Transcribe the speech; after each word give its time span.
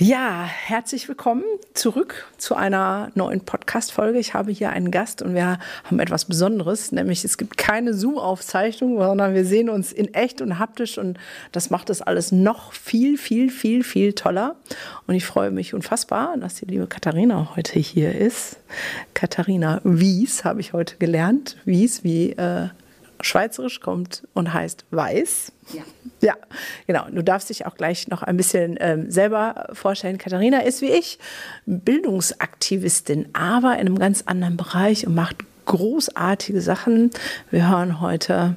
Ja, 0.00 0.44
herzlich 0.44 1.08
willkommen 1.08 1.42
zurück 1.74 2.28
zu 2.36 2.54
einer 2.54 3.10
neuen 3.16 3.40
Podcast-Folge. 3.40 4.20
Ich 4.20 4.32
habe 4.32 4.52
hier 4.52 4.70
einen 4.70 4.92
Gast 4.92 5.22
und 5.22 5.34
wir 5.34 5.58
haben 5.82 5.98
etwas 5.98 6.26
Besonderes, 6.26 6.92
nämlich 6.92 7.24
es 7.24 7.36
gibt 7.36 7.58
keine 7.58 7.92
Zoom-Aufzeichnung, 7.94 8.96
sondern 9.00 9.34
wir 9.34 9.44
sehen 9.44 9.68
uns 9.68 9.90
in 9.90 10.14
echt 10.14 10.40
und 10.40 10.60
haptisch 10.60 10.98
und 10.98 11.18
das 11.50 11.70
macht 11.70 11.90
das 11.90 12.00
alles 12.00 12.30
noch 12.30 12.72
viel, 12.74 13.18
viel, 13.18 13.50
viel, 13.50 13.82
viel 13.82 14.12
toller. 14.12 14.54
Und 15.08 15.16
ich 15.16 15.26
freue 15.26 15.50
mich 15.50 15.74
unfassbar, 15.74 16.36
dass 16.36 16.54
die 16.54 16.66
liebe 16.66 16.86
Katharina 16.86 17.56
heute 17.56 17.80
hier 17.80 18.14
ist. 18.14 18.58
Katharina 19.14 19.80
Wies 19.82 20.44
habe 20.44 20.60
ich 20.60 20.74
heute 20.74 20.94
gelernt. 20.98 21.56
Wies 21.64 22.04
wie 22.04 22.34
äh, 22.34 22.68
schweizerisch 23.20 23.80
kommt 23.80 24.26
und 24.34 24.52
heißt 24.52 24.84
weiß. 24.90 25.52
Ja. 25.74 25.82
Ja, 26.20 26.34
genau. 26.86 27.06
Du 27.10 27.22
darfst 27.22 27.48
dich 27.48 27.66
auch 27.66 27.76
gleich 27.76 28.08
noch 28.08 28.22
ein 28.22 28.36
bisschen 28.36 28.76
ähm, 28.80 29.10
selber 29.10 29.68
vorstellen. 29.72 30.18
Katharina 30.18 30.60
ist 30.60 30.82
wie 30.82 30.90
ich 30.90 31.18
Bildungsaktivistin, 31.66 33.28
aber 33.34 33.74
in 33.74 33.86
einem 33.86 33.98
ganz 33.98 34.22
anderen 34.26 34.56
Bereich 34.56 35.06
und 35.06 35.14
macht 35.14 35.36
großartige 35.68 36.60
Sachen. 36.62 37.10
Wir 37.50 37.68
hören 37.70 38.00
heute, 38.00 38.56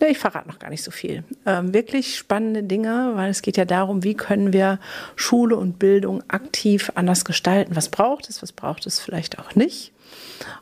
ne, 0.00 0.08
ich 0.08 0.18
verrate 0.18 0.48
noch 0.48 0.58
gar 0.58 0.70
nicht 0.70 0.82
so 0.82 0.90
viel, 0.90 1.22
ähm, 1.46 1.72
wirklich 1.72 2.16
spannende 2.16 2.64
Dinge, 2.64 3.12
weil 3.14 3.30
es 3.30 3.42
geht 3.42 3.56
ja 3.56 3.64
darum, 3.64 4.02
wie 4.02 4.14
können 4.14 4.52
wir 4.52 4.80
Schule 5.14 5.56
und 5.56 5.78
Bildung 5.78 6.22
aktiv 6.28 6.90
anders 6.96 7.24
gestalten. 7.24 7.76
Was 7.76 7.88
braucht 7.88 8.28
es, 8.28 8.42
was 8.42 8.52
braucht 8.52 8.86
es 8.86 8.98
vielleicht 9.00 9.38
auch 9.38 9.54
nicht. 9.54 9.92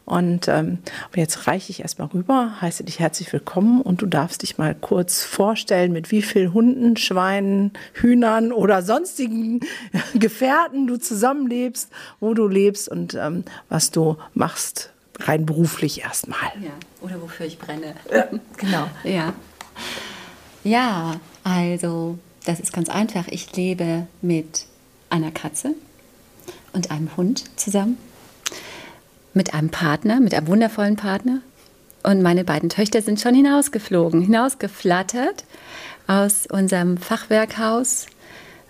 Und 0.05 0.47
ähm, 0.49 0.79
jetzt 1.15 1.47
reiche 1.47 1.71
ich 1.71 1.81
erstmal 1.81 2.09
rüber, 2.09 2.61
heiße 2.61 2.85
dich 2.85 3.01
herzlich 3.01 3.33
willkommen 3.33 3.83
und 3.83 4.03
du 4.03 4.07
darfst 4.07 4.43
dich 4.43 4.57
mal 4.57 4.75
kurz 4.75 5.25
vorstellen, 5.25 5.93
mit 5.93 6.11
wie 6.11 6.23
vielen 6.23 6.55
Hunden, 6.55 6.97
Schweinen, 6.97 7.73
Hühnern 7.93 8.53
oder 8.53 8.83
sonstigen 8.83 9.61
Gefährten 10.15 10.87
du 10.87 10.97
zusammenlebst, 10.97 11.91
wo 12.21 12.35
du 12.35 12.47
lebst 12.47 12.89
und 12.89 13.15
ähm, 13.15 13.45
was 13.69 13.91
du 13.91 14.17
machst, 14.35 14.91
rein 15.19 15.45
beruflich 15.45 16.03
erstmal. 16.03 16.53
Ja, 16.63 16.71
oder 17.01 17.21
wofür 17.21 17.47
ich 17.47 17.59
brenne. 17.59 17.95
Ja, 18.11 18.29
genau. 18.57 18.89
ja. 19.03 19.33
ja, 20.63 21.21
also 21.43 22.19
das 22.45 22.61
ist 22.61 22.73
ganz 22.73 22.89
einfach. 22.89 23.27
Ich 23.29 23.57
lebe 23.57 24.07
mit 24.23 24.67
einer 25.11 25.33
Katze 25.33 25.75
und 26.73 26.91
einem 26.91 27.17
Hund 27.17 27.45
zusammen 27.59 27.99
mit 29.37 29.55
einem 29.55 29.69
Partner, 29.69 30.19
mit 30.19 30.35
einem 30.35 30.49
wundervollen 30.49 30.97
Partner. 30.97 31.41
Und 32.03 32.23
meine 32.23 32.45
beiden 32.45 32.69
Töchter 32.69 33.03
sind 33.03 33.21
schon 33.21 33.35
hinausgeflogen, 33.35 34.23
hinausgeflattert 34.23 35.45
aus 36.07 36.47
unserem 36.47 36.97
Fachwerkhaus, 36.97 38.07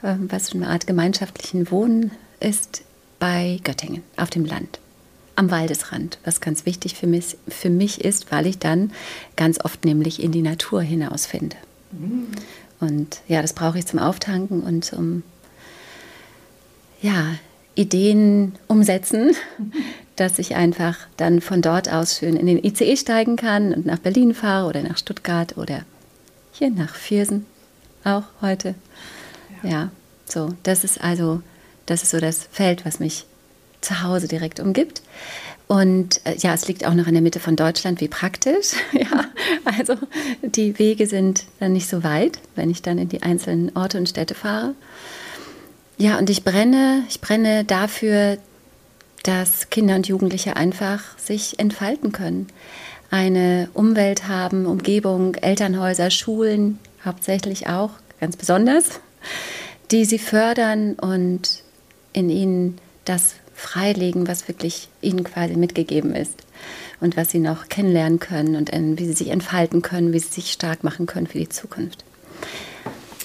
ähm, 0.03 0.27
was 0.31 0.53
eine 0.55 0.69
Art 0.69 0.87
gemeinschaftlichen 0.87 1.70
Wohnen 1.70 2.11
ist, 2.41 2.83
bei 3.19 3.61
Göttingen 3.64 4.03
auf 4.17 4.28
dem 4.28 4.44
Land, 4.44 4.78
am 5.37 5.50
Waldesrand, 5.50 6.19
was 6.25 6.41
ganz 6.41 6.67
wichtig 6.67 6.94
für 6.94 7.06
mich, 7.06 7.37
für 7.48 7.70
mich 7.70 8.05
ist, 8.05 8.31
weil 8.31 8.47
ich 8.47 8.59
dann 8.59 8.93
ganz 9.37 9.65
oft 9.65 9.84
nämlich 9.84 10.22
in 10.22 10.33
die 10.33 10.43
Natur 10.43 10.83
hinausfinde. 10.83 11.56
Und 12.81 13.22
ja, 13.27 13.41
das 13.41 13.54
brauche 13.54 13.78
ich 13.78 13.87
zum 13.87 13.98
Auftanken 13.98 14.60
und 14.60 14.84
zum 14.84 15.22
ja, 17.00 17.34
Ideen 17.75 18.54
umsetzen, 18.66 19.34
dass 20.16 20.38
ich 20.38 20.56
einfach 20.56 20.97
dann 21.16 21.41
von 21.41 21.62
dort 21.62 21.93
aus 21.93 22.19
schön 22.19 22.37
in 22.37 22.47
den 22.47 22.62
ICE 22.65 22.97
steigen 22.97 23.37
kann 23.37 23.72
und 23.72 23.87
nach 23.87 23.99
Berlin 23.99 24.34
fahre 24.34 24.69
oder 24.69 24.82
nach 24.82 24.99
Stuttgart 24.99 25.56
oder 25.56 25.82
hier 26.53 26.71
nach 26.71 26.94
Viersen 26.94 27.47
auch 28.04 28.25
heute. 28.41 28.75
Ja, 29.62 29.71
ja 29.71 29.91
so, 30.25 30.54
das 30.62 30.84
ist 30.84 31.00
also, 31.00 31.43
das 31.87 32.03
ist 32.03 32.10
so 32.10 32.21
das 32.21 32.49
Feld, 32.50 32.84
was 32.84 32.99
mich 32.99 33.27
zu 33.81 34.03
Hause 34.03 34.28
direkt 34.28 34.60
umgibt. 34.60 35.03
Und 35.69 36.21
äh, 36.25 36.37
ja, 36.37 36.54
es 36.54 36.69
liegt 36.69 36.87
auch 36.87 36.94
noch 36.94 37.06
in 37.09 37.15
der 37.15 37.22
Mitte 37.22 37.41
von 37.41 37.56
Deutschland, 37.56 38.00
wie 38.00 38.09
praktisch. 38.09 38.72
ja, 38.93 39.25
also 39.65 39.97
die 40.43 40.78
Wege 40.78 41.06
sind 41.06 41.44
dann 41.59 41.72
nicht 41.72 41.88
so 41.88 42.04
weit, 42.04 42.38
wenn 42.54 42.71
ich 42.71 42.83
dann 42.83 42.98
in 42.98 43.09
die 43.09 43.22
einzelnen 43.22 43.77
Orte 43.77 43.98
und 43.98 44.09
Städte 44.09 44.34
fahre. 44.34 44.75
Ja, 45.98 46.19
und 46.19 46.31
ich 46.31 46.44
brenne, 46.44 47.04
ich 47.09 47.21
brenne 47.21 47.65
dafür, 47.65 48.38
dass 49.22 49.71
Kinder 49.71 49.97
und 49.97 50.09
Jugendliche 50.09 50.56
einfach 50.56 51.19
sich 51.19 51.59
entfalten 51.59 52.12
können. 52.12 52.47
Eine 53.10 53.69
Umwelt 53.75 54.28
haben, 54.28 54.66
Umgebung, 54.66 55.34
Elternhäuser, 55.37 56.10
Schulen, 56.10 56.78
hauptsächlich 57.04 57.69
auch, 57.69 57.91
ganz 58.21 58.37
besonders, 58.37 59.00
die 59.91 60.04
sie 60.04 60.19
fördern 60.19 60.94
und 60.94 61.62
in 62.12 62.31
ihnen 62.31 62.78
das 63.04 63.34
freilegen, 63.54 64.28
was 64.28 64.49
wirklich 64.49 64.88
ihnen 65.00 65.25
quasi 65.25 65.56
mitgegeben 65.56 66.15
ist 66.15 66.34
und 67.00 67.16
was 67.16 67.31
sie 67.31 67.38
noch 67.38 67.69
kennenlernen 67.69 68.21
können 68.21 68.56
und 68.56 68.71
wie 68.98 69.06
sie 69.06 69.12
sich 69.12 69.28
entfalten 69.28 69.83
können, 69.83 70.12
wie 70.12 70.19
sie 70.19 70.33
sich 70.33 70.53
stark 70.53 70.84
machen 70.84 71.06
können 71.06 71.27
für 71.27 71.38
die 71.38 71.48
Zukunft. 71.48 72.04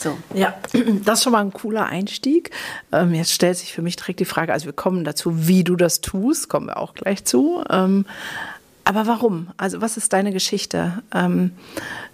So. 0.02 0.18
Ja, 0.34 0.56
das 1.06 1.20
ist 1.20 1.24
schon 1.24 1.34
mal 1.34 1.42
ein 1.42 1.54
cooler 1.54 1.86
Einstieg. 1.86 2.50
Ähm, 2.92 3.14
jetzt 3.14 3.32
stellt 3.32 3.58
sich 3.58 3.72
für 3.72 3.84
mich 3.84 3.98
direkt 3.98 4.20
die 4.20 4.26
Frage, 4.26 4.52
also 4.52 4.66
wir 4.66 4.74
kommen 4.74 5.04
dazu, 5.04 5.48
wie 5.48 5.64
du 5.64 5.76
das 5.76 6.02
tust, 6.02 6.50
kommen 6.50 6.68
wir 6.68 6.78
auch 6.78 6.96
gleich 6.96 7.24
zu. 7.24 7.64
Ähm, 7.70 8.06
aber 8.84 9.06
warum? 9.06 9.52
Also 9.58 9.80
was 9.80 9.98
ist 9.98 10.12
deine 10.12 10.32
Geschichte? 10.32 11.04
Ähm, 11.14 11.52
äh, 11.52 12.11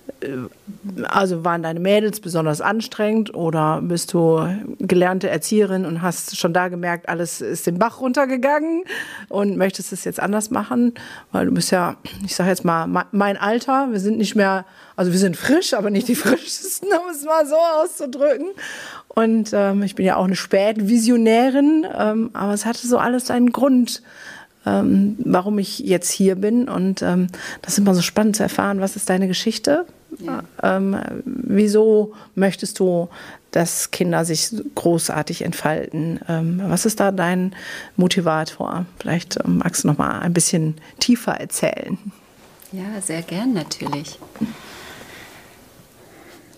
also 1.04 1.46
waren 1.46 1.64
deine 1.64 1.80
Mädels 1.80 2.20
besonders 2.20 2.62
anstrengend 2.62 3.34
oder 3.34 3.82
bist 3.82 4.14
du 4.14 4.48
gelernte 4.80 5.30
Erzieherin 5.30 5.86
und 5.86 6.02
hast 6.02 6.38
schon 6.38 6.54
da 6.54 6.70
gemerkt, 6.70 7.10
alles 7.10 7.42
ist 7.42 7.68
den 7.68 7.78
Bach 7.78 8.00
runtergegangen 8.02 8.84
und 9.30 9.58
möchtest 9.58 9.94
es 9.94 10.04
jetzt 10.04 10.20
anders 10.20 10.50
machen? 10.50 10.94
Weil 11.32 11.46
du 11.46 11.54
bist 11.54 11.72
ja, 11.72 11.98
ich 12.26 12.36
sage 12.36 12.50
jetzt 12.50 12.66
mal, 12.66 12.88
mein 13.12 13.38
Alter, 13.38 13.92
wir 13.92 14.00
sind 14.00 14.18
nicht 14.18 14.36
mehr, 14.36 14.66
also 14.96 15.12
wir 15.12 15.20
sind 15.20 15.38
frisch, 15.38 15.74
aber 15.74 15.90
nicht 15.90 16.08
die 16.08 16.16
frischesten, 16.16 16.90
um 16.90 17.10
es 17.12 17.24
mal 17.24 17.46
so 17.46 17.56
auszudrücken. 17.56 18.48
Und 19.10 19.52
ähm, 19.54 19.84
ich 19.84 19.96
bin 19.96 20.06
ja 20.06 20.16
auch 20.16 20.26
eine 20.26 20.36
Spätvisionärin, 20.36 21.86
ähm, 21.98 22.30
aber 22.34 22.54
es 22.54 22.66
hatte 22.66 22.88
so 22.88 22.98
alles 22.98 23.30
einen 23.30 23.52
Grund 23.52 24.02
ähm, 24.66 25.16
warum 25.20 25.60
ich 25.60 25.80
jetzt 25.80 26.12
hier 26.12 26.36
bin. 26.36 26.68
Und 26.68 27.02
ähm, 27.02 27.28
das 27.62 27.74
ist 27.74 27.80
immer 27.80 27.96
so 27.96 28.02
spannend 28.02 28.36
zu 28.36 28.44
erfahren, 28.44 28.82
was 28.82 28.96
ist 28.96 29.10
deine 29.10 29.28
Geschichte? 29.28 29.86
Ja. 30.20 30.44
Ähm, 30.64 30.98
wieso 31.26 32.14
möchtest 32.36 32.80
du, 32.80 33.10
dass 33.52 33.92
Kinder 33.92 34.26
sich 34.26 34.50
großartig 34.76 35.44
entfalten? 35.44 36.20
Ähm, 36.28 36.62
was 36.66 36.86
ist 36.86 37.00
da 37.00 37.12
dein 37.12 37.56
Motivator? 37.96 38.86
Vielleicht 39.00 39.38
ähm, 39.44 39.60
magst 39.60 39.84
du 39.84 39.88
noch 39.88 39.98
mal 39.98 40.20
ein 40.20 40.34
bisschen 40.34 40.76
tiefer 41.00 41.34
erzählen. 41.34 41.98
Ja, 42.72 43.02
sehr 43.02 43.22
gern 43.22 43.54
natürlich. 43.54 44.20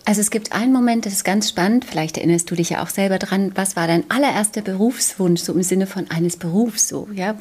Also 0.04 0.20
es 0.22 0.30
gibt 0.30 0.52
einen 0.52 0.72
Moment, 0.72 1.06
das 1.06 1.12
ist 1.12 1.24
ganz 1.24 1.48
spannend, 1.48 1.84
vielleicht 1.84 2.16
erinnerst 2.16 2.50
du 2.50 2.56
dich 2.56 2.70
ja 2.70 2.82
auch 2.82 2.88
selber 2.88 3.18
dran, 3.18 3.52
was 3.54 3.76
war 3.76 3.86
dein 3.86 4.10
allererster 4.10 4.60
Berufswunsch, 4.62 5.42
so 5.42 5.52
im 5.52 5.62
Sinne 5.62 5.86
von 5.86 6.10
eines 6.10 6.36
Berufs, 6.36 6.88
so, 6.88 7.06
ja, 7.14 7.36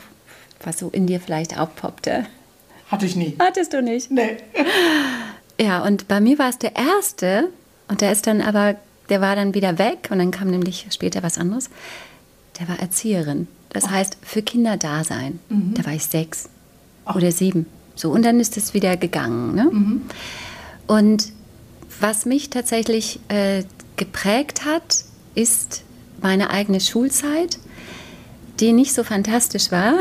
was 0.64 0.78
so 0.78 0.90
in 0.90 1.08
dir 1.08 1.20
vielleicht 1.20 1.58
aufpoppte? 1.58 2.28
Hatte 2.92 3.06
ich 3.06 3.16
nie. 3.16 3.36
Hattest 3.40 3.74
du 3.74 3.82
nicht? 3.82 4.12
Nee. 4.12 4.38
Ja, 5.60 5.84
und 5.84 6.08
bei 6.08 6.22
mir 6.22 6.40
war 6.40 6.50
es 6.50 6.58
der 6.58 6.76
erste 6.76 7.50
und 7.88 8.02
der 8.02 8.12
ist 8.12 8.28
dann 8.28 8.42
aber, 8.42 8.76
der 9.10 9.22
war 9.22 9.36
dann 9.36 9.54
wieder 9.54 9.78
weg 9.78 10.08
und 10.10 10.20
dann 10.20 10.32
kam 10.32 10.50
nämlich 10.50 10.88
später 10.92 11.22
was 11.22 11.38
anderes. 11.38 11.70
Der 12.60 12.68
war 12.70 12.80
Erzieherin. 12.80 13.48
Das 13.70 13.86
oh. 13.86 13.90
heißt, 13.90 14.18
für 14.22 14.42
Kinder 14.42 14.78
da 14.78 15.04
sein. 15.04 15.40
Mhm. 15.50 15.74
Da 15.76 15.86
war 15.86 15.94
ich 15.94 16.06
sechs 16.06 16.50
oh. 17.06 17.16
oder 17.16 17.32
sieben. 17.32 17.66
So, 17.96 18.12
und 18.12 18.24
dann 18.24 18.40
ist 18.40 18.56
es 18.58 18.74
wieder 18.74 18.96
gegangen. 18.96 19.56
Ne? 19.56 19.64
Mhm. 19.72 20.02
Und 20.88 21.34
was 22.00 22.26
mich 22.26 22.50
tatsächlich 22.50 23.20
äh, 23.28 23.64
geprägt 23.98 24.64
hat, 24.66 25.04
ist 25.36 25.84
meine 26.22 26.50
eigene 26.50 26.80
Schulzeit 26.80 27.60
die 28.60 28.74
nicht 28.74 28.94
so 28.94 29.04
fantastisch 29.04 29.72
war. 29.72 29.94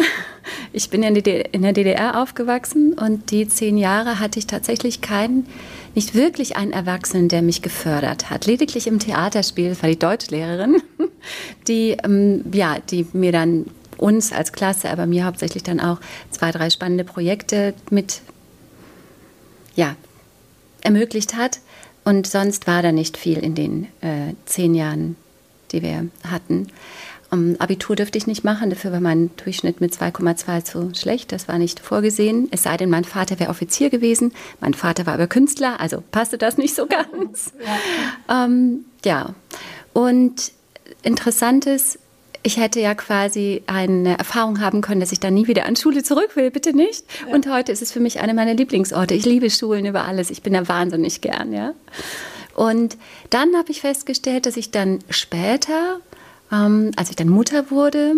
Ich 0.72 0.90
bin 0.90 1.02
in 1.02 1.14
der 1.62 1.72
DDR 1.72 2.20
aufgewachsen 2.20 2.94
und 2.94 3.31
die 3.31 3.49
zehn 3.49 3.76
Jahre 3.76 4.19
hatte 4.19 4.38
ich 4.38 4.46
tatsächlich 4.46 5.00
keinen, 5.00 5.46
nicht 5.94 6.14
wirklich 6.14 6.56
einen 6.56 6.72
Erwachsenen, 6.72 7.28
der 7.28 7.43
mich 7.43 7.62
gefördert 7.62 8.31
hat. 8.31 8.46
Lediglich 8.46 8.87
im 8.87 8.99
Theaterspiel, 8.99 9.76
war 9.81 9.88
die 9.88 9.99
Deutschlehrerin, 9.99 10.82
die, 11.69 11.96
ähm, 12.02 12.44
ja, 12.52 12.78
die 12.90 13.06
mir 13.12 13.32
dann 13.32 13.66
uns 13.99 14.32
als 14.32 14.52
Klasse, 14.52 14.90
aber 14.90 15.06
mir 15.06 15.25
hauptsächlich 15.25 15.62
dann 15.62 15.81
auch 15.81 16.00
zwei, 16.31 16.50
drei 16.50 16.70
spannende 16.70 17.04
Projekte 17.04 17.75
mit 17.90 18.22
ja, 19.75 19.96
ermöglicht 20.81 21.37
hat. 21.37 21.61
Und 22.04 22.26
sonst 22.26 22.66
war 22.66 22.82
da 22.82 22.90
nicht 22.90 23.16
viel 23.16 23.38
in 23.38 23.54
den 23.54 23.84
äh, 24.00 24.34
zehn 24.46 24.75
Jahren, 24.75 25.16
die 25.72 25.82
wir 25.82 26.08
hatten. 26.25 26.69
Um, 27.30 27.56
Abitur 27.58 27.94
dürfte 27.94 28.16
ich 28.16 28.26
nicht 28.26 28.42
machen, 28.42 28.70
dafür 28.70 28.90
war 28.90 29.00
mein 29.00 29.30
Durchschnitt 29.36 29.82
mit 29.82 29.92
2,2 29.92 30.64
zu 30.64 30.92
schlecht. 30.94 31.30
Das 31.30 31.46
war 31.46 31.58
nicht 31.58 31.78
vorgesehen. 31.80 32.48
Es 32.50 32.62
sei 32.62 32.76
denn, 32.78 32.88
mein 32.88 33.04
Vater 33.04 33.38
wäre 33.38 33.50
Offizier 33.50 33.90
gewesen. 33.90 34.32
Mein 34.60 34.72
Vater 34.72 35.04
war 35.04 35.14
aber 35.14 35.26
Künstler, 35.26 35.78
also 35.78 36.02
passte 36.10 36.38
das 36.38 36.56
nicht 36.56 36.75
so 36.75 36.86
ganz. 36.86 37.52
Ja, 38.28 38.44
ähm, 38.44 38.86
ja. 39.04 39.34
und 39.92 40.52
interessantes 41.02 41.98
ich 42.42 42.56
hätte 42.56 42.80
ja 42.80 42.94
quasi 42.94 43.62
eine 43.66 44.16
Erfahrung 44.16 44.60
haben 44.60 44.80
können, 44.80 45.00
dass 45.00 45.12
ich 45.12 45.20
dann 45.20 45.34
nie 45.34 45.48
wieder 45.48 45.66
an 45.66 45.76
Schule 45.76 46.02
zurück 46.02 46.36
will, 46.36 46.50
bitte 46.50 46.75
nicht. 46.75 47.04
Ja. 47.26 47.34
Und 47.34 47.50
heute 47.50 47.72
ist 47.72 47.82
es 47.82 47.92
für 47.92 48.00
mich 48.00 48.20
einer 48.20 48.34
meiner 48.34 48.54
Lieblingsorte. 48.54 49.14
Ich 49.14 49.26
liebe 49.26 49.50
Schulen 49.50 49.86
über 49.86 50.04
alles. 50.04 50.30
Ich 50.30 50.42
bin 50.42 50.52
da 50.52 50.66
wahnsinnig 50.69 51.20
gern, 51.20 51.52
ja. 51.52 51.75
Und 52.54 52.96
dann 53.30 53.54
habe 53.56 53.70
ich 53.70 53.82
festgestellt, 53.82 54.46
dass 54.46 54.56
ich 54.56 54.70
dann 54.70 55.00
später, 55.10 56.00
ähm, 56.52 56.90
als 56.96 57.10
ich 57.10 57.16
dann 57.16 57.28
Mutter 57.28 57.70
wurde, 57.70 58.14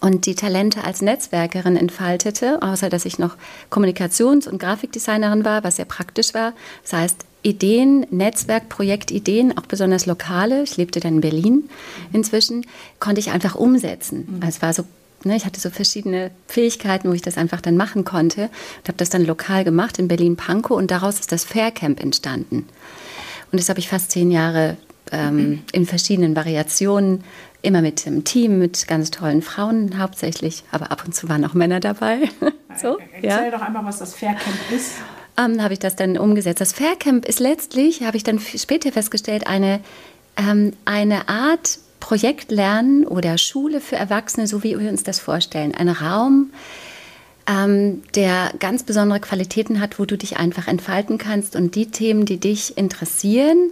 und 0.00 0.26
die 0.26 0.34
Talente 0.34 0.84
als 0.84 1.00
Netzwerkerin 1.00 1.76
entfaltete, 1.76 2.60
außer 2.60 2.90
dass 2.90 3.04
ich 3.04 3.18
noch 3.18 3.36
Kommunikations- 3.70 4.48
und 4.48 4.58
Grafikdesignerin 4.58 5.44
war, 5.44 5.64
was 5.64 5.76
sehr 5.76 5.84
praktisch 5.84 6.34
war. 6.34 6.52
Das 6.82 6.92
heißt, 6.92 7.24
Ideen, 7.42 8.06
Netzwerk, 8.10 8.68
Projektideen, 8.68 9.56
auch 9.56 9.66
besonders 9.66 10.06
lokale, 10.06 10.64
ich 10.64 10.76
lebte 10.76 11.00
dann 11.00 11.14
in 11.14 11.20
Berlin 11.20 11.70
inzwischen, 12.12 12.66
konnte 12.98 13.20
ich 13.20 13.30
einfach 13.30 13.54
umsetzen. 13.54 14.26
Mhm. 14.28 14.42
Also 14.42 14.56
es 14.56 14.62
war 14.62 14.74
so 14.74 14.84
ne, 15.24 15.36
ich 15.36 15.44
hatte 15.44 15.60
so 15.60 15.70
verschiedene 15.70 16.30
Fähigkeiten, 16.46 17.08
wo 17.08 17.12
ich 17.12 17.22
das 17.22 17.38
einfach 17.38 17.60
dann 17.60 17.76
machen 17.76 18.04
konnte 18.04 18.42
und 18.42 18.88
habe 18.88 18.98
das 18.98 19.10
dann 19.10 19.24
lokal 19.24 19.64
gemacht 19.64 19.98
in 19.98 20.08
Berlin-Pankow 20.08 20.76
und 20.76 20.90
daraus 20.90 21.20
ist 21.20 21.32
das 21.32 21.44
Faircamp 21.44 22.00
entstanden. 22.00 22.68
Und 23.52 23.60
das 23.60 23.68
habe 23.68 23.78
ich 23.78 23.88
fast 23.88 24.10
zehn 24.10 24.30
Jahre 24.30 24.76
ähm, 25.12 25.62
in 25.72 25.86
verschiedenen 25.86 26.34
Variationen 26.36 27.24
immer 27.62 27.82
mit 27.82 28.06
einem 28.06 28.24
Team, 28.24 28.58
mit 28.58 28.86
ganz 28.86 29.10
tollen 29.10 29.42
Frauen 29.42 29.98
hauptsächlich, 29.98 30.64
aber 30.70 30.92
ab 30.92 31.02
und 31.04 31.14
zu 31.14 31.28
waren 31.28 31.44
auch 31.44 31.54
Männer 31.54 31.80
dabei. 31.80 32.28
so, 32.80 32.98
Erzähl 33.14 33.30
ja. 33.30 33.50
doch 33.50 33.62
einmal, 33.62 33.84
was 33.84 33.98
das 33.98 34.14
Faircamp 34.14 34.56
ist. 34.74 34.92
Ähm, 35.38 35.62
habe 35.62 35.74
ich 35.74 35.80
das 35.80 35.96
dann 35.96 36.16
umgesetzt. 36.16 36.60
Das 36.60 36.72
Faircamp 36.72 37.26
ist 37.26 37.40
letztlich, 37.40 38.02
habe 38.02 38.16
ich 38.16 38.24
dann 38.24 38.38
später 38.38 38.92
festgestellt, 38.92 39.46
eine, 39.46 39.80
ähm, 40.36 40.72
eine 40.84 41.28
Art 41.28 41.78
Projektlernen 42.00 43.06
oder 43.06 43.36
Schule 43.36 43.80
für 43.80 43.96
Erwachsene, 43.96 44.46
so 44.46 44.62
wie 44.62 44.78
wir 44.78 44.88
uns 44.88 45.02
das 45.02 45.18
vorstellen. 45.18 45.74
Ein 45.74 45.88
Raum, 45.88 46.52
ähm, 47.46 48.02
der 48.14 48.52
ganz 48.58 48.82
besondere 48.82 49.20
Qualitäten 49.20 49.80
hat, 49.80 49.98
wo 49.98 50.04
du 50.04 50.16
dich 50.16 50.36
einfach 50.36 50.68
entfalten 50.68 51.18
kannst. 51.18 51.56
Und 51.56 51.74
die 51.74 51.90
Themen, 51.90 52.26
die 52.26 52.38
dich 52.38 52.76
interessieren, 52.76 53.70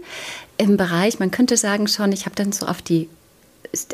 im 0.56 0.76
Bereich, 0.76 1.19
man 1.19 1.31
könnte 1.31 1.56
sagen 1.56 1.88
schon, 1.88 2.12
ich 2.12 2.26
habe 2.26 2.37
dann 2.37 2.53
so 2.53 2.67
auf 2.67 2.82
die 2.82 3.09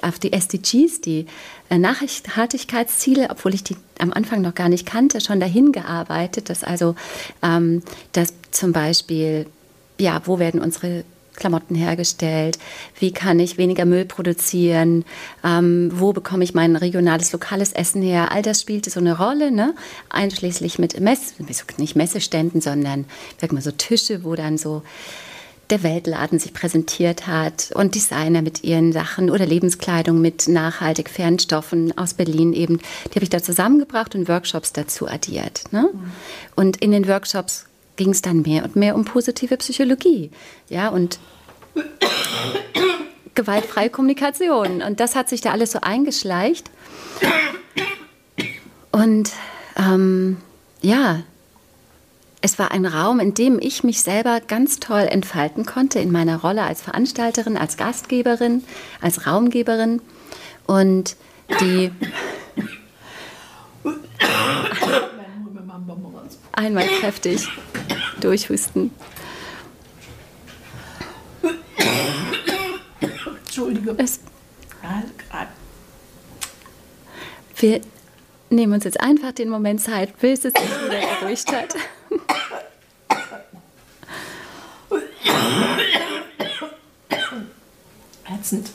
auf 0.03 0.19
die 0.19 0.35
SDGs, 0.35 1.00
die 1.00 1.25
äh, 1.71 1.79
Nachhaltigkeitsziele, 1.79 3.29
obwohl 3.31 3.55
ich 3.55 3.65
die 3.65 3.77
am 3.99 4.12
Anfang 4.12 4.43
noch 4.43 4.55
gar 4.55 4.69
nicht 4.69 4.85
kannte, 4.85 5.23
schon 5.23 5.41
dahin 5.41 5.73
gearbeitet, 5.73 6.50
dass 6.50 6.65
also 6.65 6.97
ähm, 7.43 7.83
dass 8.12 8.35
zum 8.50 8.73
Beispiel, 8.73 9.47
ja, 9.99 10.21
wo 10.26 10.38
werden 10.38 10.61
unsere 10.61 11.05
Klamotten 11.41 11.75
hergestellt? 11.75 12.59
Wie 12.99 13.13
kann 13.13 13.41
ich 13.41 13.59
weniger 13.59 13.85
Müll 13.85 14.05
produzieren? 14.05 15.05
Ähm, 15.43 15.91
wo 15.93 16.13
bekomme 16.13 16.45
ich 16.45 16.55
mein 16.55 16.77
regionales, 16.77 17.33
lokales 17.33 17.73
Essen 17.73 18.03
her? 18.03 18.31
All 18.31 18.43
das 18.43 18.61
spielte 18.61 18.91
so 18.91 19.01
eine 19.01 19.19
Rolle, 19.19 19.51
ne? 19.51 19.75
einschließlich 20.09 20.79
mit 20.79 21.01
Mess, 21.01 21.35
nicht 21.79 21.97
Messeständen, 21.97 22.61
sondern 22.61 23.07
sag 23.41 23.53
mal 23.53 23.63
so 23.63 23.73
Tische, 23.73 24.23
wo 24.23 24.35
dann 24.35 24.59
so 24.59 24.83
der 25.71 25.83
Weltladen 25.83 26.39
sich 26.39 26.53
präsentiert 26.53 27.27
hat 27.27 27.71
und 27.75 27.95
Designer 27.95 28.43
mit 28.43 28.65
ihren 28.65 28.93
Sachen 28.93 29.31
oder 29.31 29.47
Lebenskleidung 29.47 30.21
mit 30.21 30.49
nachhaltig 30.49 31.09
fairen 31.09 31.39
Stoffen 31.39 31.97
aus 31.97 32.15
Berlin 32.15 32.53
eben, 32.53 32.79
die 32.79 33.15
habe 33.15 33.23
ich 33.23 33.31
da 33.31 33.43
zusammengebracht 33.43 34.15
und 34.15 34.29
Workshops 34.29 34.73
dazu 34.73 35.09
addiert. 35.09 35.65
Ne? 35.71 35.89
Mhm. 35.93 36.13
Und 36.57 36.77
in 36.79 36.91
den 36.91 37.07
Workshops 37.07 37.67
ging 38.00 38.12
es 38.12 38.23
dann 38.23 38.41
mehr 38.41 38.64
und 38.64 38.76
mehr 38.76 38.94
um 38.94 39.05
positive 39.05 39.58
Psychologie. 39.58 40.31
Ja, 40.70 40.88
und 40.88 41.19
gewaltfreie 43.35 43.91
Kommunikation. 43.91 44.81
Und 44.81 45.00
das 45.00 45.14
hat 45.14 45.29
sich 45.29 45.43
da 45.43 45.50
alles 45.50 45.73
so 45.73 45.81
eingeschleicht. 45.82 46.70
Und 48.91 49.32
ähm, 49.76 50.38
ja, 50.81 51.25
es 52.41 52.58
war 52.58 52.70
ein 52.70 52.87
Raum, 52.87 53.20
in 53.20 53.35
dem 53.35 53.58
ich 53.61 53.85
mich 53.85 54.00
selber 54.00 54.41
ganz 54.41 54.81
toll 54.81 55.06
entfalten 55.11 55.67
konnte 55.67 55.99
in 55.99 56.11
meiner 56.11 56.41
Rolle 56.41 56.62
als 56.62 56.81
Veranstalterin, 56.81 57.58
als 57.58 57.76
Gastgeberin, 57.76 58.64
als 59.02 59.26
Raumgeberin. 59.26 60.00
Und 60.67 61.17
die 61.61 61.91
einmal 66.61 66.87
kräftig 66.87 67.49
durchhusten. 68.21 68.91
Entschuldige. 73.45 73.95
Es, 73.99 74.21
wir 77.57 77.81
nehmen 78.51 78.75
uns 78.75 78.85
jetzt 78.85 79.01
einfach 79.01 79.33
den 79.33 79.49
Moment 79.49 79.81
Zeit, 79.81 80.19
bis 80.19 80.45
es 80.45 80.53
sich 80.53 80.85
wieder 80.85 80.99
erruhigt 80.99 81.51
hat. 81.51 81.75
Ätzend. 88.33 88.71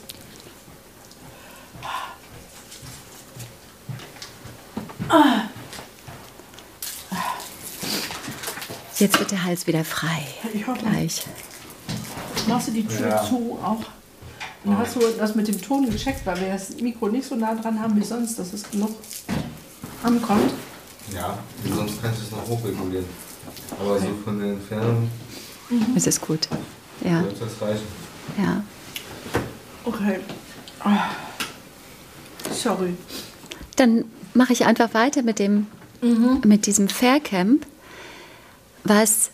Jetzt 8.98 9.18
wird 9.18 9.30
der 9.30 9.44
Hals 9.44 9.66
wieder 9.66 9.84
frei. 9.84 10.26
Ich 10.54 10.66
hoffe. 10.66 10.80
Gleich. 10.80 11.22
Machst 12.48 12.68
du 12.68 12.72
die 12.72 12.86
Tür 12.86 13.08
ja. 13.08 13.24
zu 13.24 13.58
auch? 13.62 13.84
Dann 14.64 14.78
hast 14.78 14.96
du 14.96 15.00
das 15.18 15.34
mit 15.34 15.48
dem 15.48 15.60
Ton 15.60 15.88
gecheckt, 15.88 16.24
weil 16.26 16.40
wir 16.40 16.48
das 16.48 16.70
Mikro 16.80 17.08
nicht 17.08 17.26
so 17.26 17.36
nah 17.36 17.54
dran 17.54 17.80
haben 17.80 17.96
wie 18.00 18.04
sonst, 18.04 18.38
dass 18.38 18.52
es 18.52 18.68
genug 18.70 18.90
ankommt. 20.02 20.52
Ja, 21.14 21.38
sonst 21.64 22.02
kannst 22.02 22.20
du 22.20 22.24
es 22.24 22.30
noch 22.32 22.48
hochregulieren. 22.48 23.04
Aber 23.78 23.92
okay. 23.92 24.06
so 24.08 24.22
von 24.24 24.40
der 24.40 24.52
Entfernung. 24.52 25.10
Mhm. 25.70 25.86
Es 25.94 26.06
ist 26.06 26.20
gut. 26.20 26.48
Ja. 27.04 27.22
Wird 27.22 27.40
das 27.40 27.62
reichen. 27.62 27.86
Ja. 28.38 28.62
Okay. 29.84 30.20
Oh. 30.84 32.50
Sorry. 32.52 32.94
Dann 33.76 34.04
mache 34.34 34.52
ich 34.52 34.66
einfach 34.66 34.94
weiter 34.94 35.22
mit 35.22 35.38
dem 35.38 35.66
mhm. 36.02 36.40
mit 36.44 36.66
diesem 36.66 36.88
Faircamp, 36.88 37.66
was 38.88 39.30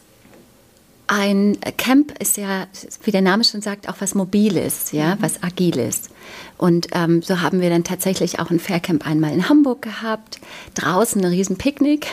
ein 1.09 1.59
Camp 1.77 2.19
ist 2.21 2.37
ja, 2.37 2.67
wie 3.03 3.11
der 3.11 3.21
Name 3.21 3.45
schon 3.45 3.61
sagt, 3.61 3.89
auch 3.89 3.97
was 3.99 4.15
Mobiles, 4.15 4.93
ja, 4.93 5.15
mhm. 5.17 5.19
was 5.23 5.43
Agiles. 5.43 6.09
Und 6.57 6.89
ähm, 6.93 7.23
so 7.23 7.41
haben 7.41 7.61
wir 7.61 7.71
dann 7.71 7.85
tatsächlich 7.85 8.39
auch 8.39 8.51
ein 8.51 8.61
Faircamp 8.61 9.07
einmal 9.07 9.33
in 9.33 9.49
Hamburg 9.49 9.83
gehabt, 9.83 10.41
draußen 10.75 11.23
ein 11.23 11.31
riesen 11.31 11.59
Picknick 11.59 12.07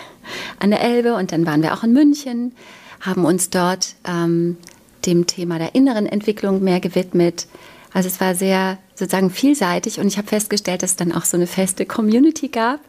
an 0.59 0.71
der 0.71 0.81
Elbe 0.81 1.15
und 1.15 1.31
dann 1.31 1.45
waren 1.45 1.61
wir 1.61 1.73
auch 1.73 1.83
in 1.83 1.93
München, 1.93 2.53
haben 2.99 3.25
uns 3.25 3.49
dort 3.49 3.95
ähm, 4.05 4.57
dem 5.05 5.27
Thema 5.27 5.59
der 5.59 5.75
inneren 5.75 6.05
Entwicklung 6.05 6.61
mehr 6.63 6.79
gewidmet. 6.79 7.47
Also 7.91 8.07
es 8.07 8.19
war 8.21 8.35
sehr 8.35 8.77
sozusagen 8.93 9.31
vielseitig 9.31 9.99
und 9.99 10.07
ich 10.07 10.17
habe 10.17 10.27
festgestellt, 10.27 10.83
dass 10.83 10.91
es 10.91 10.95
dann 10.95 11.11
auch 11.11 11.25
so 11.25 11.37
eine 11.37 11.47
feste 11.47 11.85
Community 11.85 12.49
gab, 12.49 12.79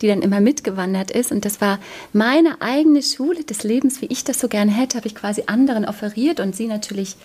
die 0.00 0.08
dann 0.08 0.22
immer 0.22 0.40
mitgewandert 0.40 1.10
ist 1.10 1.32
und 1.32 1.44
das 1.44 1.60
war 1.60 1.78
meine 2.12 2.60
eigene 2.60 3.02
Schule 3.02 3.44
des 3.44 3.62
Lebens, 3.62 4.02
wie 4.02 4.06
ich 4.06 4.24
das 4.24 4.40
so 4.40 4.48
gerne 4.48 4.72
hätte, 4.72 4.98
habe 4.98 5.06
ich 5.06 5.14
quasi 5.14 5.44
anderen 5.46 5.84
offeriert 5.86 6.40
und 6.40 6.54
sie 6.54 6.66
natürlich 6.66 7.16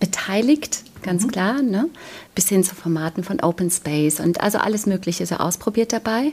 beteiligt, 0.00 0.82
ganz 1.02 1.24
mhm. 1.24 1.30
klar, 1.30 1.62
ne? 1.62 1.88
bis 2.34 2.48
hin 2.48 2.64
zu 2.64 2.74
Formaten 2.74 3.24
von 3.24 3.40
Open 3.40 3.70
Space 3.70 4.20
und 4.20 4.40
also 4.40 4.58
alles 4.58 4.86
Mögliche 4.86 5.26
so 5.26 5.36
ausprobiert 5.36 5.92
dabei. 5.92 6.32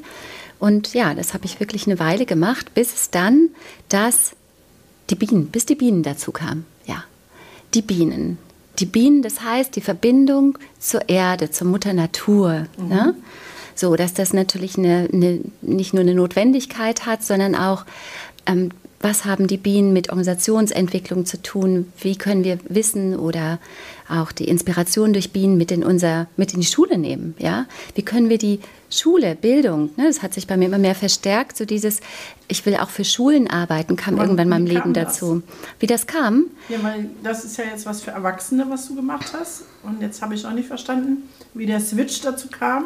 Und 0.60 0.94
ja, 0.94 1.14
das 1.14 1.34
habe 1.34 1.46
ich 1.46 1.60
wirklich 1.60 1.86
eine 1.86 2.00
Weile 2.00 2.26
gemacht, 2.26 2.74
bis 2.74 2.94
es 2.94 3.10
dann 3.10 3.50
das, 3.90 4.36
die 5.10 5.16
Bienen, 5.16 5.48
bis 5.48 5.66
die 5.66 5.76
Bienen 5.76 6.04
dazu 6.04 6.32
kamen. 6.32 6.66
Ja, 6.86 7.04
die 7.74 7.82
Bienen. 7.82 8.38
Die 8.80 8.86
Bienen, 8.86 9.22
das 9.22 9.42
heißt 9.42 9.76
die 9.76 9.82
Verbindung 9.82 10.58
zur 10.80 11.08
Erde, 11.10 11.50
zur 11.52 11.68
Mutter 11.68 11.94
Natur. 11.94 12.68
Mhm. 12.78 12.88
Ne? 12.88 13.16
So, 13.76 13.96
dass 13.96 14.14
das 14.14 14.34
natürlich 14.34 14.78
eine, 14.78 15.10
eine, 15.12 15.42
nicht 15.62 15.94
nur 15.94 16.02
eine 16.02 16.16
Notwendigkeit 16.16 17.06
hat, 17.06 17.24
sondern 17.24 17.56
auch 17.56 17.86
ähm, 18.46 18.70
was 19.06 19.24
haben 19.24 19.46
die 19.46 19.58
Bienen 19.58 19.94
mit 19.94 20.10
Organisationsentwicklung 20.10 21.28
zu 21.28 21.40
tun, 21.40 21.94
wie 22.00 22.16
können 22.16 22.44
wir 22.44 22.58
Wissen 22.68 23.16
oder 23.16 23.60
auch 24.10 24.32
die 24.32 24.48
Inspiration 24.48 25.14
durch 25.14 25.32
Bienen 25.32 25.58
mit 25.58 25.72
in, 25.72 25.84
unser, 25.84 26.26
mit 26.38 26.56
in 26.56 26.62
die 26.62 26.66
Schule 26.66 26.98
nehmen. 26.98 27.36
Ja? 27.38 27.68
Wie 27.94 28.02
können 28.02 28.30
wir 28.30 28.40
die 28.40 28.62
Schule, 28.90 29.36
Bildung, 29.36 29.92
ne, 29.96 30.06
das 30.08 30.24
hat 30.24 30.34
sich 30.34 30.48
bei 30.48 30.58
mir 30.58 30.66
immer 30.66 30.80
mehr 30.80 30.96
verstärkt, 30.96 31.56
so 31.56 31.66
dieses, 31.66 32.00
ich 32.48 32.66
will 32.66 32.76
auch 32.78 32.90
für 32.90 33.06
Schulen 33.06 33.48
arbeiten, 33.48 33.96
kam 33.96 34.16
Wann, 34.16 34.24
irgendwann 34.24 34.46
in 34.46 34.50
meinem 34.50 34.66
Leben 34.66 34.94
dazu. 34.94 35.44
Wie 35.80 35.86
das 35.86 36.08
kam? 36.08 36.46
Ja, 36.70 36.82
weil 36.82 37.08
das 37.22 37.46
ist 37.46 37.58
ja 37.58 37.66
jetzt 37.66 37.86
was 37.86 38.02
für 38.02 38.10
Erwachsene, 38.10 38.66
was 38.70 38.88
du 38.88 38.96
gemacht 38.96 39.34
hast. 39.38 39.66
Und 39.84 40.02
jetzt 40.02 40.20
habe 40.24 40.34
ich 40.34 40.42
noch 40.42 40.54
nicht 40.54 40.68
verstanden, 40.68 41.30
wie 41.54 41.68
der 41.68 41.80
Switch 41.80 42.22
dazu 42.22 42.48
kam, 42.48 42.86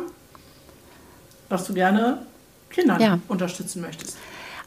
dass 1.47 1.65
du 1.65 1.73
gerne 1.73 2.25
Kinder 2.69 2.99
ja. 2.99 3.19
unterstützen 3.29 3.81
möchtest. 3.81 4.17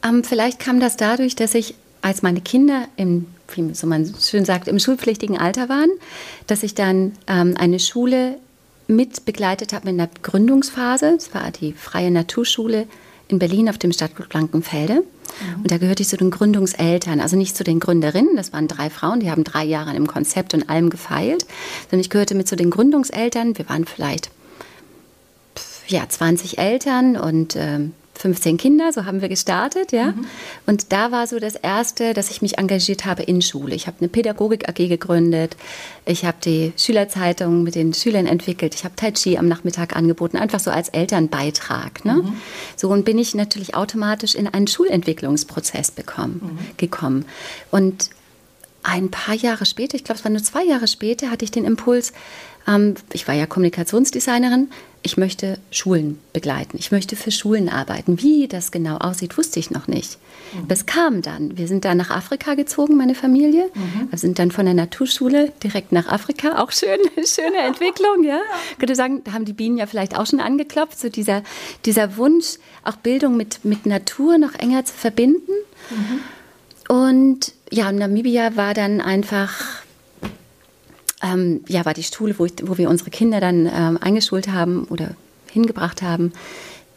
Ähm, 0.04 0.24
vielleicht 0.24 0.58
kam 0.58 0.80
das 0.80 0.96
dadurch, 0.96 1.36
dass 1.36 1.54
ich, 1.54 1.74
als 2.00 2.22
meine 2.22 2.40
Kinder 2.40 2.86
im, 2.96 3.26
wie 3.54 3.74
so 3.74 3.86
man 3.86 4.12
schön 4.20 4.44
sagt, 4.44 4.68
im 4.68 4.78
schulpflichtigen 4.78 5.38
Alter 5.38 5.68
waren, 5.68 5.90
dass 6.46 6.62
ich 6.62 6.74
dann 6.74 7.12
ähm, 7.26 7.54
eine 7.56 7.78
Schule 7.78 8.36
mit 8.88 9.24
begleitet 9.24 9.72
habe 9.72 9.90
in 9.90 9.98
der 9.98 10.08
Gründungsphase. 10.22 11.12
Das 11.14 11.34
war 11.34 11.50
die 11.50 11.72
Freie 11.72 12.10
Naturschule 12.10 12.86
in 13.28 13.38
Berlin 13.38 13.68
auf 13.68 13.78
dem 13.78 13.92
Stadtgut 13.92 14.28
Blankenfelde. 14.28 14.94
Mhm. 14.94 15.62
Und 15.62 15.70
da 15.70 15.78
gehörte 15.78 16.02
ich 16.02 16.08
zu 16.08 16.16
den 16.16 16.30
Gründungseltern, 16.30 17.20
also 17.20 17.36
nicht 17.36 17.56
zu 17.56 17.64
den 17.64 17.80
Gründerinnen. 17.80 18.36
Das 18.36 18.52
waren 18.52 18.68
drei 18.68 18.90
Frauen, 18.90 19.20
die 19.20 19.30
haben 19.30 19.44
drei 19.44 19.64
Jahre 19.64 19.90
an 19.90 19.96
dem 19.96 20.06
Konzept 20.06 20.54
und 20.54 20.68
allem 20.68 20.90
gefeilt. 20.90 21.46
Sondern 21.82 22.00
ich 22.00 22.10
gehörte 22.10 22.34
mit 22.34 22.48
zu 22.48 22.56
den 22.56 22.70
Gründungseltern. 22.70 23.56
Wir 23.56 23.68
waren 23.68 23.86
vielleicht 23.86 24.30
ja, 25.88 26.08
20 26.08 26.58
Eltern 26.58 27.16
und 27.16 27.56
ähm, 27.56 27.92
15 28.22 28.56
Kinder, 28.56 28.92
so 28.92 29.04
haben 29.04 29.20
wir 29.20 29.28
gestartet, 29.28 29.90
ja. 29.90 30.12
Mhm. 30.12 30.26
Und 30.66 30.92
da 30.92 31.10
war 31.10 31.26
so 31.26 31.40
das 31.40 31.56
erste, 31.56 32.14
dass 32.14 32.30
ich 32.30 32.40
mich 32.40 32.56
engagiert 32.56 33.04
habe 33.04 33.24
in 33.24 33.42
Schule. 33.42 33.74
Ich 33.74 33.88
habe 33.88 33.96
eine 33.98 34.08
Pädagogik 34.08 34.68
AG 34.68 34.88
gegründet. 34.88 35.56
Ich 36.06 36.24
habe 36.24 36.36
die 36.44 36.72
Schülerzeitung 36.76 37.64
mit 37.64 37.74
den 37.74 37.92
Schülern 37.94 38.26
entwickelt. 38.26 38.76
Ich 38.76 38.84
habe 38.84 38.94
Tai 38.94 39.10
Chi 39.10 39.38
am 39.38 39.48
Nachmittag 39.48 39.96
angeboten, 39.96 40.36
einfach 40.36 40.60
so 40.60 40.70
als 40.70 40.88
Elternbeitrag. 40.90 42.04
Ne? 42.04 42.14
Mhm. 42.14 42.36
So 42.76 42.90
und 42.90 43.04
bin 43.04 43.18
ich 43.18 43.34
natürlich 43.34 43.74
automatisch 43.74 44.36
in 44.36 44.46
einen 44.46 44.68
Schulentwicklungsprozess 44.68 45.90
bekommen, 45.90 46.40
mhm. 46.42 46.76
gekommen. 46.76 47.24
Und 47.72 48.10
ein 48.84 49.10
paar 49.10 49.34
Jahre 49.34 49.66
später, 49.66 49.96
ich 49.96 50.04
glaube, 50.04 50.20
es 50.20 50.24
war 50.24 50.30
nur 50.30 50.44
zwei 50.44 50.62
Jahre 50.62 50.86
später, 50.86 51.32
hatte 51.32 51.44
ich 51.44 51.50
den 51.50 51.64
Impuls, 51.64 52.12
ähm, 52.68 52.94
ich 53.12 53.26
war 53.26 53.34
ja 53.34 53.46
Kommunikationsdesignerin, 53.46 54.70
ich 55.02 55.16
möchte 55.16 55.58
Schulen 55.70 56.18
begleiten, 56.32 56.76
ich 56.78 56.92
möchte 56.92 57.16
für 57.16 57.32
Schulen 57.32 57.68
arbeiten. 57.68 58.22
Wie 58.22 58.46
das 58.46 58.70
genau 58.70 58.98
aussieht, 58.98 59.36
wusste 59.36 59.58
ich 59.58 59.70
noch 59.70 59.88
nicht. 59.88 60.18
Mhm. 60.54 60.68
Das 60.68 60.86
kam 60.86 61.22
dann. 61.22 61.58
Wir 61.58 61.66
sind 61.66 61.84
dann 61.84 61.96
nach 61.96 62.10
Afrika 62.10 62.54
gezogen, 62.54 62.96
meine 62.96 63.16
Familie. 63.16 63.68
Mhm. 63.74 64.10
Wir 64.10 64.18
sind 64.18 64.38
dann 64.38 64.52
von 64.52 64.64
der 64.64 64.74
Naturschule 64.74 65.52
direkt 65.62 65.90
nach 65.90 66.06
Afrika. 66.06 66.62
Auch 66.62 66.70
schön, 66.70 66.98
schöne 67.24 67.58
Entwicklung, 67.66 68.22
ja. 68.24 68.40
Ich 68.72 68.78
könnte 68.78 68.94
sagen, 68.94 69.22
da 69.24 69.32
haben 69.32 69.44
die 69.44 69.52
Bienen 69.52 69.76
ja 69.76 69.86
vielleicht 69.86 70.16
auch 70.16 70.26
schon 70.26 70.40
angeklopft, 70.40 71.00
so 71.00 71.08
dieser, 71.08 71.42
dieser 71.84 72.16
Wunsch, 72.16 72.58
auch 72.84 72.96
Bildung 72.96 73.36
mit, 73.36 73.64
mit 73.64 73.86
Natur 73.86 74.38
noch 74.38 74.54
enger 74.54 74.84
zu 74.84 74.94
verbinden. 74.94 75.52
Mhm. 75.90 76.94
Und 76.94 77.52
ja, 77.70 77.90
Namibia 77.90 78.54
war 78.54 78.74
dann 78.74 79.00
einfach 79.00 79.81
ähm, 81.22 81.64
ja, 81.68 81.84
war 81.84 81.94
die 81.94 82.02
Schule, 82.02 82.38
wo, 82.38 82.44
ich, 82.44 82.54
wo 82.62 82.78
wir 82.78 82.90
unsere 82.90 83.10
Kinder 83.10 83.40
dann 83.40 83.66
ähm, 83.66 83.98
eingeschult 84.00 84.48
haben 84.48 84.84
oder 84.84 85.14
hingebracht 85.50 86.02
haben. 86.02 86.32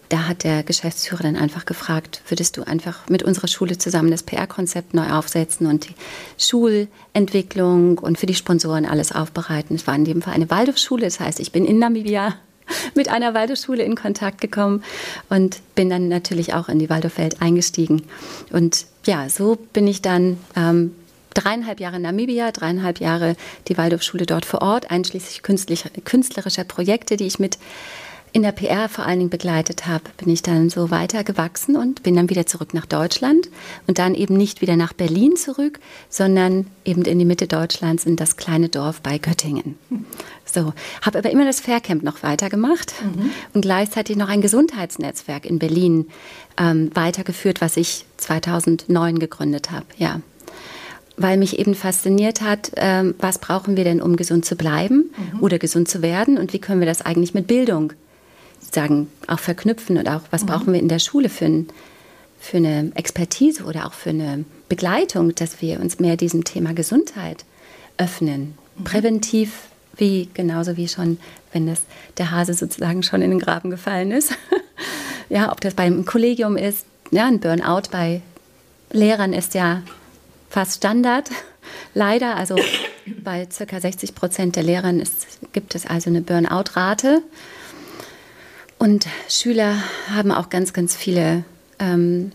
Da 0.09 0.27
hat 0.27 0.43
der 0.43 0.63
Geschäftsführer 0.63 1.23
dann 1.23 1.35
einfach 1.35 1.65
gefragt, 1.65 2.21
würdest 2.27 2.57
du 2.57 2.63
einfach 2.63 3.09
mit 3.09 3.23
unserer 3.23 3.47
Schule 3.47 3.77
zusammen 3.77 4.11
das 4.11 4.23
PR-Konzept 4.23 4.93
neu 4.93 5.09
aufsetzen 5.09 5.65
und 5.65 5.89
die 5.89 5.95
Schulentwicklung 6.37 7.97
und 7.97 8.19
für 8.19 8.27
die 8.27 8.35
Sponsoren 8.35 8.85
alles 8.85 9.11
aufbereiten. 9.11 9.75
Es 9.75 9.87
war 9.87 9.95
in 9.95 10.05
dem 10.05 10.21
Fall 10.21 10.35
eine 10.35 10.49
Waldorfschule, 10.49 11.05
das 11.05 11.19
heißt, 11.19 11.39
ich 11.39 11.51
bin 11.51 11.65
in 11.65 11.79
Namibia 11.79 12.35
mit 12.95 13.09
einer 13.09 13.33
Waldorfschule 13.33 13.83
in 13.83 13.95
Kontakt 13.95 14.41
gekommen 14.41 14.83
und 15.29 15.59
bin 15.73 15.89
dann 15.89 16.07
natürlich 16.07 16.53
auch 16.53 16.69
in 16.69 16.77
die 16.77 16.89
Waldorfwelt 16.89 17.41
eingestiegen. 17.41 18.03
Und 18.51 18.85
ja, 19.05 19.27
so 19.29 19.57
bin 19.73 19.87
ich 19.87 20.03
dann 20.03 20.37
ähm, 20.55 20.91
dreieinhalb 21.35 21.79
Jahre 21.79 21.99
Namibia, 21.99 22.51
dreieinhalb 22.51 22.99
Jahre 22.99 23.35
die 23.67 23.77
Waldorfschule 23.77 24.25
dort 24.25 24.45
vor 24.45 24.61
Ort, 24.61 24.89
einschließlich 24.89 25.43
künstlerischer 25.43 26.63
Projekte, 26.63 27.17
die 27.17 27.27
ich 27.27 27.37
mit 27.37 27.59
in 28.35 28.41
der 28.41 28.51
PR 28.51 28.89
vor 28.89 29.05
allen 29.05 29.19
Dingen 29.19 29.29
begleitet 29.29 29.87
habe, 29.87 30.03
bin 30.17 30.27
ich 30.27 30.41
dann 30.41 30.69
so 30.69 30.91
weiter 30.91 31.23
gewachsen 31.23 31.77
und 31.77 32.03
bin 32.03 32.17
dann 32.17 32.29
wieder 32.29 32.45
zurück 32.45 32.73
nach 32.73 32.85
Deutschland 32.85 33.47
und 33.87 33.97
dann 33.97 34.13
eben 34.13 34.35
nicht 34.35 34.59
wieder 34.59 34.75
nach 34.75 34.91
Berlin 34.91 35.37
zurück, 35.37 35.79
sondern 36.09 36.67
eben 36.83 37.03
in 37.03 37.17
die 37.17 37.23
Mitte 37.23 37.47
Deutschlands 37.47 38.05
in 38.05 38.17
das 38.17 38.35
kleine 38.35 38.67
Dorf 38.67 38.99
bei 38.99 39.19
Göttingen. 39.19 39.77
So, 40.43 40.73
habe 41.01 41.19
aber 41.19 41.29
immer 41.31 41.45
das 41.45 41.61
Faircamp 41.61 42.03
noch 42.03 42.23
weitergemacht 42.23 42.93
mhm. 43.01 43.29
und 43.53 43.61
gleichzeitig 43.61 44.17
noch 44.17 44.27
ein 44.27 44.41
Gesundheitsnetzwerk 44.41 45.45
in 45.45 45.57
Berlin 45.57 46.07
ähm, 46.57 46.91
weitergeführt, 46.93 47.61
was 47.61 47.77
ich 47.77 48.03
2009 48.17 49.17
gegründet 49.17 49.71
habe. 49.71 49.85
Ja 49.95 50.19
weil 51.17 51.37
mich 51.37 51.59
eben 51.59 51.75
fasziniert 51.75 52.41
hat, 52.41 52.71
ähm, 52.75 53.15
was 53.19 53.39
brauchen 53.39 53.77
wir 53.77 53.83
denn, 53.83 54.01
um 54.01 54.15
gesund 54.15 54.45
zu 54.45 54.55
bleiben 54.55 55.11
mhm. 55.33 55.41
oder 55.41 55.59
gesund 55.59 55.87
zu 55.87 56.01
werden 56.01 56.37
und 56.37 56.53
wie 56.53 56.59
können 56.59 56.81
wir 56.81 56.87
das 56.87 57.01
eigentlich 57.01 57.33
mit 57.33 57.47
Bildung 57.47 57.93
sagen, 58.71 59.07
auch 59.27 59.39
verknüpfen 59.39 59.97
und 59.97 60.07
auch 60.09 60.21
was 60.31 60.43
mhm. 60.43 60.47
brauchen 60.47 60.73
wir 60.73 60.79
in 60.79 60.89
der 60.89 60.99
Schule 60.99 61.29
für, 61.29 61.45
ein, 61.45 61.67
für 62.39 62.57
eine 62.57 62.91
Expertise 62.95 63.63
oder 63.63 63.85
auch 63.85 63.93
für 63.93 64.09
eine 64.09 64.45
Begleitung, 64.69 65.33
dass 65.35 65.61
wir 65.61 65.79
uns 65.79 65.99
mehr 65.99 66.17
diesem 66.17 66.43
Thema 66.43 66.73
Gesundheit 66.73 67.45
öffnen, 67.97 68.57
mhm. 68.77 68.83
präventiv 68.83 69.69
wie 69.97 70.29
genauso 70.33 70.75
wie 70.75 70.89
schon, 70.89 71.17
wenn 71.53 71.67
das 71.67 71.81
der 72.17 72.31
Hase 72.31 72.53
sozusagen 72.53 73.01
schon 73.01 73.21
in 73.21 73.29
den 73.29 73.39
Graben 73.39 73.69
gefallen 73.69 74.11
ist. 74.11 74.33
ja, 75.29 75.51
ob 75.53 75.61
das 75.61 75.73
beim 75.73 76.03
Kollegium 76.03 76.57
ist, 76.57 76.85
ja, 77.11 77.27
ein 77.27 77.39
Burnout 77.39 77.89
bei 77.91 78.21
Lehrern 78.91 79.31
ist 79.31 79.53
ja 79.53 79.81
fast 80.55 80.77
Standard. 80.77 81.29
Leider, 81.93 82.37
also 82.37 82.55
bei 83.21 83.45
ca. 83.45 83.79
60 83.81 84.15
Prozent 84.15 84.55
der 84.55 84.63
Lehrern 84.63 85.01
ist, 85.01 85.51
gibt 85.51 85.75
es 85.75 85.85
also 85.85 86.09
eine 86.09 86.21
Burnout-Rate. 86.21 87.21
Und 88.79 89.05
Schüler 89.27 89.75
haben 90.09 90.31
auch 90.31 90.49
ganz, 90.49 90.71
ganz 90.71 90.95
viele 90.95 91.43
ähm, 91.79 92.31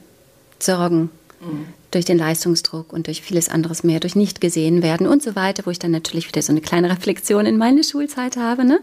Sorgen, 0.58 1.08
mhm 1.40 1.79
durch 1.90 2.04
den 2.04 2.18
Leistungsdruck 2.18 2.92
und 2.92 3.06
durch 3.06 3.22
vieles 3.22 3.48
anderes 3.48 3.82
mehr, 3.82 4.00
durch 4.00 4.14
nicht 4.14 4.40
gesehen 4.40 4.82
werden 4.82 5.06
und 5.06 5.22
so 5.22 5.34
weiter, 5.34 5.66
wo 5.66 5.70
ich 5.70 5.78
dann 5.78 5.90
natürlich 5.90 6.28
wieder 6.28 6.42
so 6.42 6.52
eine 6.52 6.60
kleine 6.60 6.90
Reflexion 6.90 7.46
in 7.46 7.56
meine 7.56 7.84
Schulzeit 7.84 8.36
habe, 8.36 8.64
ne? 8.64 8.80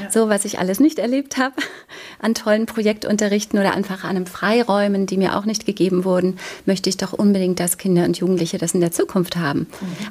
Ja. 0.00 0.10
So, 0.10 0.28
was 0.28 0.44
ich 0.44 0.58
alles 0.58 0.80
nicht 0.80 0.98
erlebt 0.98 1.36
habe 1.38 1.54
an 2.18 2.34
tollen 2.34 2.66
Projektunterrichten 2.66 3.58
oder 3.58 3.74
einfach 3.74 4.04
an 4.04 4.10
einem 4.10 4.26
Freiräumen, 4.26 5.06
die 5.06 5.16
mir 5.16 5.36
auch 5.36 5.44
nicht 5.44 5.66
gegeben 5.66 6.04
wurden, 6.04 6.38
möchte 6.66 6.88
ich 6.88 6.96
doch 6.96 7.12
unbedingt, 7.12 7.60
dass 7.60 7.78
Kinder 7.78 8.04
und 8.04 8.18
Jugendliche 8.18 8.58
das 8.58 8.74
in 8.74 8.80
der 8.80 8.92
Zukunft 8.92 9.36
haben. 9.36 9.60
Mhm. 9.60 9.66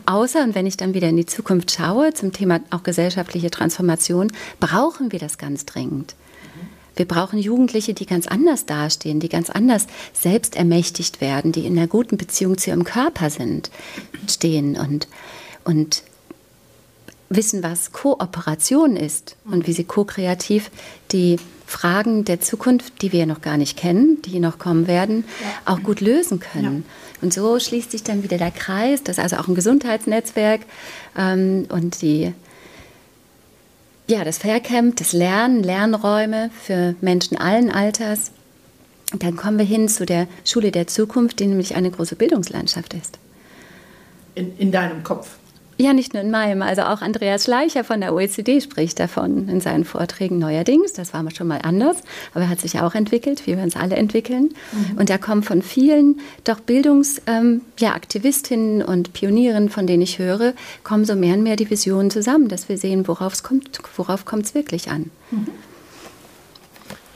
Außer, 0.06 0.44
und 0.44 0.56
wenn 0.56 0.66
ich 0.66 0.78
dann 0.78 0.94
wieder 0.94 1.10
in 1.10 1.18
die 1.18 1.26
Zukunft 1.26 1.72
schaue, 1.72 2.14
zum 2.14 2.32
Thema 2.32 2.62
auch 2.70 2.84
gesellschaftliche 2.84 3.52
Transformation, 3.52 4.32
brauchen 4.60 5.12
wir 5.12 5.20
das 5.20 5.38
ganz 5.38 5.66
dringend. 5.66 6.16
Wir 7.00 7.08
brauchen 7.08 7.40
Jugendliche, 7.40 7.94
die 7.94 8.06
ganz 8.06 8.28
anders 8.28 8.66
dastehen, 8.66 9.22
die 9.22 9.30
ganz 9.30 9.50
anders 9.50 9.88
selbst 10.12 10.58
ermächtigt 10.58 11.22
werden, 11.22 11.54
die 11.54 11.66
in 11.66 11.78
einer 11.78 11.88
guten 11.88 12.18
Beziehung 12.18 12.58
zu 12.58 12.72
ihrem 12.72 12.84
Körper 12.84 13.30
sind, 13.30 13.72
stehen 14.28 14.76
und, 14.76 15.08
und 15.64 16.04
wissen, 17.30 17.64
was 17.64 17.94
Kooperation 17.94 18.98
ist 18.98 19.38
und 19.46 19.66
wie 19.66 19.72
sie 19.72 19.86
ko-kreativ 19.86 20.72
die 21.14 21.38
Fragen 21.66 22.26
der 22.26 22.42
Zukunft, 22.42 23.02
die 23.02 23.14
wir 23.14 23.26
noch 23.26 23.40
gar 23.40 23.56
nicht 23.56 23.78
kennen, 23.78 24.22
die 24.24 24.42
noch 24.42 24.60
kommen 24.60 24.86
werden, 24.88 25.24
ja. 25.42 25.74
auch 25.74 25.82
gut 25.82 26.02
lösen 26.02 26.42
können. 26.42 26.84
Ja. 26.86 27.22
Und 27.22 27.34
so 27.34 27.62
schließt 27.62 27.92
sich 27.92 28.04
dann 28.04 28.24
wieder 28.24 28.38
der 28.38 28.52
Kreis, 28.52 29.04
das 29.04 29.20
ist 29.20 29.24
also 29.24 29.38
auch 29.38 29.48
ein 29.48 29.56
Gesundheitsnetzwerk 29.56 30.64
ähm, 31.18 31.66
und 31.70 32.02
die 32.02 32.34
ja, 34.10 34.24
das 34.24 34.40
Faircamp, 34.40 34.96
das 34.98 35.14
Lernen, 35.14 35.62
Lernräume 35.62 36.50
für 36.64 36.96
Menschen 37.00 37.38
allen 37.38 37.72
Alters. 37.72 38.32
dann 39.20 39.36
kommen 39.36 39.58
wir 39.58 39.66
hin 39.66 39.88
zu 39.88 40.06
der 40.06 40.28
Schule 40.46 40.72
der 40.72 40.88
Zukunft, 40.88 41.40
die 41.40 41.46
nämlich 41.46 41.76
eine 41.76 41.92
große 41.92 42.16
Bildungslandschaft 42.16 42.94
ist. 42.96 43.20
In, 44.36 44.58
in 44.58 44.72
deinem 44.72 45.04
Kopf? 45.04 45.38
Ja, 45.82 45.94
nicht 45.94 46.14
nur 46.14 46.22
in 46.22 46.30
meinem. 46.30 46.62
Also 46.62 46.82
auch 46.82 47.02
Andreas 47.02 47.46
Schleicher 47.46 47.86
von 47.86 48.02
der 48.02 48.14
OECD 48.14 48.60
spricht 48.60 49.00
davon 49.00 49.48
in 49.48 49.62
seinen 49.62 49.86
Vorträgen 49.86 50.38
neuerdings. 50.38 50.92
Das 50.92 51.14
war 51.14 51.24
schon 51.32 51.48
mal 51.48 51.62
anders, 51.64 51.96
aber 52.34 52.44
er 52.44 52.50
hat 52.50 52.60
sich 52.60 52.82
auch 52.82 52.96
entwickelt, 52.96 53.48
wie 53.48 53.56
wir 53.56 53.64
uns 53.64 53.78
alle 53.78 53.96
entwickeln. 53.96 54.50
Mhm. 54.74 54.98
Und 54.98 55.10
da 55.10 55.18
kommen 55.18 55.42
von 55.42 55.62
vielen 55.62 56.20
doch 56.44 56.60
Bildungsaktivistinnen 56.60 58.82
ähm, 58.82 58.86
ja, 58.86 58.94
und 58.94 59.14
Pionieren, 59.14 59.70
von 59.70 59.88
denen 59.88 60.02
ich 60.02 60.20
höre, 60.20 60.52
kommen 60.84 61.06
so 61.06 61.16
mehr 61.16 61.36
und 61.36 61.44
mehr 61.44 61.56
die 61.56 61.70
Visionen 61.70 62.12
zusammen, 62.12 62.50
dass 62.50 62.68
wir 62.68 62.78
sehen, 62.78 63.08
worauf 63.08 63.32
es 63.32 63.44
kommt, 63.44 63.80
worauf 63.96 64.26
kommt 64.26 64.48
es 64.48 64.54
wirklich 64.54 64.92
an. 64.92 65.12
Mhm. 65.32 65.48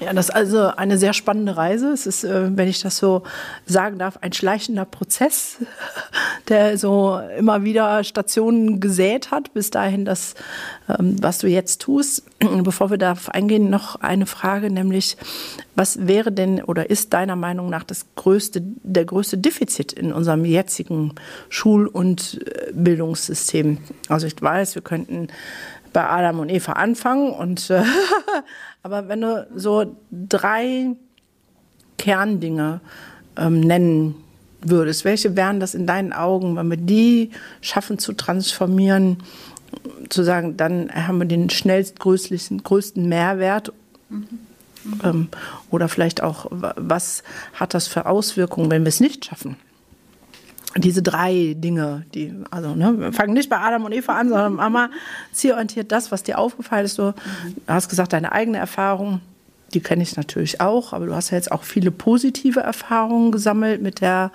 Ja, 0.04 0.14
das 0.14 0.30
ist 0.30 0.36
also 0.36 0.68
eine 0.76 0.98
sehr 0.98 1.14
spannende 1.14 1.56
Reise. 1.56 1.92
Es 1.92 2.06
ist, 2.06 2.24
äh, 2.24 2.56
wenn 2.58 2.68
ich 2.68 2.82
das 2.82 2.98
so 2.98 3.24
sagen 3.66 4.00
darf, 4.00 4.18
ein 4.22 4.34
schleichender 4.34 4.86
Prozess, 4.86 5.58
der 6.50 6.78
so 6.78 7.20
immer 7.38 7.64
wieder 7.64 8.04
Stationen 8.04 8.80
gesät 8.80 9.32
hat, 9.32 9.54
bis 9.54 9.72
dahin 9.72 10.04
das, 10.04 10.36
ähm, 10.90 11.16
was 11.22 11.40
du 11.40 11.48
jetzt 11.48 11.82
tust. 11.82 12.24
Bevor 12.64 12.90
wir 12.90 12.98
darauf 12.98 13.30
eingehen, 13.30 13.70
noch 13.70 13.96
eine 14.02 14.26
Frage, 14.26 14.70
nämlich, 14.70 15.18
was 15.76 16.06
wäre 16.08 16.32
denn 16.32 16.62
oder 16.64 16.90
ist 16.90 17.14
deiner 17.14 17.36
Meinung 17.36 17.70
nach 17.70 17.84
das 17.84 18.06
größte, 18.16 18.62
der 18.62 19.06
größte 19.06 19.38
Defizit 19.38 19.94
in 19.94 20.12
unserem 20.12 20.44
jetzigen 20.46 21.16
Schul- 21.50 21.88
und 21.88 22.42
äh, 22.46 22.72
Bildungssystem? 22.74 23.78
Also 24.10 24.28
ich 24.28 24.40
weiß, 24.40 24.76
wir 24.76 24.82
könnten 24.82 25.30
bei 25.94 26.08
Adam 26.08 26.40
und 26.40 26.50
Eva 26.50 26.74
anfangen. 26.74 27.32
Und, 27.32 27.70
äh, 27.70 27.84
aber 28.84 29.08
wenn 29.08 29.22
du 29.22 29.48
so 29.56 29.96
drei 30.12 30.88
Kerndinge 31.98 32.82
ähm, 33.38 33.62
nennen 33.62 34.16
würdest, 34.62 35.06
welche 35.06 35.36
wären 35.36 35.60
das 35.60 35.76
in 35.76 35.88
deinen 35.88 36.14
Augen, 36.14 36.56
wenn 36.56 36.70
wir 36.70 36.78
die 36.78 37.32
schaffen 37.62 38.00
zu 38.00 38.14
transformieren, 38.14 39.18
zu 40.10 40.24
sagen, 40.24 40.58
dann 40.58 40.90
haben 40.92 41.20
wir 41.20 41.26
den 41.26 41.50
schnellstgrößten 41.50 42.64
größten 42.64 43.08
Mehrwert? 43.08 43.72
Mhm. 44.10 44.28
Mhm. 44.84 45.00
Ähm, 45.04 45.28
oder 45.70 45.88
vielleicht 45.88 46.22
auch, 46.22 46.48
was 46.50 47.24
hat 47.54 47.74
das 47.74 47.88
für 47.88 48.06
Auswirkungen, 48.06 48.70
wenn 48.70 48.84
wir 48.84 48.90
es 48.90 49.00
nicht 49.00 49.26
schaffen? 49.26 49.56
Diese 50.78 51.04
drei 51.04 51.56
Dinge, 51.58 52.06
die, 52.14 52.34
also, 52.50 52.76
ne, 52.76 53.12
fangen 53.14 53.34
nicht 53.34 53.50
bei 53.50 53.60
Adam 53.60 53.86
und 53.86 53.92
Eva 53.92 54.14
an, 54.14 54.30
sondern 54.30 54.54
Mama, 54.54 54.90
zielorientiert 55.32 55.92
das, 55.92 56.12
was 56.12 56.24
dir 56.24 56.40
aufgefallen 56.40 56.86
ist. 56.86 56.98
Du 56.98 57.14
hast 57.68 57.90
gesagt, 57.90 58.14
deine 58.14 58.32
eigene 58.32 58.58
Erfahrung, 58.58 59.22
die 59.74 59.82
kenne 59.82 60.04
ich 60.04 60.16
natürlich 60.16 60.62
auch, 60.62 60.94
aber 60.94 61.06
du 61.06 61.16
hast 61.16 61.32
ja 61.32 61.38
jetzt 61.38 61.52
auch 61.52 61.64
viele 61.64 61.92
positive 61.92 62.60
Erfahrungen 62.60 63.32
gesammelt 63.32 63.82
mit 63.82 64.02
der 64.02 64.32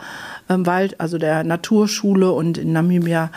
ähm, 0.49 0.67
Wald, 0.67 1.01
also 1.01 1.19
der 1.19 1.45
Naturschule 1.45 2.33
und 2.33 2.59
in 2.59 2.73
Namibia 2.73 3.31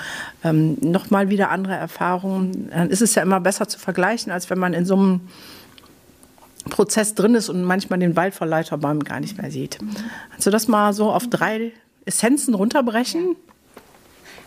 ähm, 0.43 0.77
nochmal 0.81 1.29
wieder 1.29 1.50
andere 1.51 1.75
Erfahrungen. 1.75 2.70
Dann 2.72 2.89
ist 2.89 3.01
es 3.01 3.15
ja 3.15 3.22
immer 3.22 3.39
besser 3.39 3.67
zu 3.67 3.79
vergleichen, 3.79 4.31
als 4.31 4.50
wenn 4.50 4.60
man 4.60 4.74
in 4.74 4.86
so 4.86 4.96
einem 4.96 5.22
Prozess 6.70 7.15
drin 7.15 7.36
ist 7.36 7.50
und 7.50 7.63
manchmal 7.63 8.00
den 8.00 8.15
Wald 8.15 8.34
vor 8.34 8.48
Leiterbäumen 8.48 9.03
gar 9.03 9.20
nicht 9.20 9.39
mehr 9.41 9.51
sieht. 9.51 9.79
Kannst 10.31 10.46
du 10.46 10.51
das 10.51 10.67
mal 10.67 10.93
so 10.93 11.12
auf 11.12 11.27
drei 11.27 11.72
Essenzen 12.05 12.53
runterbrechen? 12.53 13.36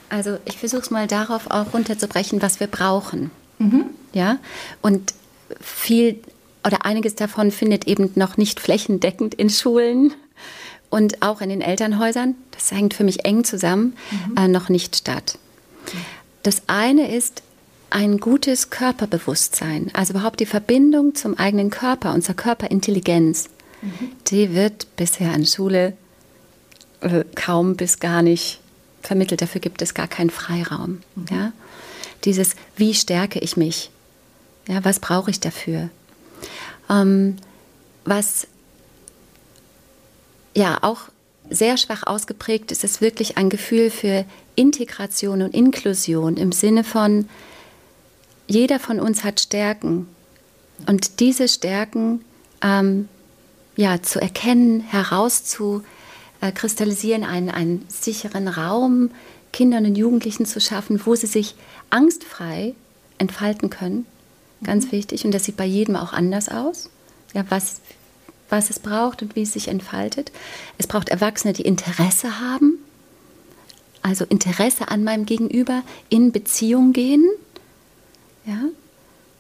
Also 0.08 0.38
ich 0.44 0.58
versuche 0.58 0.82
es 0.82 0.90
mal 0.90 1.06
darauf 1.06 1.50
auch 1.50 1.72
runterzubrechen, 1.74 2.42
was 2.42 2.60
wir 2.60 2.66
brauchen. 2.66 3.30
Mhm. 3.58 3.86
Ja, 4.12 4.38
und 4.82 5.14
viel 5.60 6.20
oder 6.66 6.84
einiges 6.86 7.14
davon 7.14 7.50
findet 7.50 7.86
eben 7.86 8.10
noch 8.14 8.36
nicht 8.36 8.60
flächendeckend 8.60 9.34
in 9.34 9.50
Schulen 9.50 10.14
und 10.88 11.22
auch 11.22 11.40
in 11.40 11.48
den 11.48 11.60
Elternhäusern, 11.60 12.36
das 12.52 12.70
hängt 12.70 12.94
für 12.94 13.04
mich 13.04 13.24
eng 13.24 13.44
zusammen, 13.44 13.96
mhm. 14.28 14.36
äh, 14.36 14.48
noch 14.48 14.68
nicht 14.68 14.96
statt. 14.96 15.38
Das 16.42 16.62
eine 16.68 17.14
ist 17.14 17.42
ein 17.90 18.18
gutes 18.18 18.70
Körperbewusstsein, 18.70 19.90
also 19.92 20.14
überhaupt 20.14 20.40
die 20.40 20.46
Verbindung 20.46 21.14
zum 21.14 21.38
eigenen 21.38 21.70
Körper, 21.70 22.14
unsere 22.14 22.34
Körperintelligenz. 22.34 23.48
Mhm. 23.82 24.12
Die 24.28 24.54
wird 24.54 24.96
bisher 24.96 25.32
an 25.32 25.46
Schule 25.46 25.94
äh, 27.04 27.24
kaum 27.34 27.76
bis 27.76 28.00
gar 28.00 28.22
nicht 28.22 28.60
vermittelt. 29.02 29.42
Dafür 29.42 29.60
gibt 29.60 29.82
es 29.82 29.94
gar 29.94 30.08
keinen 30.08 30.30
Freiraum. 30.30 31.02
Mhm. 31.14 31.26
Ja? 31.30 31.52
Dieses, 32.24 32.56
wie 32.76 32.94
stärke 32.94 33.38
ich 33.38 33.56
mich? 33.56 33.90
Ja, 34.66 34.84
was 34.84 34.98
brauche 34.98 35.30
ich 35.30 35.40
dafür? 35.40 35.90
Ähm, 36.88 37.36
was 38.04 38.46
ja 40.54 40.78
auch 40.82 41.02
sehr 41.50 41.76
schwach 41.76 42.06
ausgeprägt 42.06 42.72
ist, 42.72 42.84
ist 42.84 43.02
wirklich 43.02 43.36
ein 43.36 43.50
Gefühl 43.50 43.90
für 43.90 44.24
Integration 44.56 45.42
und 45.42 45.54
Inklusion 45.54 46.36
im 46.38 46.52
Sinne 46.52 46.84
von, 46.84 47.28
jeder 48.46 48.78
von 48.80 49.00
uns 49.00 49.24
hat 49.24 49.40
Stärken. 49.40 50.08
Und 50.86 51.20
diese 51.20 51.48
Stärken 51.48 52.24
ähm, 52.62 53.08
ja, 53.76 54.00
zu 54.00 54.20
erkennen, 54.20 54.80
herauszufinden, 54.80 55.86
äh, 56.44 56.52
kristallisieren, 56.52 57.24
einen, 57.24 57.48
einen 57.48 57.84
sicheren 57.88 58.48
Raum 58.48 59.10
Kindern 59.52 59.86
und 59.86 59.96
Jugendlichen 59.96 60.44
zu 60.44 60.60
schaffen, 60.60 61.00
wo 61.06 61.14
sie 61.14 61.26
sich 61.26 61.54
angstfrei 61.88 62.74
entfalten 63.18 63.70
können. 63.70 64.04
Ganz 64.62 64.86
mhm. 64.86 64.92
wichtig. 64.92 65.24
Und 65.24 65.32
das 65.32 65.44
sieht 65.44 65.56
bei 65.56 65.64
jedem 65.64 65.96
auch 65.96 66.12
anders 66.12 66.48
aus. 66.48 66.90
Ja, 67.32 67.44
was, 67.48 67.80
was 68.50 68.68
es 68.68 68.78
braucht 68.78 69.22
und 69.22 69.36
wie 69.36 69.42
es 69.42 69.52
sich 69.52 69.68
entfaltet. 69.68 70.32
Es 70.76 70.86
braucht 70.86 71.08
Erwachsene, 71.08 71.52
die 71.52 71.62
Interesse 71.62 72.40
haben, 72.40 72.78
also 74.02 74.24
Interesse 74.26 74.88
an 74.88 75.02
meinem 75.02 75.24
Gegenüber, 75.24 75.82
in 76.10 76.30
Beziehung 76.30 76.92
gehen. 76.92 77.26
Ja, 78.44 78.60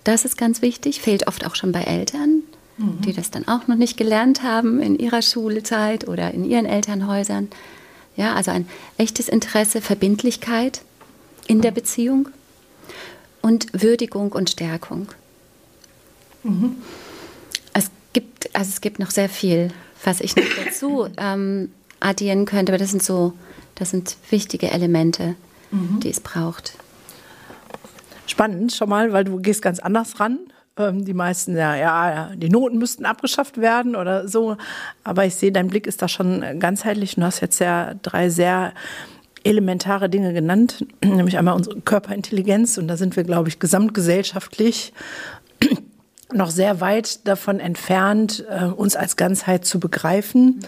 das 0.04 0.24
ist 0.24 0.38
ganz 0.38 0.62
wichtig, 0.62 1.02
fehlt 1.02 1.26
oft 1.26 1.44
auch 1.44 1.54
schon 1.54 1.72
bei 1.72 1.82
Eltern 1.82 2.43
mhm. 2.76 3.00
die 3.02 3.12
das 3.12 3.30
dann 3.30 3.46
auch 3.48 3.66
noch 3.66 3.76
nicht 3.76 3.96
gelernt 3.96 4.42
haben 4.42 4.80
in 4.80 4.98
ihrer 4.98 5.22
Schulzeit 5.22 6.08
oder 6.08 6.32
in 6.32 6.44
ihren 6.44 6.66
Elternhäusern. 6.66 7.48
Ja, 8.16 8.34
also 8.34 8.50
ein 8.50 8.68
echtes 8.96 9.28
Interesse, 9.28 9.80
Verbindlichkeit 9.80 10.82
in 11.46 11.60
der 11.60 11.72
Beziehung 11.72 12.28
und 13.42 13.66
Würdigung 13.72 14.32
und 14.32 14.50
Stärkung. 14.50 15.08
Mhm. 16.44 16.76
Es 17.72 17.90
gibt, 18.12 18.54
also 18.54 18.70
es 18.70 18.80
gibt 18.80 18.98
noch 18.98 19.10
sehr 19.10 19.28
viel, 19.28 19.70
was 20.04 20.20
ich 20.20 20.36
noch 20.36 20.44
dazu 20.64 21.08
ähm, 21.16 21.72
addieren 22.00 22.44
könnte, 22.44 22.72
aber 22.72 22.78
das 22.78 22.90
sind 22.90 23.02
so, 23.02 23.32
das 23.74 23.90
sind 23.90 24.16
wichtige 24.30 24.70
Elemente, 24.70 25.34
mhm. 25.70 26.00
die 26.00 26.10
es 26.10 26.20
braucht. 26.20 26.74
Spannend 28.26 28.72
schon 28.72 28.88
mal, 28.88 29.12
weil 29.12 29.24
du 29.24 29.40
gehst 29.40 29.60
ganz 29.60 29.80
anders 29.80 30.20
ran. 30.20 30.38
Ähm, 30.76 31.04
die 31.04 31.14
meisten, 31.14 31.56
ja, 31.56 31.76
ja, 31.76 32.30
die 32.34 32.48
Noten 32.48 32.78
müssten 32.78 33.04
abgeschafft 33.04 33.58
werden 33.58 33.94
oder 33.94 34.26
so. 34.26 34.56
Aber 35.04 35.24
ich 35.24 35.36
sehe, 35.36 35.52
dein 35.52 35.68
Blick 35.68 35.86
ist 35.86 36.02
da 36.02 36.08
schon 36.08 36.44
ganzheitlich. 36.58 37.14
Du 37.14 37.22
hast 37.22 37.40
jetzt 37.40 37.60
ja 37.60 37.94
drei 38.02 38.28
sehr 38.28 38.72
elementare 39.44 40.08
Dinge 40.08 40.32
genannt, 40.32 40.84
nämlich 41.04 41.38
einmal 41.38 41.54
unsere 41.54 41.80
Körperintelligenz. 41.80 42.76
Und 42.78 42.88
da 42.88 42.96
sind 42.96 43.14
wir, 43.14 43.22
glaube 43.22 43.48
ich, 43.48 43.60
gesamtgesellschaftlich 43.60 44.92
noch 46.32 46.50
sehr 46.50 46.80
weit 46.80 47.28
davon 47.28 47.60
entfernt, 47.60 48.44
äh, 48.50 48.64
uns 48.64 48.96
als 48.96 49.16
Ganzheit 49.16 49.64
zu 49.64 49.78
begreifen. 49.78 50.60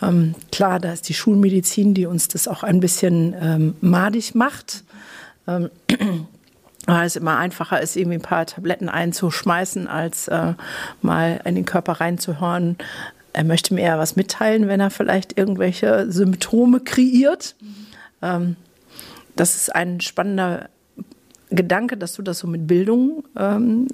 Ähm, 0.00 0.34
klar, 0.50 0.80
da 0.80 0.92
ist 0.94 1.10
die 1.10 1.14
Schulmedizin, 1.14 1.92
die 1.92 2.06
uns 2.06 2.28
das 2.28 2.48
auch 2.48 2.62
ein 2.62 2.80
bisschen 2.80 3.34
ähm, 3.38 3.74
madig 3.82 4.34
macht. 4.34 4.84
Ähm, 5.46 5.68
weil 6.86 7.06
es 7.06 7.16
immer 7.16 7.36
einfacher 7.36 7.80
ist, 7.80 7.96
irgendwie 7.96 8.18
ein 8.18 8.22
paar 8.22 8.46
Tabletten 8.46 8.88
einzuschmeißen, 8.88 9.86
als 9.86 10.28
äh, 10.28 10.54
mal 11.00 11.40
in 11.44 11.54
den 11.54 11.64
Körper 11.64 11.94
reinzuhören. 11.94 12.76
Er 13.32 13.44
möchte 13.44 13.74
mir 13.74 13.82
eher 13.82 13.98
was 13.98 14.16
mitteilen, 14.16 14.68
wenn 14.68 14.80
er 14.80 14.90
vielleicht 14.90 15.38
irgendwelche 15.38 16.10
Symptome 16.10 16.80
kreiert. 16.80 17.54
Ähm, 18.20 18.56
das 19.36 19.56
ist 19.56 19.74
ein 19.74 20.00
spannender 20.00 20.68
Gedanke, 21.50 21.96
dass 21.96 22.14
du 22.14 22.22
das 22.22 22.38
so 22.38 22.46
mit 22.46 22.66
Bildung 22.66 23.24
ähm, 23.36 23.88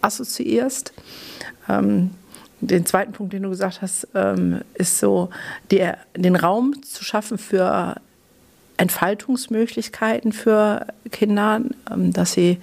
assoziierst. 0.00 0.92
Ähm, 1.68 2.10
den 2.60 2.86
zweiten 2.86 3.12
Punkt, 3.12 3.32
den 3.32 3.44
du 3.44 3.50
gesagt 3.50 3.82
hast, 3.82 4.08
ähm, 4.14 4.62
ist 4.74 4.98
so, 4.98 5.30
die, 5.70 5.88
den 6.16 6.34
Raum 6.34 6.82
zu 6.82 7.04
schaffen 7.04 7.38
für 7.38 7.96
Entfaltungsmöglichkeiten 8.78 10.32
für 10.32 10.86
Kinder, 11.10 11.60
ähm, 11.90 12.12
dass 12.12 12.32
sie 12.32 12.58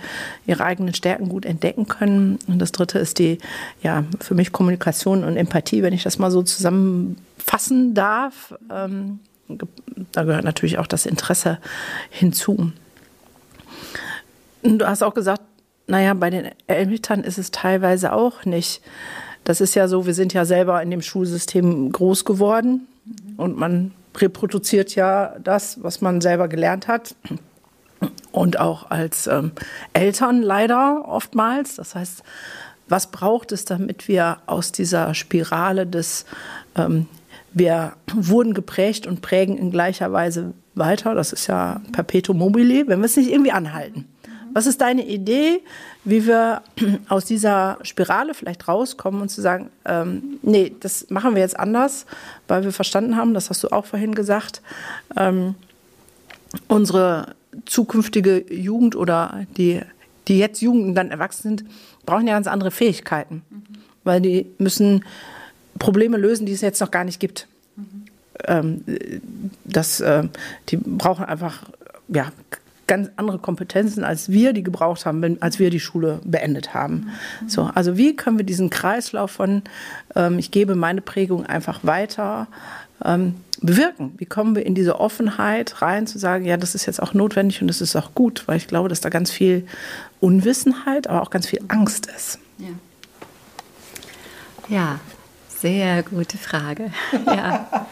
ihre 0.48 0.64
eigenen 0.64 0.94
Stärken 0.94 1.30
gut 1.30 1.46
entdecken 1.46 1.88
können. 1.88 2.40
Und 2.48 2.60
das 2.60 2.72
dritte 2.72 2.98
ist 2.98 3.20
die, 3.20 3.38
ja, 3.84 4.04
für 4.20 4.34
mich 4.34 4.52
Kommunikation 4.52 5.24
und 5.24 5.38
Empathie, 5.38 5.84
wenn 5.84 5.94
ich 5.94 6.04
das 6.04 6.18
mal 6.18 6.32
so 6.32 6.42
zusammenfassen 6.42 7.94
darf. 7.94 8.56
Ähm, 8.72 9.20
da 10.12 10.24
gehört 10.24 10.46
natürlich 10.46 10.80
auch 10.80 10.88
das 10.88 11.06
Interesse 11.06 11.60
hinzu. 12.10 12.72
Du 14.64 14.88
hast 14.88 15.04
auch 15.04 15.14
gesagt, 15.14 15.42
naja, 15.88 16.16
bei 16.16 16.32
den 16.32 16.50
Eltern 16.66 17.24
ist 17.24 17.38
es 17.38 17.52
teilweise 17.52 18.14
auch 18.14 18.46
nicht. 18.46 18.82
Das 19.44 19.62
ist 19.62 19.76
ja 19.76 19.88
so, 19.88 20.08
wir 20.08 20.16
sind 20.16 20.34
ja 20.34 20.46
selber 20.46 20.82
in 20.82 20.90
dem 20.90 21.04
Schulsystem 21.04 21.92
groß 21.92 22.26
geworden 22.26 22.88
und 23.38 23.58
man 23.58 23.92
reproduziert 24.22 24.96
ja 24.96 25.36
das, 25.44 25.84
was 25.84 26.02
man 26.02 26.22
selber 26.22 26.48
gelernt 26.48 26.88
hat. 26.88 27.16
Und 28.32 28.60
auch 28.60 28.90
als 28.92 29.28
ähm, 29.28 29.54
Eltern 29.94 30.42
leider 30.42 31.08
oftmals. 31.08 31.76
Das 31.76 31.96
heißt, 31.96 32.24
was 32.88 33.12
braucht 33.12 33.52
es, 33.52 33.66
damit 33.66 34.08
wir 34.08 34.38
aus 34.46 34.72
dieser 34.72 35.14
Spirale 35.14 35.88
des, 35.88 36.26
ähm, 36.76 37.08
wir 37.54 37.94
wurden 38.14 38.54
geprägt 38.54 39.08
und 39.08 39.22
prägen 39.22 39.58
in 39.58 39.72
gleicher 39.72 40.12
Weise 40.12 40.54
weiter, 40.76 41.16
das 41.16 41.34
ist 41.34 41.48
ja 41.48 41.82
Perpetuum 41.94 42.38
mobile, 42.38 42.88
wenn 42.88 43.00
wir 43.00 43.06
es 43.06 43.16
nicht 43.16 43.32
irgendwie 43.32 43.54
anhalten. 43.54 44.06
Was 44.56 44.68
ist 44.68 44.80
deine 44.80 45.06
Idee, 45.06 45.60
wie 46.06 46.26
wir 46.26 46.62
aus 47.10 47.26
dieser 47.26 47.78
Spirale 47.82 48.34
vielleicht 48.34 48.70
rauskommen 48.70 49.22
und 49.22 49.28
zu 49.28 49.42
sagen, 49.42 49.70
ähm, 49.84 50.40
nee, 50.44 50.74
das 50.80 51.10
machen 51.10 51.36
wir 51.36 51.42
jetzt 51.42 51.60
anders, 51.60 52.06
weil 52.48 52.64
wir 52.64 52.72
verstanden 52.72 53.18
haben, 53.18 53.34
das 53.34 53.50
hast 53.50 53.62
du 53.66 53.68
auch 53.74 53.86
vorhin 53.86 54.16
gesagt, 54.16 54.62
ähm, 55.18 55.56
unsere 56.70 57.36
zukünftige 57.66 58.46
Jugend 58.50 58.96
oder 58.96 59.46
die, 59.58 59.82
die 60.30 60.40
jetzt 60.40 60.62
Jugend 60.62 60.86
und 60.86 60.96
dann 60.96 61.12
erwachsen 61.12 61.42
sind, 61.42 61.66
brauchen 62.06 62.26
ja 62.26 62.36
ganz 62.36 62.48
andere 62.48 62.72
Fähigkeiten, 62.72 63.42
mhm. 63.50 63.64
weil 64.06 64.22
die 64.22 64.46
müssen 64.58 65.04
Probleme 65.80 66.16
lösen, 66.16 66.46
die 66.46 66.54
es 66.54 66.62
jetzt 66.62 66.80
noch 66.80 66.92
gar 66.92 67.04
nicht 67.04 67.20
gibt. 67.20 67.50
Mhm. 67.76 68.06
Ähm, 68.46 68.84
das, 69.66 70.00
äh, 70.00 70.24
die 70.70 70.78
brauchen 70.78 71.26
einfach 71.26 71.64
ja, 72.08 72.32
ganz 72.88 73.10
andere 73.16 73.40
Kompetenzen, 73.40 74.04
als 74.04 74.30
wir 74.30 74.54
die 74.54 74.64
gebraucht 74.64 75.06
haben, 75.06 75.22
wenn, 75.22 75.42
als 75.42 75.60
wir 75.60 75.70
die 75.70 75.80
Schule 75.80 76.20
beendet 76.24 76.74
haben. 76.74 77.12
Mhm. 77.42 77.50
So, 77.50 77.70
also 77.74 77.98
wie 77.98 78.16
können 78.16 78.38
wir 78.38 78.46
diesen 78.46 78.70
Kreislauf 78.70 79.32
von 79.32 79.64
ähm, 80.16 80.40
ich 80.40 80.52
gebe 80.52 80.76
meine 80.76 81.02
Prägung 81.02 81.46
einfach 81.46 81.80
weiter 81.84 82.48
ähm, 83.04 83.36
bewirken? 83.62 84.14
Wie 84.18 84.26
kommen 84.26 84.56
wir 84.56 84.66
in 84.66 84.76
diese 84.76 85.00
Offenheit 85.00 85.82
rein, 85.82 86.08
zu 86.08 86.20
sagen, 86.20 86.46
ja, 86.46 86.58
das 86.58 86.76
ist 86.76 86.86
jetzt 86.86 87.02
auch 87.02 87.14
notwendig 87.14 87.62
und 87.62 87.68
das 87.68 87.82
ist 87.82 87.96
auch 87.96 88.14
gut, 88.14 88.44
weil 88.48 88.58
ich 88.58 88.68
glaube, 88.68 88.90
dass 88.90 89.02
da 89.02 89.10
ganz 89.10 89.32
viel 89.32 89.66
Unwissenheit, 90.20 91.08
aber 91.08 91.22
auch 91.22 91.30
ganz 91.30 91.48
viel 91.48 91.62
Angst 91.68 92.08
ist. 92.08 92.40
Ja. 92.58 92.68
Ja, 94.68 95.00
sehr 95.60 96.04
gute 96.04 96.38
Frage. 96.38 96.92
Ja. 97.26 97.88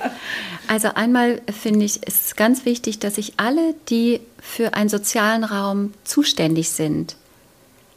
Also 0.68 0.90
einmal 0.96 1.42
finde 1.52 1.84
ich, 1.86 2.00
es 2.08 2.22
ist 2.22 2.38
ganz 2.38 2.64
wichtig, 2.64 3.00
dass 3.00 3.16
sich 3.16 3.34
alle, 3.38 3.76
die 3.90 4.22
für 4.40 4.74
einen 4.76 4.90
sozialen 4.90 5.44
Raum 5.44 5.94
zuständig 6.06 6.70
sind, 6.70 7.18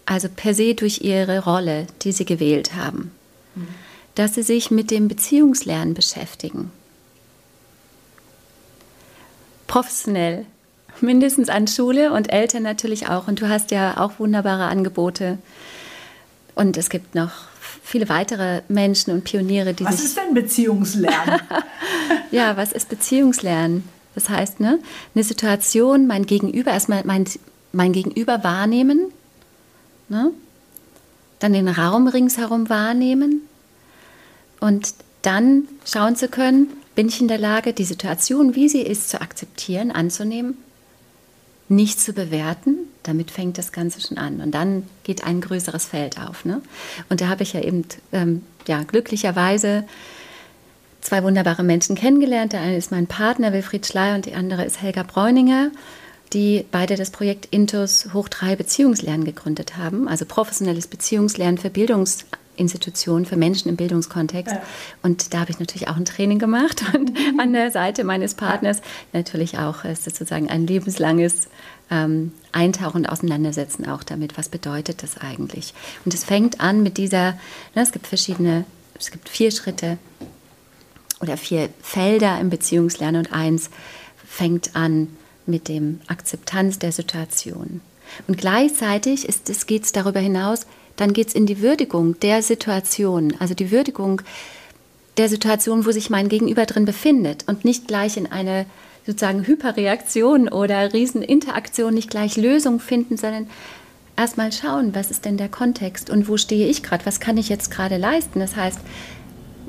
also 0.04 0.28
per 0.28 0.52
se 0.52 0.74
durch 0.74 1.02
ihre 1.02 1.44
Rolle, 1.44 1.86
die 2.02 2.10
sie 2.10 2.24
gewählt 2.24 2.74
haben, 2.74 3.12
dass 4.16 4.34
sie 4.34 4.42
sich 4.42 4.72
mit 4.72 4.90
dem 4.90 5.06
Beziehungslernen 5.06 5.94
beschäftigen. 5.94 6.72
Professionell, 9.68 10.46
mindestens 11.00 11.48
an 11.48 11.66
Schule 11.68 12.12
und 12.12 12.32
Eltern 12.32 12.62
natürlich 12.62 13.08
auch. 13.08 13.28
Und 13.28 13.40
du 13.40 13.48
hast 13.48 13.70
ja 13.70 13.98
auch 13.98 14.18
wunderbare 14.18 14.64
Angebote. 14.64 15.38
Und 16.54 16.76
es 16.76 16.88
gibt 16.88 17.14
noch 17.14 17.45
viele 17.82 18.08
weitere 18.08 18.62
Menschen 18.68 19.12
und 19.12 19.24
Pioniere, 19.24 19.74
die 19.74 19.84
was 19.84 19.96
sich. 19.96 20.04
Was 20.04 20.08
ist 20.10 20.18
denn 20.18 20.34
Beziehungslernen? 20.34 21.40
ja, 22.30 22.56
was 22.56 22.72
ist 22.72 22.88
Beziehungslernen? 22.88 23.84
Das 24.14 24.28
heißt, 24.28 24.60
ne, 24.60 24.78
eine 25.14 25.24
Situation, 25.24 26.06
mein 26.06 26.26
Gegenüber, 26.26 26.70
erstmal 26.70 27.02
mein, 27.04 27.26
mein 27.72 27.92
Gegenüber 27.92 28.42
wahrnehmen, 28.42 29.12
ne, 30.08 30.30
dann 31.38 31.52
den 31.52 31.68
Raum 31.68 32.08
ringsherum 32.08 32.70
wahrnehmen 32.70 33.42
und 34.60 34.94
dann 35.22 35.68
schauen 35.84 36.16
zu 36.16 36.28
können, 36.28 36.68
bin 36.94 37.08
ich 37.08 37.20
in 37.20 37.28
der 37.28 37.38
Lage, 37.38 37.72
die 37.72 37.84
Situation, 37.84 38.54
wie 38.54 38.68
sie 38.68 38.80
ist, 38.80 39.10
zu 39.10 39.20
akzeptieren, 39.20 39.90
anzunehmen, 39.90 40.56
nicht 41.68 42.00
zu 42.00 42.12
bewerten, 42.12 42.76
damit 43.02 43.30
fängt 43.30 43.58
das 43.58 43.72
Ganze 43.72 44.00
schon 44.00 44.18
an. 44.18 44.40
Und 44.40 44.52
dann 44.52 44.84
geht 45.04 45.24
ein 45.24 45.40
größeres 45.40 45.84
Feld 45.84 46.20
auf. 46.20 46.44
Ne? 46.44 46.60
Und 47.08 47.20
da 47.20 47.28
habe 47.28 47.42
ich 47.42 47.52
ja 47.52 47.60
eben 47.60 47.84
ähm, 48.12 48.42
ja, 48.66 48.82
glücklicherweise 48.82 49.84
zwei 51.00 51.22
wunderbare 51.22 51.62
Menschen 51.62 51.96
kennengelernt. 51.96 52.52
Der 52.52 52.60
eine 52.60 52.76
ist 52.76 52.90
mein 52.90 53.06
Partner 53.06 53.52
Wilfried 53.52 53.86
Schleier 53.86 54.16
und 54.16 54.26
die 54.26 54.34
andere 54.34 54.64
ist 54.64 54.82
Helga 54.82 55.02
Bräuninger, 55.02 55.70
die 56.32 56.64
beide 56.70 56.96
das 56.96 57.10
Projekt 57.10 57.46
Intus 57.46 58.12
Hoch 58.12 58.28
3 58.28 58.56
Beziehungslernen 58.56 59.24
gegründet 59.24 59.76
haben, 59.76 60.08
also 60.08 60.24
professionelles 60.24 60.88
Beziehungslernen 60.88 61.58
für 61.58 61.70
Bildungsinstitutionen, 62.56 63.26
für 63.26 63.36
Menschen 63.36 63.68
im 63.68 63.76
Bildungskontext. 63.76 64.54
Ja. 64.54 64.62
Und 65.02 65.34
da 65.34 65.40
habe 65.40 65.50
ich 65.50 65.58
natürlich 65.58 65.88
auch 65.88 65.96
ein 65.96 66.04
Training 66.04 66.38
gemacht 66.38 66.82
und 66.94 67.12
an 67.38 67.52
der 67.52 67.70
Seite 67.70 68.04
meines 68.04 68.34
Partners 68.34 68.80
natürlich 69.12 69.58
auch 69.58 69.84
ist 69.84 70.04
sozusagen 70.04 70.48
ein 70.48 70.66
lebenslanges 70.66 71.48
ähm, 71.90 72.32
Eintauchen 72.52 73.02
und 73.02 73.06
Auseinandersetzen 73.06 73.86
auch 73.86 74.02
damit, 74.02 74.36
was 74.38 74.48
bedeutet 74.48 75.02
das 75.02 75.18
eigentlich. 75.18 75.74
Und 76.04 76.14
es 76.14 76.24
fängt 76.24 76.60
an 76.60 76.82
mit 76.82 76.96
dieser, 76.96 77.32
ne, 77.74 77.82
es 77.82 77.92
gibt 77.92 78.06
verschiedene, 78.06 78.64
es 78.98 79.10
gibt 79.10 79.28
vier 79.28 79.50
Schritte 79.50 79.98
oder 81.20 81.36
vier 81.36 81.68
Felder 81.82 82.40
im 82.40 82.50
Beziehungslernen 82.50 83.26
und 83.26 83.32
eins 83.32 83.70
fängt 84.26 84.74
an 84.74 85.08
mit 85.46 85.68
dem 85.68 86.00
Akzeptanz 86.08 86.78
der 86.78 86.92
Situation. 86.92 87.80
Und 88.26 88.38
gleichzeitig 88.38 89.28
ist 89.28 89.48
es, 89.50 89.66
geht 89.66 89.84
es 89.84 89.92
darüber 89.92 90.20
hinaus, 90.20 90.66
dann 90.96 91.12
geht 91.12 91.28
es 91.28 91.34
in 91.34 91.46
die 91.46 91.60
Würdigung 91.60 92.18
der 92.20 92.42
Situation, 92.42 93.34
also 93.38 93.54
die 93.54 93.70
Würdigung 93.70 94.22
der 95.16 95.28
Situation, 95.28 95.86
wo 95.86 95.92
sich 95.92 96.10
mein 96.10 96.28
Gegenüber 96.28 96.66
drin 96.66 96.84
befindet 96.84 97.44
und 97.46 97.64
nicht 97.64 97.88
gleich 97.88 98.16
in 98.16 98.30
eine 98.30 98.66
sozusagen 99.06 99.46
Hyperreaktion 99.46 100.48
oder 100.48 100.92
Rieseninteraktion, 100.92 101.94
nicht 101.94 102.10
gleich 102.10 102.36
Lösung 102.36 102.80
finden, 102.80 103.16
sondern 103.16 103.46
erstmal 104.16 104.52
schauen, 104.52 104.94
was 104.94 105.10
ist 105.10 105.24
denn 105.24 105.36
der 105.36 105.48
Kontext 105.48 106.10
und 106.10 106.28
wo 106.28 106.36
stehe 106.36 106.68
ich 106.68 106.82
gerade, 106.82 107.06
was 107.06 107.20
kann 107.20 107.36
ich 107.36 107.48
jetzt 107.48 107.70
gerade 107.70 107.98
leisten. 107.98 108.40
Das 108.40 108.56
heißt, 108.56 108.80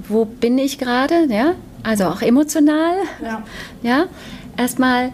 wo 0.08 0.26
bin 0.26 0.58
ich 0.58 0.78
gerade, 0.80 1.28
ja? 1.30 1.56
also 1.84 2.06
auch 2.06 2.22
emotional. 2.22 2.96
Ja. 3.24 3.44
ja? 3.84 4.06
Erstmal 4.58 5.14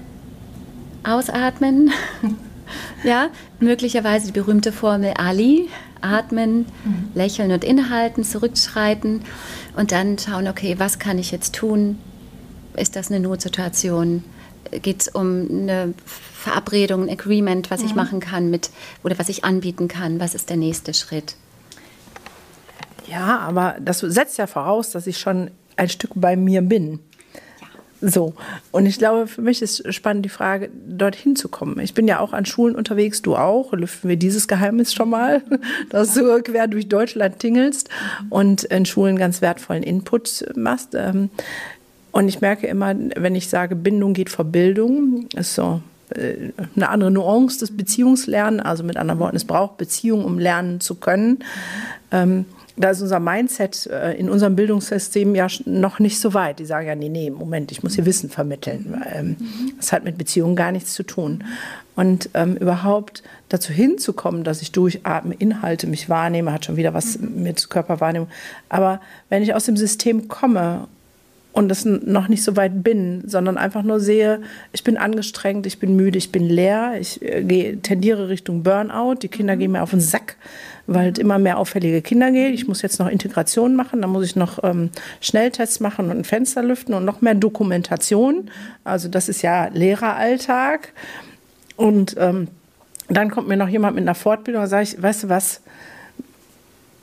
ausatmen, 1.04 1.91
ja? 3.04 3.30
möglicherweise 3.60 4.28
die 4.28 4.32
berühmte 4.32 4.71
Formel 4.71 5.13
Ali, 5.17 5.69
atmen, 6.04 6.66
mhm. 6.84 7.10
lächeln 7.13 7.52
und 7.52 7.63
inhalten, 7.63 8.24
zurückschreiten 8.24 9.22
und 9.76 9.92
dann 9.92 10.18
schauen, 10.20 10.48
okay, 10.48 10.76
was 10.78 11.00
kann 11.00 11.18
ich 11.18 11.32
jetzt 11.32 11.56
tun? 11.56 12.00
Ist 12.76 12.96
das 12.96 13.10
eine 13.10 13.20
Notsituation? 13.20 14.24
Geht 14.72 15.02
es 15.02 15.08
um 15.08 15.48
eine 15.50 15.94
Verabredung, 16.06 17.04
ein 17.04 17.10
Agreement, 17.10 17.72
was 17.72 17.82
mhm. 17.82 17.88
ich 17.88 17.96
machen 17.96 18.20
kann 18.20 18.50
mit 18.50 18.70
oder 19.04 19.18
was 19.18 19.30
ich 19.30 19.44
anbieten 19.46 19.88
kann? 19.88 20.20
Was 20.20 20.36
ist 20.36 20.50
der 20.50 20.58
nächste 20.58 20.94
Schritt? 20.94 21.36
Ja, 23.08 23.39
aber 23.39 23.76
das 23.80 24.00
setzt 24.00 24.38
ja 24.38 24.48
voraus, 24.48 24.92
dass 24.92 25.08
ich 25.08 25.20
schon 25.20 25.52
ein 25.76 25.89
Stück 25.89 26.12
bei 26.16 26.36
mir 26.36 26.62
bin. 26.62 27.00
So, 28.06 28.34
und 28.74 28.86
ich 28.86 28.98
glaube, 28.98 29.28
für 29.28 29.42
mich 29.42 29.62
ist 29.62 29.94
spannend 29.94 30.26
die 30.26 30.30
Frage, 30.30 30.70
dorthin 30.86 31.38
zu 31.38 31.48
kommen. 31.48 31.80
Ich 31.80 31.94
bin 31.94 32.06
ja 32.06 32.20
auch 32.20 32.34
an 32.34 32.46
Schulen 32.46 32.76
unterwegs, 32.76 33.22
du 33.22 33.38
auch. 33.38 33.72
Lüften 33.72 34.10
wir 34.10 34.18
dieses 34.18 34.50
Geheimnis 34.50 34.94
schon 34.94 35.10
mal, 35.10 35.42
dass 35.89 36.13
du 36.13 36.42
quer 36.42 36.68
durch 36.68 36.89
Deutschland 36.89 37.39
tingelst 37.39 37.88
und 38.30 38.66
in 38.66 38.86
Schulen 38.86 39.18
ganz 39.18 39.42
wertvollen 39.42 39.84
Input 39.84 40.44
machst. 40.54 40.96
Ähm, 40.96 41.30
und 42.12 42.28
ich 42.28 42.42
merke 42.42 42.68
immer, 42.68 42.94
wenn 43.16 43.36
ich 43.36 43.48
sage, 43.48 43.78
Bindung 43.78 44.13
geht 44.13 44.30
vor 44.30 44.44
Bildung, 44.44 45.28
ist 45.34 45.56
so 45.56 45.82
äh, 46.10 46.52
eine 46.76 46.89
andere 46.89 47.10
Nuance 47.10 47.60
des 47.60 47.78
Beziehungslernen. 47.78 48.60
Also 48.60 48.84
mit 48.84 48.98
anderen 48.98 49.22
Worten, 49.22 49.38
es 49.38 49.46
braucht 49.46 49.78
Beziehung, 49.78 50.26
um 50.26 50.39
lernen 50.39 50.82
zu 50.82 50.96
können. 50.96 51.39
Ähm, 52.12 52.44
da 52.76 52.90
ist 52.90 53.02
unser 53.02 53.20
Mindset 53.20 53.88
äh, 53.88 54.14
in 54.14 54.30
unserem 54.30 54.56
Bildungssystem 54.56 55.36
ja 55.36 55.48
noch 55.66 56.00
nicht 56.00 56.20
so 56.20 56.34
weit. 56.34 56.60
Die 56.60 56.66
sagen 56.66 56.88
ja, 56.88 56.96
nee, 56.96 57.10
nee, 57.10 57.30
Moment, 57.30 57.72
ich 57.72 57.84
muss 57.84 57.96
hier 57.96 58.06
Wissen 58.06 58.30
vermitteln. 58.30 59.02
Ähm, 59.14 59.36
das 59.78 59.92
hat 59.92 60.04
mit 60.04 60.18
Beziehungen 60.18 60.56
gar 60.56 60.72
nichts 60.72 60.94
zu 60.94 61.04
tun. 61.04 61.44
Und 61.96 62.32
ähm, 62.34 62.56
überhaupt 62.58 63.22
dazu 63.50 63.72
hinzukommen, 63.72 64.44
dass 64.44 64.64
ich 64.64 64.72
durchatme, 64.72 65.36
Inhalte 65.36 65.86
mich 65.86 66.10
wahrnehme, 66.10 66.52
hat 66.52 66.66
schon 66.66 66.76
wieder 66.76 66.96
was 66.96 67.20
mit 67.20 67.70
Körperwahrnehmung. 67.70 68.30
Aber 68.70 69.00
wenn 69.30 69.44
ich 69.44 69.54
aus 69.54 69.66
dem 69.66 69.78
System 69.78 70.28
komme 70.28 70.88
und 71.52 71.70
das 71.70 71.86
noch 71.86 72.28
nicht 72.28 72.44
so 72.44 72.56
weit 72.56 72.84
bin, 72.84 73.22
sondern 73.28 73.60
einfach 73.60 73.84
nur 73.84 74.00
sehe, 74.00 74.42
ich 74.72 74.84
bin 74.84 74.98
angestrengt, 74.98 75.68
ich 75.68 75.78
bin 75.78 75.96
müde, 75.96 76.18
ich 76.18 76.32
bin 76.32 76.50
leer, 76.50 76.96
ich 77.00 77.22
äh, 77.22 77.76
tendiere 77.76 78.30
Richtung 78.30 78.64
Burnout, 78.64 79.20
die 79.22 79.28
Kinder 79.28 79.56
gehen 79.56 79.74
mir 79.74 79.84
auf 79.84 79.92
den 79.92 80.02
Sack 80.02 80.38
weil 80.88 81.12
es 81.12 81.19
immer 81.19 81.39
mehr 81.39 81.58
auffällige 81.58 82.02
Kinder 82.02 82.32
geht. 82.32 82.54
Ich 82.54 82.67
muss 82.67 82.82
jetzt 82.82 83.00
noch 83.00 83.08
Integration 83.08 83.76
machen, 83.76 84.02
dann 84.02 84.10
muss 84.10 84.26
ich 84.26 84.36
noch 84.36 84.63
ähm, 84.63 84.89
Schnelltests 85.22 85.80
machen 85.80 86.10
und 86.10 86.17
ein 86.17 86.24
Fenster 86.26 86.62
lüften 86.62 86.93
und 86.93 87.06
noch 87.06 87.22
mehr 87.22 87.36
Dokumentation. 87.36 88.52
Also 88.84 89.08
das 89.08 89.30
ist 89.30 89.41
ja 89.41 89.67
Lehreralltag. 89.67 90.93
Und 91.76 92.15
ähm, 92.17 92.50
dann 93.08 93.32
kommt 93.32 93.48
mir 93.48 93.58
noch 93.58 93.69
jemand 93.69 93.96
mit 93.96 94.04
einer 94.04 94.15
Fortbildung 94.15 94.63
und 94.63 94.69
sage 94.69 94.84
ich, 94.84 95.02
weißt 95.02 95.24
du 95.24 95.30
was, 95.30 95.62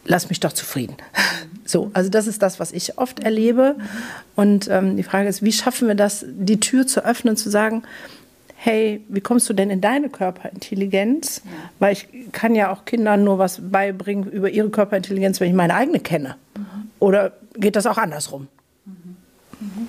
lass 0.04 0.28
mich 0.28 0.40
doch 0.40 0.52
zufrieden. 0.52 0.96
So, 1.66 1.88
also 1.92 2.10
das 2.10 2.26
ist 2.26 2.42
das, 2.42 2.58
was 2.58 2.72
ich 2.72 2.98
oft 2.98 3.20
erlebe. 3.20 3.76
Und 4.34 4.66
ähm, 4.68 4.96
die 4.96 5.04
Frage 5.04 5.28
ist, 5.28 5.44
wie 5.44 5.52
schaffen 5.52 5.86
wir 5.86 5.94
das, 5.94 6.24
die 6.26 6.58
Tür 6.58 6.84
zu 6.84 7.04
öffnen, 7.04 7.36
zu 7.36 7.48
sagen, 7.48 7.84
hey, 8.62 9.02
wie 9.08 9.22
kommst 9.22 9.48
du 9.48 9.54
denn 9.54 9.70
in 9.70 9.80
deine 9.80 10.10
Körperintelligenz? 10.10 11.40
Ja. 11.46 11.50
Weil 11.78 11.94
ich 11.94 12.08
kann 12.30 12.54
ja 12.54 12.70
auch 12.70 12.84
Kindern 12.84 13.24
nur 13.24 13.38
was 13.38 13.58
beibringen 13.70 14.30
über 14.30 14.50
ihre 14.50 14.68
Körperintelligenz, 14.68 15.40
wenn 15.40 15.48
ich 15.48 15.54
meine 15.54 15.74
eigene 15.74 15.98
kenne. 15.98 16.36
Mhm. 16.54 16.90
Oder 16.98 17.32
geht 17.54 17.74
das 17.74 17.86
auch 17.86 17.96
andersrum? 17.96 18.48
Mhm. 18.84 19.16
Mhm. 19.60 19.88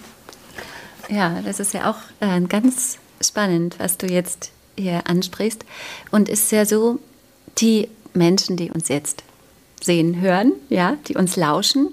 Ja, 1.13 1.41
das 1.43 1.59
ist 1.59 1.73
ja 1.73 1.91
auch 1.91 1.97
äh, 2.21 2.39
ganz 2.41 2.97
spannend, 3.21 3.75
was 3.77 3.97
du 3.97 4.07
jetzt 4.07 4.51
hier 4.77 5.01
ansprichst. 5.05 5.65
Und 6.11 6.29
es 6.29 6.43
ist 6.43 6.51
ja 6.53 6.65
so, 6.65 6.99
die 7.57 7.89
Menschen, 8.13 8.55
die 8.55 8.71
uns 8.71 8.87
jetzt 8.87 9.25
sehen, 9.81 10.21
hören, 10.21 10.53
ja, 10.69 10.95
die 11.09 11.15
uns 11.15 11.35
lauschen, 11.35 11.89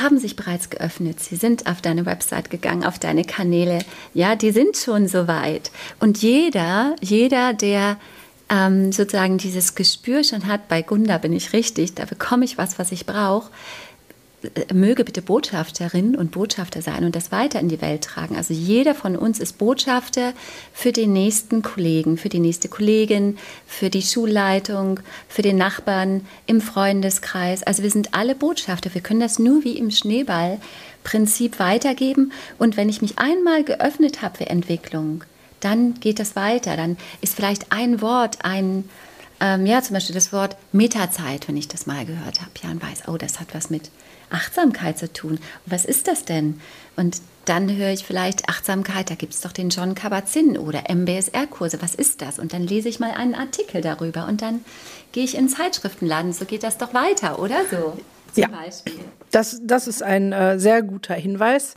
haben 0.00 0.18
sich 0.18 0.36
bereits 0.36 0.70
geöffnet. 0.70 1.20
Sie 1.20 1.36
sind 1.36 1.66
auf 1.66 1.80
deine 1.80 2.06
Website 2.06 2.50
gegangen, 2.50 2.84
auf 2.84 2.98
deine 2.98 3.24
Kanäle. 3.24 3.80
Ja, 4.14 4.36
die 4.36 4.50
sind 4.50 4.76
schon 4.76 5.08
so 5.08 5.28
weit. 5.28 5.70
Und 6.00 6.22
jeder, 6.22 6.96
jeder, 7.00 7.52
der 7.52 7.96
ähm, 8.48 8.92
sozusagen 8.92 9.38
dieses 9.38 9.74
Gespür 9.74 10.22
schon 10.22 10.46
hat, 10.46 10.68
bei 10.68 10.82
Gunda 10.82 11.18
bin 11.18 11.32
ich 11.32 11.52
richtig, 11.52 11.94
da 11.94 12.04
bekomme 12.04 12.44
ich 12.44 12.58
was, 12.58 12.78
was 12.78 12.92
ich 12.92 13.06
brauche, 13.06 13.50
möge 14.72 15.04
bitte 15.04 15.22
Botschafterin 15.22 16.16
und 16.16 16.30
Botschafter 16.30 16.82
sein 16.82 17.04
und 17.04 17.16
das 17.16 17.32
weiter 17.32 17.60
in 17.60 17.68
die 17.68 17.80
Welt 17.80 18.02
tragen. 18.02 18.36
Also 18.36 18.54
jeder 18.54 18.94
von 18.94 19.16
uns 19.16 19.38
ist 19.38 19.58
Botschafter 19.58 20.32
für 20.72 20.92
den 20.92 21.12
nächsten 21.12 21.62
Kollegen, 21.62 22.18
für 22.18 22.28
die 22.28 22.40
nächste 22.40 22.68
Kollegin, 22.68 23.38
für 23.66 23.90
die 23.90 24.02
Schulleitung, 24.02 25.00
für 25.28 25.42
den 25.42 25.56
Nachbarn 25.56 26.26
im 26.46 26.60
Freundeskreis. 26.60 27.62
Also 27.62 27.82
wir 27.82 27.90
sind 27.90 28.14
alle 28.14 28.34
Botschafter. 28.34 28.92
Wir 28.94 29.00
können 29.00 29.20
das 29.20 29.38
nur 29.38 29.64
wie 29.64 29.78
im 29.78 29.90
Schneeballprinzip 29.90 31.58
weitergeben. 31.58 32.32
Und 32.58 32.76
wenn 32.76 32.88
ich 32.88 33.02
mich 33.02 33.18
einmal 33.18 33.64
geöffnet 33.64 34.22
habe 34.22 34.38
für 34.38 34.46
Entwicklung, 34.46 35.24
dann 35.60 35.94
geht 35.94 36.18
das 36.18 36.36
weiter. 36.36 36.76
Dann 36.76 36.96
ist 37.20 37.34
vielleicht 37.34 37.72
ein 37.72 38.00
Wort, 38.00 38.38
ein 38.44 38.84
ähm, 39.40 39.66
ja, 39.66 39.82
zum 39.82 39.94
Beispiel 39.94 40.14
das 40.14 40.32
Wort 40.32 40.56
Metazeit, 40.72 41.48
wenn 41.48 41.56
ich 41.56 41.68
das 41.68 41.86
mal 41.86 42.06
gehört 42.06 42.40
habe, 42.40 42.50
ja, 42.62 42.70
und 42.70 42.82
weiß, 42.82 43.08
oh, 43.08 43.16
das 43.16 43.40
hat 43.40 43.48
was 43.52 43.70
mit 43.70 43.90
Achtsamkeit 44.30 44.98
zu 44.98 45.12
tun. 45.12 45.38
was 45.66 45.84
ist 45.84 46.08
das 46.08 46.24
denn? 46.24 46.60
Und 46.96 47.20
dann 47.44 47.74
höre 47.76 47.90
ich 47.90 48.04
vielleicht 48.04 48.48
Achtsamkeit, 48.48 49.08
da 49.08 49.14
gibt 49.14 49.32
es 49.32 49.40
doch 49.40 49.52
den 49.52 49.68
John 49.68 49.94
Kabat-Zinn 49.94 50.58
oder 50.58 50.90
MBSR-Kurse, 50.90 51.80
was 51.80 51.94
ist 51.94 52.20
das? 52.20 52.38
Und 52.38 52.52
dann 52.52 52.66
lese 52.66 52.88
ich 52.88 52.98
mal 52.98 53.12
einen 53.12 53.34
Artikel 53.34 53.82
darüber 53.82 54.26
und 54.26 54.42
dann 54.42 54.64
gehe 55.12 55.22
ich 55.22 55.36
in 55.36 55.48
Zeitschriftenladen, 55.48 56.32
so 56.32 56.44
geht 56.44 56.64
das 56.64 56.76
doch 56.76 56.92
weiter, 56.92 57.38
oder 57.38 57.60
so? 57.70 57.96
Zum 58.32 58.42
ja, 58.42 58.48
Beispiel. 58.48 58.94
Das, 59.30 59.60
das 59.62 59.86
ist 59.86 60.02
ein 60.02 60.32
äh, 60.32 60.58
sehr 60.58 60.82
guter 60.82 61.14
Hinweis. 61.14 61.74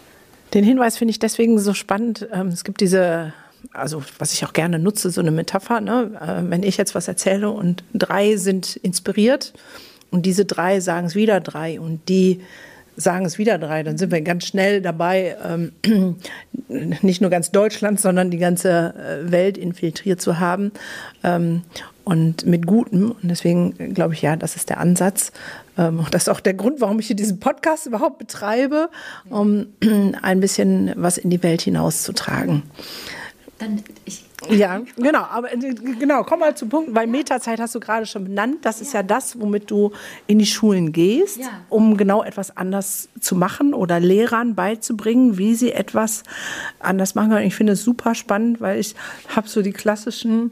Den 0.54 0.64
Hinweis 0.64 0.98
finde 0.98 1.12
ich 1.12 1.20
deswegen 1.20 1.60
so 1.60 1.76
spannend. 1.76 2.28
Ähm, 2.32 2.48
es 2.48 2.64
gibt 2.64 2.82
diese 2.82 3.34
also 3.74 4.04
was 4.18 4.34
ich 4.34 4.46
auch 4.46 4.54
gerne 4.54 4.80
nutze, 4.80 5.12
so 5.12 5.22
eine 5.22 5.32
Metapher, 5.32 5.82
ne? 5.82 6.12
Äh, 6.22 6.50
wenn 6.50 6.64
ich 6.64 6.78
jetzt 6.78 6.96
was 6.96 7.08
erzähle 7.08 7.50
und 7.50 7.84
drei 7.94 8.38
sind 8.38 8.76
inspiriert, 8.78 9.54
und 10.12 10.26
diese 10.26 10.46
drei 10.46 10.80
sagen 10.80 11.08
es 11.08 11.16
wieder 11.16 11.40
drei 11.40 11.80
und 11.80 12.10
die 12.10 12.42
sagen 12.96 13.26
es 13.26 13.38
wieder 13.38 13.58
drei, 13.58 13.84
dann 13.84 13.98
sind 13.98 14.12
wir 14.12 14.22
ganz 14.22 14.46
schnell 14.46 14.82
dabei, 14.82 15.38
ähm, 15.46 15.72
nicht 16.68 17.22
nur 17.22 17.30
ganz 17.30 17.52
Deutschland, 17.52 18.00
sondern 18.00 18.30
die 18.30 18.38
ganze 18.38 18.94
äh, 18.96 19.32
Welt 19.32 19.58
infiltriert 19.58 20.20
zu 20.20 20.40
haben 20.40 20.72
ähm, 21.24 21.62
und 22.04 22.46
mit 22.46 22.66
Gutem. 22.66 23.12
Und 23.12 23.30
deswegen 23.30 23.94
glaube 23.94 24.16
ich, 24.16 24.22
ja, 24.22 24.36
das 24.36 24.58
ist 24.58 24.70
der 24.70 24.80
Ansatz. 24.80 25.32
Ähm, 25.78 26.06
das 26.12 26.24
ist 26.24 26.30
auch 26.30 26.42
der 26.42 26.56
Grund, 26.56 26.82
warum 26.82 27.00
ich 27.00 27.08
hier 27.08 27.16
diesen 27.16 27.40
Podcast 27.40 27.86
überhaupt 27.86 28.18
betreibe, 28.18 28.90
um 29.30 29.68
ein 30.22 30.42
bisschen 30.42 30.92
was 30.98 31.18
in 31.18 31.30
die 31.30 31.42
Welt 31.42 31.62
hinauszutragen. 31.62 32.64
Dann, 33.60 33.84
ich 34.06 34.26
ja, 34.50 34.82
genau, 34.96 35.24
aber 35.24 35.52
äh, 35.54 35.74
genau, 36.00 36.24
komm 36.24 36.40
mal 36.40 36.56
zum 36.56 36.70
Punkt, 36.70 36.96
weil 36.96 37.08
Metazeit 37.08 37.60
hast 37.60 37.76
du 37.76 37.82
gerade 37.82 38.06
schon 38.06 38.24
benannt. 38.24 38.60
Das 38.64 38.80
ist 38.80 38.94
ja 38.94 39.04
das, 39.04 39.40
womit 39.40 39.70
du 39.70 39.92
in 40.28 40.40
die 40.40 40.46
Schulen 40.46 40.94
gehst, 40.94 41.38
ja. 41.38 41.50
um 41.70 41.98
genau 41.98 42.24
etwas 42.24 42.56
anders 42.56 43.10
zu 43.20 43.36
machen 43.36 43.74
oder 43.74 44.00
Lehrern 44.00 44.56
beizubringen, 44.56 45.38
wie 45.38 45.56
sie 45.56 45.74
etwas 45.74 46.24
anders 46.80 47.16
machen 47.16 47.32
können. 47.32 47.48
Ich 47.48 47.56
finde 47.56 47.74
es 47.74 47.84
super 47.84 48.16
spannend, 48.16 48.62
weil 48.62 48.80
ich 48.80 48.96
habe 49.28 49.50
so 49.50 49.62
die 49.62 49.74
klassischen 49.74 50.52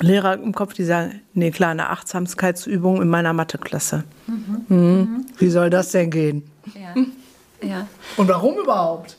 Lehrer 0.00 0.34
im 0.34 0.52
Kopf, 0.52 0.74
die 0.74 0.84
sagen, 0.84 1.20
nee, 1.32 1.52
klar, 1.52 1.70
eine 1.70 1.90
Achtsamkeitsübung 1.90 3.00
in 3.00 3.08
meiner 3.08 3.32
Matheklasse. 3.32 4.04
Mhm. 4.26 4.66
Mhm. 4.68 4.76
Mhm. 4.78 5.26
Wie 5.38 5.48
soll 5.48 5.70
das 5.70 5.92
denn 5.92 6.10
gehen? 6.10 6.42
Ja. 6.74 7.68
ja. 7.68 7.88
Und 8.16 8.28
warum 8.28 8.58
überhaupt? 8.58 9.16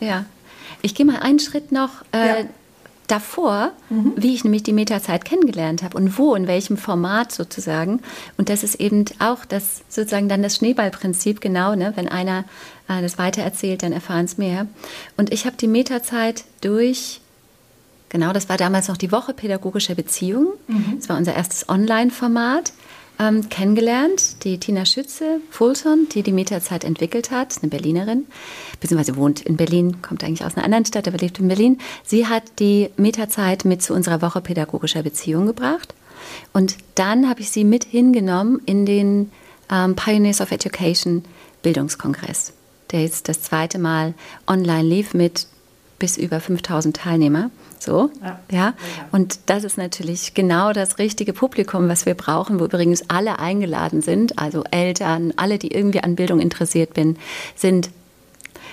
Ja. 0.00 0.24
Ich 0.82 0.94
gehe 0.94 1.06
mal 1.06 1.20
einen 1.20 1.38
Schritt 1.38 1.72
noch 1.72 1.90
äh, 2.12 2.42
ja 2.42 2.48
davor, 3.10 3.72
mhm. 3.88 4.12
wie 4.16 4.34
ich 4.34 4.44
nämlich 4.44 4.62
die 4.62 4.72
Metazeit 4.72 5.24
kennengelernt 5.24 5.82
habe 5.82 5.96
und 5.96 6.16
wo, 6.16 6.34
in 6.34 6.46
welchem 6.46 6.76
Format 6.76 7.32
sozusagen. 7.32 8.00
Und 8.36 8.48
das 8.48 8.62
ist 8.62 8.76
eben 8.76 9.04
auch 9.18 9.44
das 9.44 9.82
sozusagen 9.88 10.28
dann 10.28 10.42
das 10.42 10.56
Schneeballprinzip, 10.56 11.40
genau, 11.40 11.74
ne? 11.74 11.92
wenn 11.96 12.08
einer 12.08 12.44
äh, 12.88 13.02
das 13.02 13.18
weitererzählt, 13.18 13.82
dann 13.82 13.92
erfahren 13.92 14.26
es 14.26 14.38
mehr. 14.38 14.66
Und 15.16 15.32
ich 15.32 15.44
habe 15.46 15.56
die 15.56 15.66
Metazeit 15.66 16.44
durch, 16.60 17.20
genau, 18.10 18.32
das 18.32 18.48
war 18.48 18.56
damals 18.56 18.88
noch 18.88 18.96
die 18.96 19.10
Woche 19.10 19.34
pädagogischer 19.34 19.96
Beziehungen. 19.96 20.52
Mhm. 20.68 20.96
Das 20.98 21.08
war 21.08 21.16
unser 21.16 21.34
erstes 21.34 21.68
Online-Format 21.68 22.72
ähm, 23.20 23.50
kennengelernt, 23.50 24.44
die 24.44 24.58
Tina 24.58 24.86
Schütze 24.86 25.40
Fulton, 25.50 26.08
die 26.12 26.22
die 26.22 26.32
Metazeit 26.32 26.84
entwickelt 26.84 27.30
hat, 27.30 27.58
eine 27.60 27.68
Berlinerin, 27.68 28.26
beziehungsweise 28.80 29.16
wohnt 29.16 29.42
in 29.42 29.58
Berlin, 29.58 30.00
kommt 30.00 30.24
eigentlich 30.24 30.44
aus 30.44 30.56
einer 30.56 30.64
anderen 30.64 30.86
Stadt, 30.86 31.06
aber 31.06 31.18
lebt 31.18 31.38
in 31.38 31.48
Berlin. 31.48 31.78
Sie 32.02 32.26
hat 32.26 32.44
die 32.58 32.88
Metazeit 32.96 33.66
mit 33.66 33.82
zu 33.82 33.92
unserer 33.92 34.22
Woche 34.22 34.40
pädagogischer 34.40 35.02
Beziehung 35.02 35.46
gebracht. 35.46 35.94
Und 36.52 36.76
dann 36.94 37.28
habe 37.28 37.40
ich 37.40 37.50
sie 37.50 37.64
mit 37.64 37.84
hingenommen 37.84 38.62
in 38.64 38.86
den 38.86 39.30
ähm, 39.70 39.96
Pioneers 39.96 40.40
of 40.40 40.50
Education 40.50 41.24
Bildungskongress, 41.62 42.54
der 42.90 43.02
jetzt 43.02 43.28
das 43.28 43.42
zweite 43.42 43.78
Mal 43.78 44.14
online 44.46 44.88
lief 44.88 45.12
mit 45.12 45.46
bis 45.98 46.16
über 46.16 46.40
5000 46.40 46.96
Teilnehmer. 46.96 47.50
So, 47.80 48.10
ja. 48.22 48.38
ja. 48.52 48.74
Und 49.10 49.40
das 49.46 49.64
ist 49.64 49.78
natürlich 49.78 50.34
genau 50.34 50.72
das 50.72 50.98
richtige 50.98 51.32
Publikum, 51.32 51.88
was 51.88 52.04
wir 52.04 52.14
brauchen, 52.14 52.60
wo 52.60 52.66
übrigens 52.66 53.08
alle 53.08 53.38
eingeladen 53.38 54.02
sind, 54.02 54.38
also 54.38 54.64
Eltern, 54.70 55.32
alle, 55.36 55.58
die 55.58 55.72
irgendwie 55.72 56.02
an 56.02 56.14
Bildung 56.14 56.40
interessiert 56.40 56.92
bin, 56.92 57.16
sind, 57.56 57.88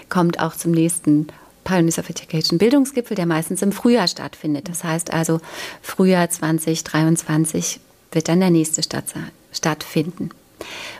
kommt 0.09 0.41
auch 0.41 0.55
zum 0.55 0.71
nächsten 0.71 1.27
Pioneers 1.63 1.99
of 1.99 2.09
Education 2.09 2.57
Bildungsgipfel, 2.57 3.15
der 3.15 3.25
meistens 3.25 3.61
im 3.61 3.71
Frühjahr 3.71 4.07
stattfindet. 4.07 4.67
Das 4.69 4.83
heißt 4.83 5.13
also, 5.13 5.39
Frühjahr 5.81 6.29
2023 6.29 7.79
wird 8.11 8.27
dann 8.27 8.41
der 8.41 8.49
nächste 8.49 8.83
statt, 8.83 9.05
stattfinden. 9.53 10.31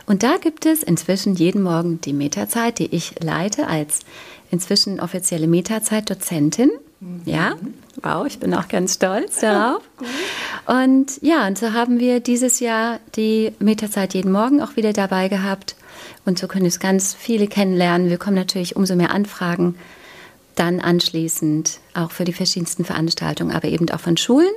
Und 0.06 0.22
da 0.22 0.36
gibt 0.36 0.66
es 0.66 0.82
inzwischen 0.82 1.34
jeden 1.34 1.62
Morgen 1.62 2.00
die 2.00 2.12
Metazeit, 2.12 2.78
die 2.78 2.94
ich 2.94 3.14
leite 3.20 3.66
als 3.66 4.00
inzwischen 4.50 5.00
offizielle 5.00 5.46
Metazeit-Dozentin. 5.46 6.70
Ja, 7.24 7.52
wow, 8.02 8.26
ich 8.26 8.40
bin 8.40 8.52
auch 8.54 8.68
ganz 8.68 8.94
stolz 8.94 9.38
darauf. 9.40 9.82
Und 10.66 11.22
ja, 11.22 11.46
und 11.46 11.56
so 11.56 11.72
haben 11.72 12.00
wir 12.00 12.20
dieses 12.20 12.60
Jahr 12.60 12.98
die 13.14 13.52
Metazeit 13.60 14.14
jeden 14.14 14.32
Morgen 14.32 14.60
auch 14.60 14.76
wieder 14.76 14.92
dabei 14.92 15.28
gehabt. 15.28 15.76
Und 16.24 16.38
so 16.38 16.48
können 16.48 16.66
es 16.66 16.80
ganz 16.80 17.14
viele 17.14 17.46
kennenlernen. 17.46 18.10
Wir 18.10 18.18
kommen 18.18 18.36
natürlich 18.36 18.76
umso 18.76 18.96
mehr 18.96 19.12
Anfragen 19.12 19.76
dann 20.56 20.80
anschließend 20.80 21.78
auch 21.94 22.10
für 22.10 22.24
die 22.24 22.32
verschiedensten 22.32 22.84
Veranstaltungen, 22.84 23.54
aber 23.54 23.68
eben 23.68 23.88
auch 23.90 24.00
von 24.00 24.16
Schulen. 24.16 24.50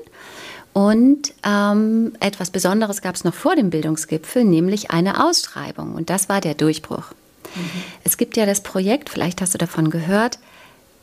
Und 0.73 1.33
ähm, 1.45 2.13
etwas 2.19 2.49
Besonderes 2.49 3.01
gab 3.01 3.15
es 3.15 3.23
noch 3.23 3.33
vor 3.33 3.55
dem 3.55 3.69
Bildungsgipfel, 3.69 4.43
nämlich 4.43 4.89
eine 4.89 5.25
Ausschreibung. 5.25 5.95
Und 5.95 6.09
das 6.09 6.29
war 6.29 6.41
der 6.41 6.55
Durchbruch. 6.55 7.11
Mhm. 7.55 7.69
Es 8.03 8.17
gibt 8.17 8.37
ja 8.37 8.45
das 8.45 8.61
Projekt, 8.61 9.09
vielleicht 9.09 9.41
hast 9.41 9.53
du 9.53 9.57
davon 9.57 9.89
gehört, 9.89 10.39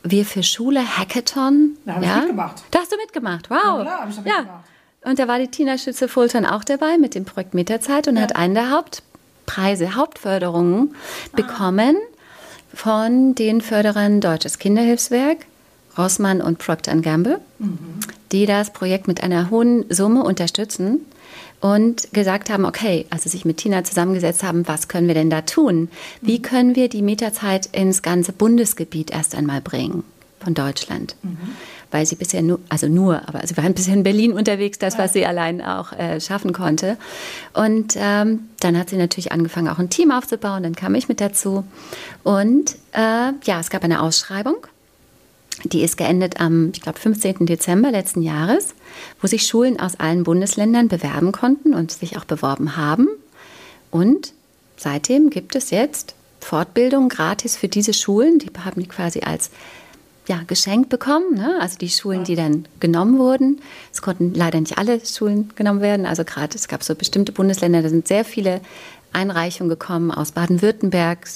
wir 0.09 0.25
für 0.25 0.43
Schule 0.43 0.97
Hackathon. 0.97 1.77
Da 1.85 1.95
habe 1.95 2.05
ja? 2.05 2.11
ich 2.11 2.21
mitgemacht. 2.21 2.63
Da 2.71 2.79
hast 2.79 2.91
du 2.91 2.97
mitgemacht, 2.97 3.49
wow. 3.49 3.57
Ja, 3.57 3.81
klar, 3.81 3.99
habe 4.01 4.09
ich 4.09 4.15
da 4.15 4.21
mitgemacht. 4.21 4.47
Ja. 4.47 5.09
Und 5.09 5.19
da 5.19 5.27
war 5.27 5.39
die 5.39 5.47
Tina 5.47 5.77
Schütze-Fulton 5.77 6.45
auch 6.45 6.63
dabei 6.63 6.97
mit 6.97 7.15
dem 7.15 7.25
Projekt 7.25 7.53
Meterzeit 7.53 8.07
und 8.07 8.17
ja. 8.17 8.23
hat 8.23 8.35
einen 8.35 8.53
der 8.53 8.71
Hauptpreise, 8.71 9.95
Hauptförderungen 9.95 10.93
ah. 10.93 11.35
bekommen 11.35 11.95
von 12.73 13.35
den 13.35 13.61
Förderern 13.61 14.21
Deutsches 14.21 14.59
Kinderhilfswerk, 14.59 15.45
Rossmann 15.97 16.41
und 16.41 16.59
Procter 16.59 16.95
Gamble, 16.97 17.39
mhm. 17.57 17.99
die 18.31 18.45
das 18.45 18.71
Projekt 18.71 19.07
mit 19.07 19.23
einer 19.23 19.49
hohen 19.49 19.85
Summe 19.89 20.23
unterstützen 20.23 21.05
und 21.59 22.11
gesagt 22.13 22.49
haben, 22.49 22.65
okay, 22.65 23.05
also 23.09 23.29
sich 23.29 23.45
mit 23.45 23.57
Tina 23.57 23.83
zusammengesetzt 23.83 24.43
haben, 24.43 24.67
was 24.67 24.87
können 24.87 25.07
wir 25.07 25.15
denn 25.15 25.29
da 25.29 25.41
tun? 25.41 25.89
Wie 26.21 26.39
mhm. 26.39 26.43
können 26.43 26.75
wir 26.75 26.89
die 26.89 27.01
Mieterzeit 27.01 27.67
ins 27.67 28.01
ganze 28.01 28.31
Bundesgebiet 28.31 29.11
erst 29.11 29.35
einmal 29.35 29.61
bringen 29.61 30.03
von 30.39 30.53
Deutschland? 30.53 31.15
Mhm. 31.21 31.37
Weil 31.91 32.05
sie 32.05 32.15
bisher 32.15 32.43
nur, 32.43 32.59
also 32.69 32.87
nur, 32.87 33.27
aber 33.27 33.45
sie 33.45 33.57
waren 33.57 33.73
bisher 33.73 33.95
in 33.95 34.03
Berlin 34.03 34.31
unterwegs, 34.31 34.77
das, 34.77 34.97
was 34.99 35.13
sie 35.13 35.25
allein 35.25 35.61
auch 35.61 35.91
äh, 35.91 36.21
schaffen 36.21 36.53
konnte. 36.53 36.97
Und 37.53 37.95
ähm, 37.97 38.41
dann 38.59 38.77
hat 38.77 38.89
sie 38.89 38.97
natürlich 38.97 39.31
angefangen, 39.31 39.67
auch 39.69 39.79
ein 39.79 39.89
Team 39.89 40.11
aufzubauen, 40.11 40.63
dann 40.63 40.75
kam 40.75 40.93
ich 40.93 41.09
mit 41.09 41.19
dazu. 41.19 41.63
Und 42.23 42.75
äh, 42.93 43.31
ja, 43.43 43.59
es 43.59 43.71
gab 43.71 43.83
eine 43.83 44.01
Ausschreibung 44.01 44.67
die 45.63 45.81
ist 45.83 45.97
geendet 45.97 46.39
am, 46.39 46.71
ich 46.73 46.81
glaube, 46.81 46.99
15. 46.99 47.45
Dezember 47.45 47.91
letzten 47.91 48.21
Jahres, 48.21 48.73
wo 49.21 49.27
sich 49.27 49.45
Schulen 49.45 49.79
aus 49.79 49.99
allen 49.99 50.23
Bundesländern 50.23 50.87
bewerben 50.87 51.31
konnten 51.31 51.73
und 51.73 51.91
sich 51.91 52.17
auch 52.17 52.25
beworben 52.25 52.77
haben. 52.77 53.07
Und 53.91 54.33
seitdem 54.77 55.29
gibt 55.29 55.55
es 55.55 55.71
jetzt 55.71 56.15
Fortbildung 56.39 57.09
gratis 57.09 57.55
für 57.55 57.67
diese 57.67 57.93
Schulen. 57.93 58.39
Die 58.39 58.49
haben 58.63 58.81
die 58.81 58.87
quasi 58.87 59.21
als 59.21 59.51
ja, 60.27 60.41
geschenkt 60.45 60.89
bekommen. 60.89 61.33
Ne? 61.33 61.57
Also 61.59 61.77
die 61.77 61.89
Schulen, 61.89 62.23
die 62.23 62.35
dann 62.35 62.67
genommen 62.79 63.17
wurden. 63.17 63.61
Es 63.91 64.01
konnten 64.01 64.33
leider 64.35 64.59
nicht 64.59 64.77
alle 64.77 65.03
Schulen 65.03 65.51
genommen 65.55 65.81
werden. 65.81 66.05
Also 66.05 66.23
gerade 66.23 66.55
es 66.55 66.67
gab 66.67 66.83
so 66.83 66.93
bestimmte 66.93 67.31
Bundesländer, 67.31 67.81
da 67.81 67.89
sind 67.89 68.07
sehr 68.07 68.23
viele 68.23 68.61
Einreichungen 69.11 69.69
gekommen 69.69 70.11
aus 70.11 70.31
Baden-Württemberg. 70.31 71.27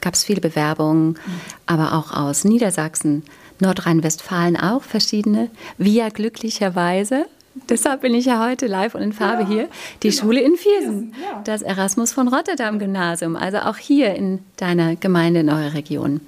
Gab 0.00 0.14
es 0.14 0.24
viele 0.24 0.42
Bewerbungen, 0.42 1.12
mhm. 1.12 1.18
aber 1.66 1.94
auch 1.94 2.12
aus 2.12 2.44
Niedersachsen, 2.44 3.22
Nordrhein-Westfalen 3.60 4.56
auch 4.56 4.82
verschiedene. 4.82 5.50
Wir 5.78 6.10
glücklicherweise 6.10 7.26
Deshalb 7.68 8.00
bin 8.00 8.14
ich 8.14 8.24
ja 8.24 8.44
heute 8.44 8.66
live 8.66 8.96
und 8.96 9.02
in 9.02 9.12
Farbe 9.12 9.42
ja, 9.42 9.48
hier. 9.48 9.68
Die 10.02 10.10
genau. 10.10 10.22
Schule 10.22 10.40
in 10.40 10.56
Viersen, 10.56 11.14
ja. 11.22 11.40
das 11.44 11.62
Erasmus 11.62 12.12
von 12.12 12.26
Rotterdam 12.26 12.80
Gymnasium, 12.80 13.36
also 13.36 13.58
auch 13.58 13.76
hier 13.76 14.14
in 14.14 14.40
deiner 14.56 14.96
Gemeinde, 14.96 15.40
in 15.40 15.50
eurer 15.50 15.74
Region 15.74 16.20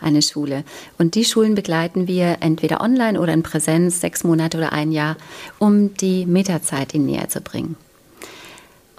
eine 0.00 0.22
Schule. 0.22 0.64
Und 0.98 1.14
die 1.14 1.24
Schulen 1.24 1.54
begleiten 1.54 2.08
wir 2.08 2.38
entweder 2.40 2.80
online 2.80 3.20
oder 3.20 3.32
in 3.32 3.44
Präsenz, 3.44 4.00
sechs 4.00 4.24
Monate 4.24 4.58
oder 4.58 4.72
ein 4.72 4.90
Jahr, 4.90 5.16
um 5.60 5.94
die 5.94 6.26
Meterzeit 6.26 6.94
ihnen 6.94 7.06
näher 7.06 7.28
zu 7.28 7.40
bringen. 7.40 7.76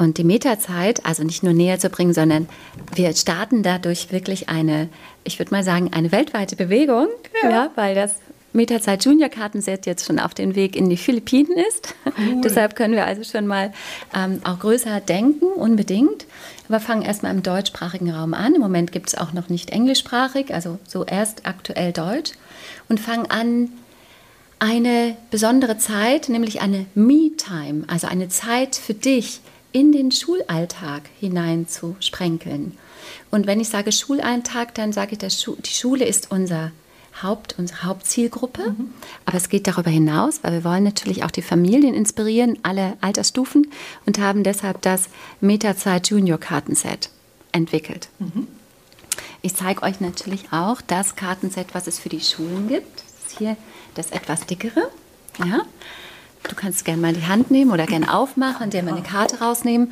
Und 0.04 0.18
die 0.18 0.24
Meterzeit, 0.24 1.06
also 1.06 1.24
nicht 1.24 1.44
nur 1.44 1.54
näher 1.54 1.80
zu 1.80 1.89
bringen, 1.89 2.13
sondern 2.13 2.48
wir 2.94 3.16
starten 3.16 3.63
dadurch 3.63 4.12
wirklich 4.12 4.50
eine, 4.50 4.89
ich 5.24 5.39
würde 5.39 5.52
mal 5.52 5.63
sagen, 5.63 5.92
eine 5.94 6.12
weltweite 6.12 6.56
Bewegung, 6.56 7.08
ja. 7.42 7.50
ja 7.50 7.72
weil 7.76 7.96
das 7.96 8.16
Meterzeit 8.54 9.04
Junior 9.04 9.30
Kartenset 9.30 9.86
jetzt 9.86 10.06
schon 10.06 10.20
auf 10.20 10.34
den 10.34 10.56
Weg 10.56 10.76
in 10.76 10.89
die 10.89 10.98
Philippinen 10.98 11.58
ist. 11.70 11.96
Cool. 12.06 12.42
Deshalb 12.44 12.76
können 12.76 12.94
wir 12.94 13.06
also 13.06 13.24
schon 13.24 13.48
mal 13.48 13.74
ähm, 14.16 14.42
auch 14.44 14.60
größer 14.60 15.00
denken, 15.02 15.46
unbedingt. 15.46 16.26
Aber 16.70 16.80
fangen 16.80 17.02
erstmal 17.02 17.34
im 17.34 17.42
deutschsprachigen 17.42 18.12
Raum 18.12 18.34
an. 18.34 18.56
Im 18.56 18.62
Moment 18.62 18.92
gibt 18.92 19.10
es 19.10 19.18
auch 19.18 19.34
noch 19.34 19.50
nicht 19.50 19.72
englischsprachig, 19.72 20.54
also 20.54 20.80
so 20.88 21.04
erst 21.04 21.46
aktuell 21.46 21.92
Deutsch. 21.92 22.34
Und 22.89 23.00
fangen 23.00 23.30
an, 23.30 23.70
eine 24.60 25.18
besondere 25.30 25.78
Zeit, 25.78 26.30
nämlich 26.30 26.62
eine 26.62 26.86
Me-Time, 26.96 27.84
also 27.88 28.08
eine 28.08 28.30
Zeit 28.30 28.78
für 28.78 28.94
dich, 28.94 29.42
in 29.74 29.92
den 29.92 30.12
Schulalltag 30.12 31.04
hinein 31.20 31.68
zu 31.68 31.98
sprenkeln. 32.00 32.78
Und 33.32 33.48
wenn 33.48 33.60
ich 33.60 33.70
sage 33.70 33.92
Schulalltag, 33.92 34.74
dann 34.76 34.94
sage 34.94 35.14
ich, 35.14 35.18
dass 35.18 35.38
die 35.38 35.70
Schule 35.70 36.06
ist 36.06 36.32
unser 36.32 36.72
Haupt, 37.22 37.56
unsere 37.60 37.84
Hauptzielgruppe. 37.84 38.72
Mhm. 38.72 38.94
Aber 39.26 39.38
es 39.38 39.50
geht 39.50 39.68
darüber 39.68 39.90
hinaus, 39.90 40.40
weil 40.42 40.54
wir 40.54 40.64
wollen 40.64 40.84
natürlich 40.84 41.24
auch 41.24 41.32
die 41.32 41.42
Familien 41.42 41.94
inspirieren, 41.94 42.58
alle 42.64 42.98
Altersstufen 43.02 43.68
und 44.06 44.20
haben 44.20 44.44
deshalb 44.44 44.82
das 44.82 45.10
Metazeit 45.42 46.10
Junior 46.10 46.40
Kartenset 46.40 47.10
entwickelt. 47.52 48.10
Mhm. 48.20 48.48
Ich 49.42 49.56
zeige 49.56 49.84
euch 49.84 50.00
natürlich 50.00 50.46
auch 50.52 50.82
das 50.82 51.16
Kartenset, 51.16 51.68
was 51.74 51.88
es 51.88 52.00
für 52.00 52.10
die 52.10 52.22
Schulen 52.22 52.68
gibt. 52.68 53.04
Das 53.04 53.32
ist 53.32 53.38
hier 53.38 53.58
das 53.94 54.12
etwas 54.12 54.46
dickere. 54.46 54.90
Ja. 55.40 55.62
Du 56.50 56.56
kannst 56.56 56.86
gerne 56.86 57.02
mal 57.02 57.14
die 57.14 57.26
Hand 57.26 57.52
nehmen 57.52 57.72
oder 57.72 57.86
gerne 57.86 58.14
aufmachen, 58.14 58.70
dir 58.70 58.84
mal 58.84 58.94
eine 58.94 59.04
Karte 59.04 59.40
rausnehmen. 59.40 59.92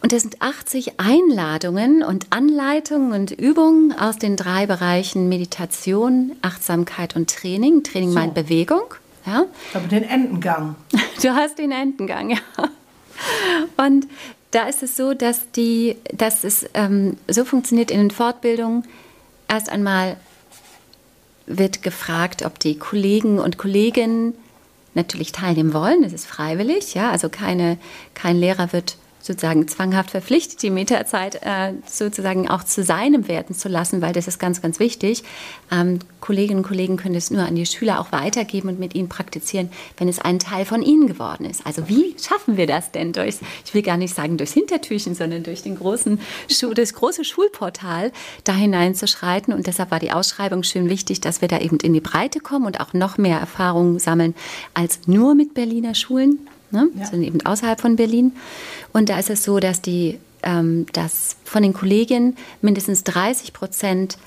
Und 0.00 0.12
es 0.12 0.22
sind 0.22 0.40
80 0.40 1.00
Einladungen 1.00 2.04
und 2.04 2.28
Anleitungen 2.30 3.12
und 3.12 3.32
Übungen 3.32 3.92
aus 3.98 4.16
den 4.16 4.36
drei 4.36 4.66
Bereichen 4.66 5.28
Meditation, 5.28 6.36
Achtsamkeit 6.40 7.16
und 7.16 7.28
Training. 7.28 7.82
Training 7.82 8.10
so. 8.10 8.14
meint 8.14 8.34
Bewegung. 8.34 8.94
Ja. 9.26 9.46
Ich 9.68 9.74
habe 9.74 9.88
den 9.88 10.04
Entengang. 10.04 10.76
Du 11.20 11.30
hast 11.30 11.58
den 11.58 11.72
Entengang, 11.72 12.30
ja. 12.30 12.38
Und 13.76 14.06
da 14.52 14.68
ist 14.68 14.84
es 14.84 14.96
so, 14.96 15.14
dass, 15.14 15.50
die, 15.50 15.96
dass 16.14 16.44
es 16.44 16.64
ähm, 16.74 17.16
so 17.26 17.44
funktioniert 17.44 17.90
in 17.90 17.98
den 17.98 18.10
Fortbildungen. 18.12 18.84
Erst 19.48 19.68
einmal 19.68 20.16
wird 21.46 21.82
gefragt, 21.82 22.44
ob 22.44 22.60
die 22.60 22.78
Kollegen 22.78 23.40
und 23.40 23.58
Kolleginnen 23.58 24.34
natürlich 24.94 25.32
teilnehmen 25.32 25.72
wollen. 25.72 26.02
Das 26.02 26.12
ist 26.12 26.26
freiwillig, 26.26 26.94
ja. 26.94 27.10
Also 27.10 27.28
keine, 27.28 27.78
kein 28.14 28.36
Lehrer 28.36 28.72
wird 28.72 28.96
sozusagen 29.28 29.68
zwanghaft 29.68 30.10
verpflichtet, 30.10 30.62
die 30.62 30.70
Meterzeit 30.70 31.36
äh, 31.42 31.74
sozusagen 31.86 32.48
auch 32.48 32.64
zu 32.64 32.82
seinem 32.82 33.28
werden 33.28 33.54
zu 33.54 33.68
lassen, 33.68 34.02
weil 34.02 34.12
das 34.12 34.26
ist 34.26 34.40
ganz, 34.40 34.60
ganz 34.60 34.80
wichtig. 34.80 35.22
Ähm, 35.70 36.00
Kolleginnen 36.20 36.60
und 36.60 36.66
Kollegen 36.66 36.96
können 36.96 37.14
es 37.14 37.30
nur 37.30 37.42
an 37.42 37.54
die 37.54 37.66
Schüler 37.66 38.00
auch 38.00 38.10
weitergeben 38.10 38.70
und 38.70 38.80
mit 38.80 38.94
ihnen 38.94 39.08
praktizieren, 39.08 39.70
wenn 39.98 40.08
es 40.08 40.18
ein 40.18 40.38
Teil 40.38 40.64
von 40.64 40.82
ihnen 40.82 41.06
geworden 41.06 41.44
ist. 41.44 41.64
Also 41.64 41.88
wie 41.88 42.16
schaffen 42.20 42.56
wir 42.56 42.66
das 42.66 42.90
denn 42.90 43.12
durch, 43.12 43.36
ich 43.64 43.74
will 43.74 43.82
gar 43.82 43.96
nicht 43.96 44.14
sagen 44.14 44.36
durchs 44.36 44.54
Hintertürchen, 44.54 45.14
sondern 45.14 45.42
durch 45.42 45.62
den 45.62 45.76
großen, 45.76 46.18
das 46.74 46.94
große 46.94 47.24
Schulportal 47.24 48.10
da 48.44 48.54
hineinzuschreiten. 48.54 49.52
Und 49.52 49.66
deshalb 49.66 49.90
war 49.90 50.00
die 50.00 50.10
Ausschreibung 50.10 50.62
schön 50.62 50.88
wichtig, 50.88 51.20
dass 51.20 51.40
wir 51.40 51.48
da 51.48 51.58
eben 51.58 51.78
in 51.78 51.92
die 51.92 52.00
Breite 52.00 52.40
kommen 52.40 52.66
und 52.66 52.80
auch 52.80 52.94
noch 52.94 53.18
mehr 53.18 53.38
Erfahrungen 53.38 53.98
sammeln 53.98 54.34
als 54.74 55.06
nur 55.06 55.34
mit 55.34 55.54
Berliner 55.54 55.94
Schulen 55.94 56.38
ne? 56.70 56.88
ja. 56.96 57.06
sind 57.06 57.22
eben 57.22 57.44
außerhalb 57.44 57.80
von 57.80 57.96
Berlin. 57.96 58.32
Und 58.92 59.08
da 59.08 59.18
ist 59.18 59.30
es 59.30 59.44
so, 59.44 59.60
dass, 59.60 59.82
die, 59.82 60.18
ähm, 60.42 60.86
dass 60.92 61.36
von 61.44 61.62
den 61.62 61.72
Kolleginnen 61.72 62.36
mindestens 62.60 63.04
30 63.04 63.52
Prozent 63.52 64.18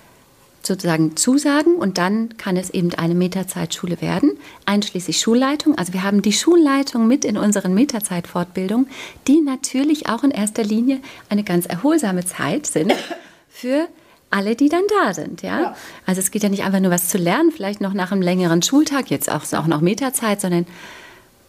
sozusagen 0.64 1.16
zusagen 1.18 1.76
und 1.76 1.98
dann 1.98 2.38
kann 2.38 2.56
es 2.56 2.70
eben 2.70 2.94
eine 2.94 3.16
Meterzeitschule 3.16 4.02
werden, 4.02 4.38
einschließlich 4.66 5.20
Schulleitung. 5.20 5.78
Also 5.78 5.94
wir 5.94 6.04
haben 6.04 6.22
die 6.22 6.34
Schulleitung 6.34 7.08
mit 7.08 7.26
in 7.26 7.38
unseren 7.38 7.74
Meterzeitfortbildungen, 7.74 8.88
die 9.28 9.42
natürlich 9.42 10.08
auch 10.08 10.24
in 10.24 10.32
erster 10.32 10.64
Linie 10.64 11.00
eine 11.30 11.44
ganz 11.44 11.66
erholsame 11.66 12.26
Zeit 12.26 12.68
sind 12.68 12.94
für 13.50 13.88
alle, 14.30 14.56
die 14.56 14.70
dann 14.70 14.84
da 15.04 15.14
sind. 15.14 15.42
Ja? 15.42 15.62
ja? 15.62 15.76
Also 16.06 16.22
es 16.22 16.32
geht 16.32 16.44
ja 16.44 16.50
nicht 16.50 16.64
einfach 16.64 16.80
nur 16.80 16.92
was 16.92 17.10
zu 17.10 17.18
lernen, 17.18 17.52
vielleicht 17.52 17.82
noch 17.82 17.94
nach 17.94 18.12
einem 18.12 18.22
längeren 18.22 18.62
Schultag, 18.62 19.10
jetzt 19.10 19.32
auch, 19.32 19.42
auch 19.54 19.68
noch 19.68 19.82
Meterzeit, 19.82 20.42
sondern 20.42 20.66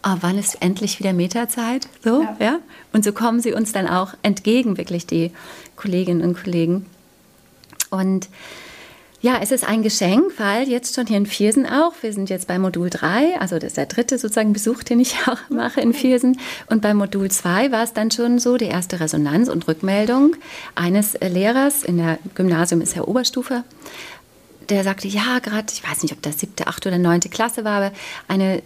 oh, 0.03 0.17
wann 0.21 0.37
ist 0.37 0.61
endlich 0.61 0.99
wieder 0.99 1.13
Meterzeit? 1.13 1.87
So, 2.03 2.21
ja. 2.21 2.35
ja. 2.39 2.59
Und 2.91 3.03
so 3.03 3.13
kommen 3.13 3.39
sie 3.39 3.53
uns 3.53 3.71
dann 3.71 3.87
auch 3.87 4.13
entgegen, 4.21 4.77
wirklich 4.77 5.07
die 5.07 5.31
Kolleginnen 5.75 6.21
und 6.21 6.41
Kollegen. 6.41 6.85
Und 7.89 8.27
ja, 9.21 9.39
es 9.41 9.51
ist 9.51 9.65
ein 9.65 9.83
Geschenk, 9.83 10.33
weil 10.37 10.67
jetzt 10.67 10.95
schon 10.95 11.07
hier 11.07 11.15
in 11.15 11.25
Viersen 11.25 11.65
auch, 11.65 11.93
wir 12.01 12.11
sind 12.11 12.29
jetzt 12.29 12.45
bei 12.45 12.59
Modul 12.59 12.89
3, 12.89 13.39
also 13.39 13.55
das 13.55 13.69
ist 13.69 13.77
der 13.77 13.85
dritte 13.85 14.17
sozusagen 14.17 14.51
Besuch, 14.51 14.83
den 14.83 14.99
ich 14.99 15.15
auch 15.27 15.39
mache 15.49 15.79
in 15.79 15.93
Viersen. 15.93 16.37
Und 16.69 16.81
bei 16.81 16.93
Modul 16.93 17.31
2 17.31 17.71
war 17.71 17.83
es 17.83 17.93
dann 17.93 18.11
schon 18.11 18.37
so, 18.37 18.57
die 18.57 18.65
erste 18.65 18.99
Resonanz 18.99 19.47
und 19.47 19.65
Rückmeldung 19.69 20.35
eines 20.75 21.13
Lehrers, 21.13 21.83
in 21.83 21.97
der 21.97 22.19
Gymnasium 22.35 22.81
ist 22.81 22.95
Herr 22.95 23.07
Oberstufe, 23.07 23.63
der 24.67 24.83
sagte, 24.83 25.07
ja, 25.07 25.39
gerade, 25.39 25.67
ich 25.71 25.89
weiß 25.89 26.03
nicht, 26.03 26.13
ob 26.13 26.21
das 26.21 26.39
siebte, 26.39 26.67
achte 26.67 26.89
oder 26.89 26.97
neunte 26.97 27.29
Klasse 27.29 27.63
war, 27.63 27.77
aber 27.77 27.91
eine 28.27 28.61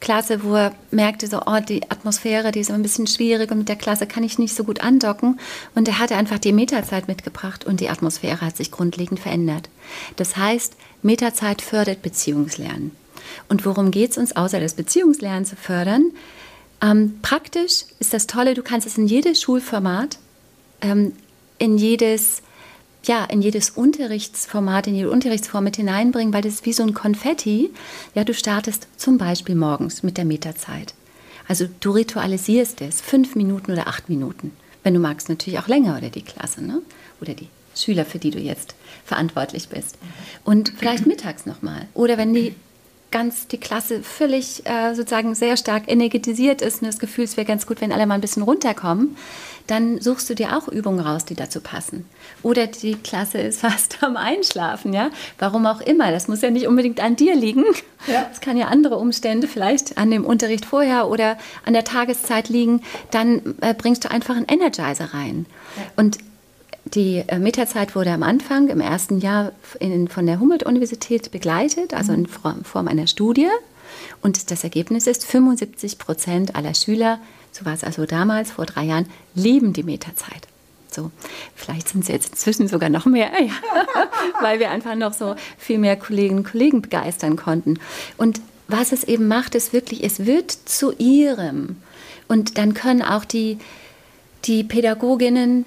Klasse, 0.00 0.42
wo 0.42 0.54
er 0.54 0.74
merkte, 0.90 1.26
so, 1.26 1.42
oh, 1.46 1.60
die 1.60 1.82
Atmosphäre, 1.90 2.52
die 2.52 2.60
ist 2.60 2.70
ein 2.70 2.82
bisschen 2.82 3.06
schwierig 3.06 3.50
und 3.50 3.58
mit 3.58 3.68
der 3.68 3.76
Klasse 3.76 4.06
kann 4.06 4.24
ich 4.24 4.38
nicht 4.38 4.54
so 4.54 4.64
gut 4.64 4.80
andocken. 4.80 5.38
Und 5.74 5.86
er 5.88 5.98
hatte 5.98 6.16
einfach 6.16 6.38
die 6.38 6.52
Meterzeit 6.52 7.06
mitgebracht 7.06 7.64
und 7.64 7.80
die 7.80 7.90
Atmosphäre 7.90 8.40
hat 8.40 8.56
sich 8.56 8.70
grundlegend 8.70 9.20
verändert. 9.20 9.68
Das 10.16 10.36
heißt, 10.36 10.74
Meterzeit 11.02 11.62
fördert 11.62 12.02
Beziehungslernen. 12.02 12.96
Und 13.48 13.66
worum 13.66 13.90
geht 13.90 14.12
es 14.12 14.18
uns, 14.18 14.34
außer 14.34 14.58
das 14.58 14.74
Beziehungslernen 14.74 15.44
zu 15.44 15.56
fördern? 15.56 16.12
Ähm, 16.82 17.18
praktisch 17.20 17.84
ist 17.98 18.14
das 18.14 18.26
Tolle, 18.26 18.54
du 18.54 18.62
kannst 18.62 18.86
es 18.86 18.96
in 18.96 19.06
jedes 19.06 19.42
Schulformat, 19.42 20.18
ähm, 20.80 21.12
in 21.58 21.76
jedes 21.76 22.42
ja, 23.04 23.24
in 23.24 23.42
jedes 23.42 23.70
Unterrichtsformat, 23.70 24.86
in 24.86 24.94
jede 24.94 25.10
Unterrichtsform 25.10 25.64
mit 25.64 25.76
hineinbringen, 25.76 26.32
weil 26.34 26.42
das 26.42 26.54
ist 26.54 26.66
wie 26.66 26.72
so 26.72 26.82
ein 26.82 26.94
Konfetti. 26.94 27.70
Ja, 28.14 28.24
du 28.24 28.34
startest 28.34 28.86
zum 28.96 29.18
Beispiel 29.18 29.54
morgens 29.54 30.02
mit 30.02 30.18
der 30.18 30.24
Meterzeit. 30.24 30.94
Also 31.48 31.66
du 31.80 31.92
ritualisierst 31.92 32.80
es, 32.82 33.00
fünf 33.00 33.34
Minuten 33.34 33.72
oder 33.72 33.88
acht 33.88 34.08
Minuten. 34.08 34.52
Wenn 34.82 34.94
du 34.94 35.00
magst, 35.00 35.28
natürlich 35.28 35.58
auch 35.58 35.68
länger 35.68 35.96
oder 35.96 36.10
die 36.10 36.22
Klasse, 36.22 36.62
ne? 36.62 36.80
Oder 37.20 37.34
die 37.34 37.48
Schüler, 37.74 38.04
für 38.04 38.18
die 38.18 38.30
du 38.30 38.38
jetzt 38.38 38.74
verantwortlich 39.04 39.68
bist. 39.68 39.96
Und 40.44 40.72
vielleicht 40.78 41.06
mittags 41.06 41.46
nochmal. 41.46 41.88
Oder 41.94 42.18
wenn 42.18 42.34
die 42.34 42.54
ganz 43.10 43.48
die 43.48 43.58
Klasse 43.58 44.02
völlig 44.02 44.64
äh, 44.66 44.94
sozusagen 44.94 45.34
sehr 45.34 45.56
stark 45.56 45.90
energetisiert 45.90 46.62
ist 46.62 46.82
und 46.82 46.86
das 46.86 46.98
Gefühl, 46.98 47.24
es 47.24 47.36
wäre 47.36 47.46
ganz 47.46 47.66
gut, 47.66 47.80
wenn 47.80 47.92
alle 47.92 48.06
mal 48.06 48.14
ein 48.14 48.20
bisschen 48.20 48.42
runterkommen, 48.42 49.16
dann 49.70 50.00
suchst 50.00 50.28
du 50.28 50.34
dir 50.34 50.56
auch 50.56 50.68
Übungen 50.68 51.00
raus, 51.00 51.24
die 51.24 51.34
dazu 51.34 51.60
passen. 51.60 52.04
Oder 52.42 52.66
die 52.66 52.94
Klasse 52.94 53.38
ist 53.38 53.60
fast 53.62 54.02
am 54.02 54.16
Einschlafen, 54.16 54.92
ja? 54.92 55.10
Warum 55.38 55.66
auch 55.66 55.80
immer. 55.80 56.10
Das 56.10 56.28
muss 56.28 56.42
ja 56.42 56.50
nicht 56.50 56.66
unbedingt 56.66 57.00
an 57.00 57.16
dir 57.16 57.34
liegen. 57.36 57.64
Ja. 58.06 58.26
Es 58.32 58.40
kann 58.40 58.56
ja 58.56 58.66
andere 58.66 58.96
Umstände 58.96 59.46
vielleicht 59.46 59.98
an 59.98 60.10
dem 60.10 60.24
Unterricht 60.24 60.64
vorher 60.64 61.08
oder 61.08 61.36
an 61.64 61.74
der 61.74 61.84
Tageszeit 61.84 62.48
liegen. 62.48 62.82
Dann 63.10 63.56
äh, 63.60 63.74
bringst 63.74 64.04
du 64.04 64.10
einfach 64.10 64.36
einen 64.36 64.46
Energizer 64.46 65.12
rein. 65.12 65.46
Ja. 65.76 65.82
Und 65.96 66.18
die 66.86 67.22
äh, 67.28 67.38
Metazeit 67.38 67.94
wurde 67.94 68.10
am 68.10 68.22
Anfang 68.22 68.68
im 68.68 68.80
ersten 68.80 69.18
Jahr 69.18 69.52
in, 69.78 70.08
von 70.08 70.26
der 70.26 70.40
Humboldt-Universität 70.40 71.30
begleitet, 71.30 71.94
also 71.94 72.12
in 72.12 72.26
Form 72.26 72.88
einer 72.88 73.06
Studie. 73.06 73.48
Und 74.22 74.50
das 74.50 74.64
Ergebnis 74.64 75.06
ist, 75.06 75.24
75 75.24 75.98
Prozent 75.98 76.56
aller 76.56 76.74
Schüler, 76.74 77.18
so 77.52 77.64
war 77.64 77.74
es 77.74 77.84
also 77.84 78.06
damals, 78.06 78.52
vor 78.52 78.66
drei 78.66 78.84
Jahren, 78.84 79.08
lieben 79.34 79.72
die 79.72 79.82
Metazeit. 79.82 80.48
So, 80.90 81.10
vielleicht 81.54 81.88
sind 81.88 82.02
es 82.02 82.08
jetzt 82.08 82.30
inzwischen 82.30 82.68
sogar 82.68 82.88
noch 82.88 83.06
mehr, 83.06 83.30
ja, 83.40 83.52
weil 84.40 84.58
wir 84.58 84.70
einfach 84.70 84.94
noch 84.96 85.12
so 85.12 85.36
viel 85.56 85.78
mehr 85.78 85.96
Kolleginnen 85.96 86.38
und 86.38 86.50
Kollegen 86.50 86.82
begeistern 86.82 87.36
konnten. 87.36 87.78
Und 88.16 88.40
was 88.68 88.92
es 88.92 89.04
eben 89.04 89.28
macht, 89.28 89.54
ist 89.54 89.72
wirklich, 89.72 90.04
es 90.04 90.26
wird 90.26 90.50
zu 90.50 90.92
ihrem. 90.98 91.76
Und 92.28 92.58
dann 92.58 92.74
können 92.74 93.02
auch 93.02 93.24
die, 93.24 93.58
die 94.44 94.64
Pädagoginnen 94.64 95.64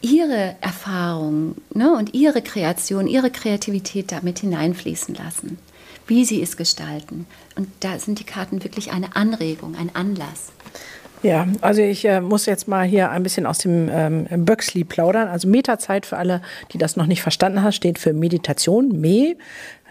ihre 0.00 0.56
Erfahrungen 0.60 1.54
ne, 1.72 1.94
und 1.94 2.14
ihre 2.14 2.42
Kreation, 2.42 3.06
ihre 3.06 3.30
Kreativität 3.30 4.10
damit 4.10 4.40
hineinfließen 4.40 5.14
lassen, 5.14 5.58
wie 6.08 6.24
sie 6.24 6.42
es 6.42 6.56
gestalten. 6.56 7.26
Und 7.54 7.68
da 7.80 7.98
sind 7.98 8.18
die 8.18 8.24
Karten 8.24 8.64
wirklich 8.64 8.90
eine 8.90 9.14
Anregung, 9.14 9.76
ein 9.76 9.94
Anlass. 9.94 10.50
Ja, 11.22 11.46
also 11.60 11.82
ich 11.82 12.04
äh, 12.04 12.20
muss 12.20 12.46
jetzt 12.46 12.66
mal 12.66 12.84
hier 12.84 13.10
ein 13.10 13.22
bisschen 13.22 13.46
aus 13.46 13.58
dem 13.58 13.88
ähm, 13.88 14.26
Böxli 14.44 14.82
plaudern. 14.82 15.28
Also 15.28 15.46
Metazeit 15.46 16.04
für 16.04 16.16
alle, 16.16 16.42
die 16.72 16.78
das 16.78 16.96
noch 16.96 17.06
nicht 17.06 17.22
verstanden 17.22 17.62
haben, 17.62 17.72
steht 17.72 17.98
für 17.98 18.12
Meditation, 18.12 19.00
Me. 19.00 19.36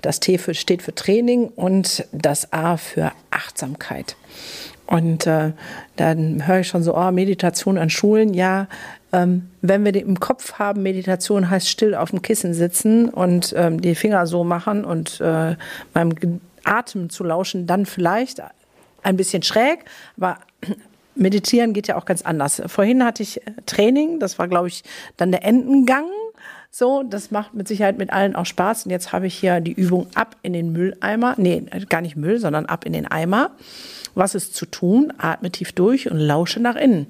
Das 0.01 0.19
T 0.19 0.37
für, 0.37 0.53
steht 0.53 0.81
für 0.81 0.93
Training 0.93 1.47
und 1.47 2.05
das 2.11 2.51
A 2.51 2.75
für 2.75 3.11
Achtsamkeit. 3.29 4.17
Und 4.87 5.25
äh, 5.25 5.53
dann 5.95 6.47
höre 6.47 6.59
ich 6.59 6.67
schon 6.67 6.83
so, 6.83 6.97
oh, 6.97 7.11
Meditation 7.11 7.77
an 7.77 7.89
Schulen. 7.89 8.33
Ja, 8.33 8.67
ähm, 9.13 9.49
wenn 9.61 9.85
wir 9.85 9.95
im 9.95 10.19
Kopf 10.19 10.53
haben, 10.53 10.83
Meditation 10.83 11.49
heißt 11.49 11.69
still 11.69 11.95
auf 11.95 12.09
dem 12.09 12.21
Kissen 12.21 12.53
sitzen 12.53 13.07
und 13.07 13.53
ähm, 13.55 13.79
die 13.79 13.95
Finger 13.95 14.27
so 14.27 14.43
machen 14.43 14.83
und 14.83 15.21
äh, 15.21 15.55
meinem 15.93 16.41
Atem 16.65 17.09
zu 17.09 17.23
lauschen, 17.23 17.67
dann 17.67 17.85
vielleicht 17.85 18.41
ein 19.03 19.15
bisschen 19.15 19.43
schräg, 19.43 19.85
aber 20.17 20.39
Meditieren 21.15 21.73
geht 21.73 21.87
ja 21.87 21.97
auch 21.97 22.05
ganz 22.05 22.21
anders. 22.21 22.61
Vorhin 22.67 23.03
hatte 23.03 23.23
ich 23.23 23.45
äh, 23.45 23.51
Training, 23.65 24.19
das 24.19 24.39
war, 24.39 24.47
glaube 24.47 24.67
ich, 24.67 24.83
dann 25.17 25.31
der 25.31 25.43
Endengang. 25.43 26.05
So, 26.73 27.03
das 27.03 27.31
macht 27.31 27.53
mit 27.53 27.67
Sicherheit 27.67 27.97
mit 27.97 28.13
allen 28.13 28.33
auch 28.33 28.45
Spaß. 28.45 28.85
Und 28.85 28.91
jetzt 28.91 29.11
habe 29.11 29.27
ich 29.27 29.35
hier 29.35 29.59
die 29.59 29.73
Übung 29.73 30.07
ab 30.15 30.37
in 30.41 30.53
den 30.53 30.71
Mülleimer. 30.71 31.35
Nee, 31.37 31.65
gar 31.89 31.99
nicht 31.99 32.15
Müll, 32.15 32.39
sondern 32.39 32.65
ab 32.65 32.85
in 32.85 32.93
den 32.93 33.07
Eimer. 33.07 33.51
Was 34.15 34.35
ist 34.35 34.55
zu 34.55 34.65
tun? 34.65 35.13
Atme 35.17 35.51
tief 35.51 35.73
durch 35.73 36.09
und 36.09 36.17
lausche 36.17 36.61
nach 36.61 36.75
innen. 36.75 37.07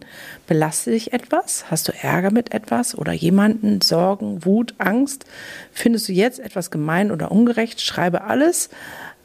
Belaste 0.48 0.92
dich 0.92 1.14
etwas? 1.14 1.66
Hast 1.70 1.88
du 1.88 1.94
Ärger 1.94 2.32
mit 2.32 2.54
etwas 2.54 2.98
oder 2.98 3.12
jemanden? 3.12 3.82
Sorgen, 3.82 4.46
Wut, 4.46 4.76
Angst? 4.80 5.26
Findest 5.72 6.08
du 6.10 6.14
jetzt 6.14 6.40
etwas 6.40 6.72
gemein 6.72 7.12
oder 7.12 7.32
ungerecht? 7.32 7.82
Schreibe 7.82 8.24
alles, 8.24 8.70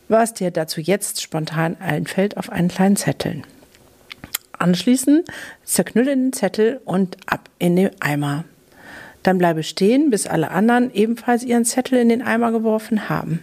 was 0.09 0.35
dir 0.35 0.51
dazu 0.51 0.81
jetzt 0.81 1.23
spontan 1.23 1.77
einfällt, 1.81 2.37
auf 2.37 2.51
einen 2.51 2.69
kleinen 2.69 2.97
Zettel. 2.97 3.43
Anschließend 4.59 5.29
zerknülle 5.65 6.17
den 6.17 6.33
Zettel 6.33 6.81
und 6.85 7.17
ab 7.27 7.49
in 7.59 7.77
den 7.77 7.91
Eimer. 8.01 8.45
Dann 9.23 9.39
bleibe 9.39 9.63
stehen, 9.63 10.11
bis 10.11 10.27
alle 10.27 10.51
anderen 10.51 10.93
ebenfalls 10.95 11.43
ihren 11.43 11.65
Zettel 11.65 11.99
in 11.99 12.09
den 12.09 12.23
Eimer 12.23 12.53
geworfen 12.53 13.09
haben. 13.09 13.43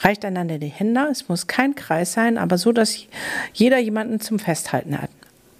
Reicht 0.00 0.24
einander 0.24 0.58
die 0.58 0.66
Hände, 0.66 1.08
es 1.10 1.28
muss 1.28 1.46
kein 1.46 1.74
Kreis 1.74 2.12
sein, 2.12 2.38
aber 2.38 2.58
so, 2.58 2.72
dass 2.72 2.98
jeder 3.52 3.78
jemanden 3.78 4.20
zum 4.20 4.38
Festhalten 4.38 5.00
hat. 5.00 5.10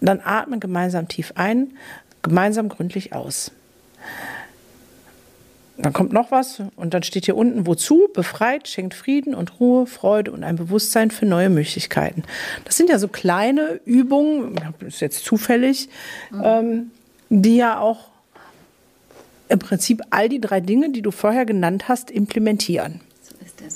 Dann 0.00 0.20
atmen 0.22 0.60
gemeinsam 0.60 1.08
tief 1.08 1.32
ein, 1.36 1.72
gemeinsam 2.22 2.68
gründlich 2.68 3.12
aus. 3.12 3.50
Dann 5.78 5.92
kommt 5.92 6.12
noch 6.12 6.30
was 6.30 6.62
und 6.76 6.94
dann 6.94 7.02
steht 7.02 7.26
hier 7.26 7.36
unten, 7.36 7.66
wozu? 7.66 8.08
Befreit, 8.14 8.66
schenkt 8.66 8.94
Frieden 8.94 9.34
und 9.34 9.60
Ruhe, 9.60 9.86
Freude 9.86 10.32
und 10.32 10.42
ein 10.42 10.56
Bewusstsein 10.56 11.10
für 11.10 11.26
neue 11.26 11.50
Möglichkeiten. 11.50 12.22
Das 12.64 12.76
sind 12.76 12.88
ja 12.88 12.98
so 12.98 13.08
kleine 13.08 13.80
Übungen, 13.84 14.54
das 14.80 14.94
ist 14.94 15.00
jetzt 15.00 15.24
zufällig, 15.24 15.88
mhm. 16.30 16.42
ähm, 16.44 16.90
die 17.28 17.56
ja 17.56 17.78
auch 17.78 18.08
im 19.48 19.58
Prinzip 19.58 20.02
all 20.10 20.28
die 20.28 20.40
drei 20.40 20.60
Dinge, 20.60 20.90
die 20.90 21.02
du 21.02 21.10
vorher 21.10 21.44
genannt 21.44 21.88
hast, 21.88 22.10
implementieren. 22.10 23.00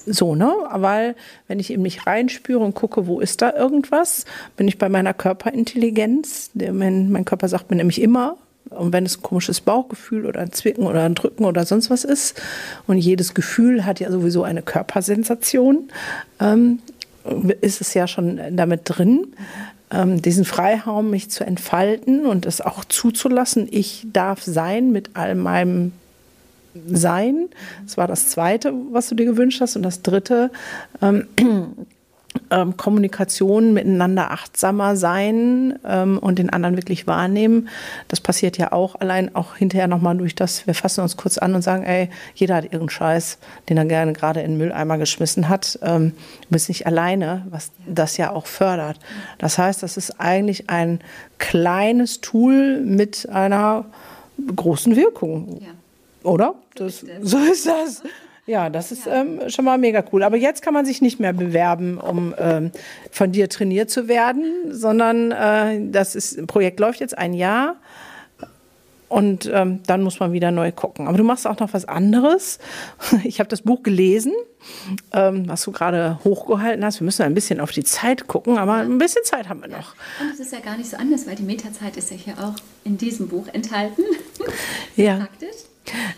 So, 0.07 0.34
ne? 0.34 0.53
Weil, 0.72 1.16
wenn 1.48 1.59
ich 1.59 1.72
eben 1.72 1.82
nicht 1.82 2.07
reinspüre 2.07 2.61
und 2.61 2.74
gucke, 2.74 3.07
wo 3.07 3.20
ist 3.20 3.42
da 3.42 3.53
irgendwas, 3.53 4.24
bin 4.57 4.68
ich 4.68 4.78
bei 4.78 4.88
meiner 4.88 5.14
Körperintelligenz. 5.14 6.51
Mein, 6.55 7.11
mein 7.11 7.24
Körper 7.24 7.48
sagt 7.48 7.70
mir 7.70 7.76
nämlich 7.76 8.01
immer, 8.01 8.36
und 8.68 8.92
wenn 8.92 9.04
es 9.04 9.18
ein 9.18 9.22
komisches 9.22 9.61
Bauchgefühl 9.61 10.26
oder 10.26 10.40
ein 10.40 10.52
Zwicken 10.52 10.86
oder 10.86 11.02
ein 11.02 11.14
Drücken 11.14 11.44
oder 11.44 11.64
sonst 11.66 11.90
was 11.90 12.04
ist, 12.04 12.40
und 12.86 12.98
jedes 12.98 13.34
Gefühl 13.34 13.84
hat 13.84 14.00
ja 14.00 14.11
sowieso 14.11 14.44
eine 14.44 14.62
Körpersensation, 14.62 15.88
ähm, 16.38 16.78
ist 17.61 17.80
es 17.80 17.94
ja 17.94 18.06
schon 18.06 18.40
damit 18.52 18.82
drin, 18.84 19.26
ähm, 19.90 20.22
diesen 20.22 20.44
Freiraum, 20.44 21.11
mich 21.11 21.30
zu 21.30 21.44
entfalten 21.44 22.26
und 22.26 22.46
es 22.46 22.61
auch 22.61 22.84
zuzulassen. 22.84 23.68
Ich 23.70 24.06
darf 24.12 24.42
sein 24.42 24.92
mit 24.92 25.11
all 25.14 25.34
meinem 25.34 25.92
Sein. 26.88 27.48
Das 27.84 27.96
war 27.96 28.06
das 28.06 28.28
Zweite, 28.28 28.72
was 28.92 29.08
du 29.08 29.16
dir 29.16 29.26
gewünscht 29.26 29.61
hast. 29.61 29.74
Und 29.76 29.82
das 29.82 30.02
Dritte, 30.02 30.52
ähm, 31.02 31.26
ähm, 32.50 32.76
Kommunikation 32.76 33.72
miteinander 33.72 34.30
achtsamer 34.30 34.96
sein 34.96 35.78
ähm, 35.84 36.18
und 36.18 36.38
den 36.38 36.50
anderen 36.50 36.76
wirklich 36.76 37.06
wahrnehmen. 37.06 37.68
Das 38.08 38.20
passiert 38.20 38.58
ja 38.58 38.72
auch 38.72 38.96
allein 39.00 39.34
auch 39.34 39.56
hinterher 39.56 39.88
nochmal 39.88 40.16
durch 40.16 40.34
das, 40.34 40.66
wir 40.66 40.74
fassen 40.74 41.00
uns 41.00 41.16
kurz 41.16 41.38
an 41.38 41.54
und 41.54 41.62
sagen, 41.62 41.82
ey, 41.82 42.08
jeder 42.34 42.56
hat 42.56 42.64
irgendeinen 42.64 42.90
Scheiß, 42.90 43.38
den 43.68 43.76
er 43.76 43.84
gerne 43.84 44.12
gerade 44.12 44.40
in 44.40 44.52
den 44.52 44.58
Mülleimer 44.58 44.98
geschmissen 44.98 45.48
hat. 45.48 45.78
Ähm, 45.82 46.12
du 46.42 46.48
bist 46.50 46.68
nicht 46.68 46.86
alleine, 46.86 47.46
was 47.50 47.72
das 47.86 48.16
ja 48.16 48.30
auch 48.30 48.46
fördert. 48.46 48.98
Das 49.38 49.58
heißt, 49.58 49.82
das 49.82 49.96
ist 49.96 50.20
eigentlich 50.20 50.70
ein 50.70 51.00
kleines 51.38 52.20
Tool 52.20 52.80
mit 52.80 53.28
einer 53.28 53.86
großen 54.54 54.96
Wirkung. 54.96 55.60
Ja. 55.60 55.68
Oder? 56.22 56.54
Das, 56.74 57.04
so 57.22 57.38
ist 57.38 57.66
das. 57.66 58.02
Ja, 58.51 58.68
das 58.68 58.90
ist 58.90 59.07
ja. 59.07 59.20
ähm, 59.20 59.48
schon 59.48 59.64
mal 59.64 59.78
mega 59.78 60.03
cool. 60.12 60.24
Aber 60.24 60.36
jetzt 60.36 60.61
kann 60.61 60.74
man 60.74 60.84
sich 60.84 61.01
nicht 61.01 61.20
mehr 61.20 61.32
bewerben, 61.32 61.98
um 61.98 62.34
ähm, 62.36 62.72
von 63.12 63.30
dir 63.30 63.48
trainiert 63.48 63.90
zu 63.90 64.09
werden, 64.09 64.72
sondern 64.72 65.30
äh, 65.30 65.88
das 65.92 66.16
ist, 66.16 66.48
Projekt 66.48 66.80
läuft 66.80 66.98
jetzt 66.98 67.16
ein 67.16 67.32
Jahr. 67.32 67.76
Und 69.09 69.48
ähm, 69.53 69.84
dann 69.86 70.03
muss 70.03 70.18
man 70.18 70.32
wieder 70.32 70.51
neu 70.51 70.72
gucken. 70.72 71.07
Aber 71.07 71.16
du 71.16 71.22
machst 71.22 71.46
auch 71.46 71.61
noch 71.61 71.72
was 71.74 71.84
anderes. 71.84 72.59
Ich 73.22 73.38
habe 73.38 73.48
das 73.48 73.62
Buch 73.62 73.84
gelesen, 73.84 74.32
ähm, 75.12 75.48
was 75.48 75.62
du 75.62 75.70
gerade 75.70 76.18
hochgehalten 76.24 76.84
hast. 76.84 76.98
Wir 76.98 77.05
müssen 77.05 77.22
ein 77.22 77.34
bisschen 77.34 77.61
auf 77.61 77.70
die 77.70 77.84
Zeit 77.84 78.26
gucken, 78.26 78.59
aber 78.59 78.74
ein 78.74 78.98
bisschen 78.98 79.22
Zeit 79.22 79.48
haben 79.48 79.61
wir 79.61 79.68
noch. 79.68 79.94
Und 80.20 80.32
es 80.34 80.40
ist 80.40 80.53
ja 80.53 80.59
gar 80.59 80.76
nicht 80.76 80.90
so 80.90 80.96
anders, 80.96 81.24
weil 81.28 81.36
die 81.36 81.44
Metazeit 81.44 81.96
ist 81.96 82.11
ja 82.11 82.16
hier 82.16 82.34
auch 82.34 82.55
in 82.82 82.98
diesem 82.98 83.28
Buch 83.28 83.46
enthalten. 83.53 84.03
Ja. 84.96 85.16
Praktisch. 85.18 85.70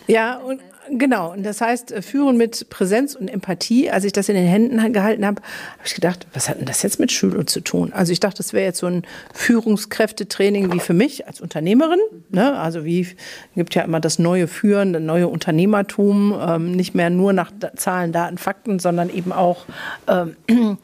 Ja, 0.07 0.37
und 0.37 0.59
genau. 0.89 1.31
Und 1.31 1.43
das 1.43 1.61
heißt, 1.61 1.91
äh, 1.91 2.01
führen 2.01 2.37
mit 2.37 2.69
Präsenz 2.69 3.15
und 3.15 3.27
Empathie. 3.27 3.89
Als 3.89 4.03
ich 4.03 4.13
das 4.13 4.29
in 4.29 4.35
den 4.35 4.45
Händen 4.47 4.93
gehalten 4.93 5.25
habe, 5.25 5.41
habe 5.41 5.85
ich 5.85 5.95
gedacht, 5.95 6.27
was 6.33 6.49
hat 6.49 6.59
denn 6.59 6.65
das 6.65 6.81
jetzt 6.83 6.99
mit 6.99 7.11
Schule 7.11 7.45
zu 7.45 7.61
tun? 7.61 7.91
Also 7.93 8.11
ich 8.11 8.19
dachte, 8.19 8.37
das 8.37 8.53
wäre 8.53 8.65
jetzt 8.65 8.79
so 8.79 8.87
ein 8.87 9.03
Führungskräftetraining 9.33 10.71
wie 10.71 10.79
für 10.79 10.93
mich 10.93 11.27
als 11.27 11.41
Unternehmerin. 11.41 11.99
Ne? 12.29 12.57
Also 12.57 12.85
wie 12.85 13.07
gibt 13.55 13.75
ja 13.75 13.83
immer 13.83 13.99
das 13.99 14.19
neue 14.19 14.47
Führen, 14.47 14.93
das 14.93 15.01
neue 15.01 15.27
Unternehmertum, 15.27 16.37
ähm, 16.39 16.71
nicht 16.71 16.95
mehr 16.95 17.09
nur 17.09 17.33
nach 17.33 17.51
Zahlen, 17.75 18.11
Daten, 18.11 18.37
Fakten, 18.37 18.79
sondern 18.79 19.09
eben 19.09 19.31
auch 19.31 19.65
ähm, 20.07 20.35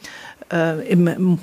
äh, 0.52 0.88
im, 0.90 1.08
im 1.08 1.40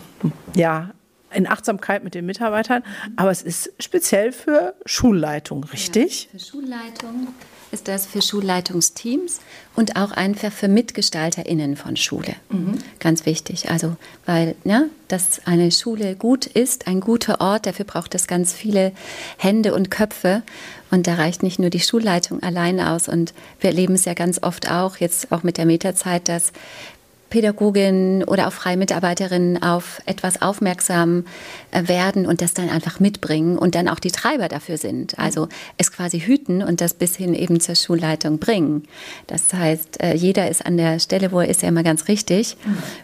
ja, 0.55 0.91
in 1.33 1.47
Achtsamkeit 1.47 2.03
mit 2.03 2.15
den 2.15 2.25
Mitarbeitern, 2.25 2.83
aber 3.17 3.31
es 3.31 3.43
ist 3.43 3.73
speziell 3.79 4.33
für 4.33 4.75
Schulleitung, 4.87 5.65
richtig? 5.65 6.25
Ja, 6.33 6.39
für 6.39 6.45
Schulleitung 6.45 7.29
ist 7.73 7.89
das 7.89 8.07
für 8.07 8.23
Schulleitungsteams 8.23 9.41
und 9.75 9.97
auch 9.97 10.13
einfach 10.13 10.53
für 10.53 10.69
MitgestalterInnen 10.69 11.77
von 11.77 11.97
Schule. 11.97 12.35
Mhm. 12.49 12.79
Ganz 12.99 13.27
wichtig. 13.27 13.71
Also, 13.71 13.97
weil, 14.25 14.55
ja, 14.65 14.85
dass 15.09 15.47
eine 15.47 15.71
Schule 15.71 16.17
gut 16.17 16.47
ist, 16.47 16.87
ein 16.87 17.01
guter 17.01 17.41
Ort, 17.41 17.67
dafür 17.67 17.85
braucht 17.85 18.15
es 18.15 18.27
ganz 18.27 18.53
viele 18.53 18.93
Hände 19.37 19.75
und 19.75 19.91
Köpfe. 19.91 20.43
Und 20.91 21.07
da 21.07 21.15
reicht 21.15 21.43
nicht 21.43 21.59
nur 21.59 21.71
die 21.71 21.81
Schulleitung 21.81 22.43
allein 22.43 22.81
aus. 22.81 23.09
Und 23.09 23.35
wir 23.61 23.71
erleben 23.71 23.95
es 23.95 24.05
ja 24.05 24.15
ganz 24.15 24.43
oft 24.43 24.71
auch, 24.71 24.97
jetzt 24.99 25.33
auch 25.33 25.43
mit 25.43 25.59
der 25.59 25.67
Meterzeit, 25.67 26.29
dass 26.29 26.53
Pädagogin 27.37 28.25
oder 28.25 28.49
auch 28.49 28.53
freie 28.53 28.79
Mitarbeiterinnen 28.79 29.63
auf 29.63 30.01
etwas 30.07 30.41
aufmerksam 30.41 31.27
äh, 31.71 31.87
werden 31.87 32.25
und 32.25 32.41
das 32.41 32.55
dann 32.55 32.71
einfach 32.71 32.99
mitbringen 32.99 33.59
und 33.59 33.75
dann 33.75 33.89
auch 33.89 33.99
die 33.99 34.11
Treiber 34.11 34.49
dafür 34.49 34.79
sind. 34.79 35.19
Also 35.19 35.49
es 35.77 35.93
quasi 35.93 36.21
hüten 36.21 36.63
und 36.63 36.81
das 36.81 36.95
bis 36.95 37.15
hin 37.15 37.35
eben 37.35 37.61
zur 37.61 37.75
Schulleitung 37.75 38.39
bringen. 38.39 38.85
Das 39.27 39.53
heißt, 39.53 40.03
äh, 40.03 40.15
jeder 40.15 40.49
ist 40.49 40.65
an 40.65 40.79
der 40.79 40.99
Stelle, 40.99 41.31
wo 41.31 41.41
er 41.41 41.49
ist, 41.49 41.61
ja 41.61 41.69
immer 41.69 41.83
ganz 41.83 42.09
richtig. 42.09 42.57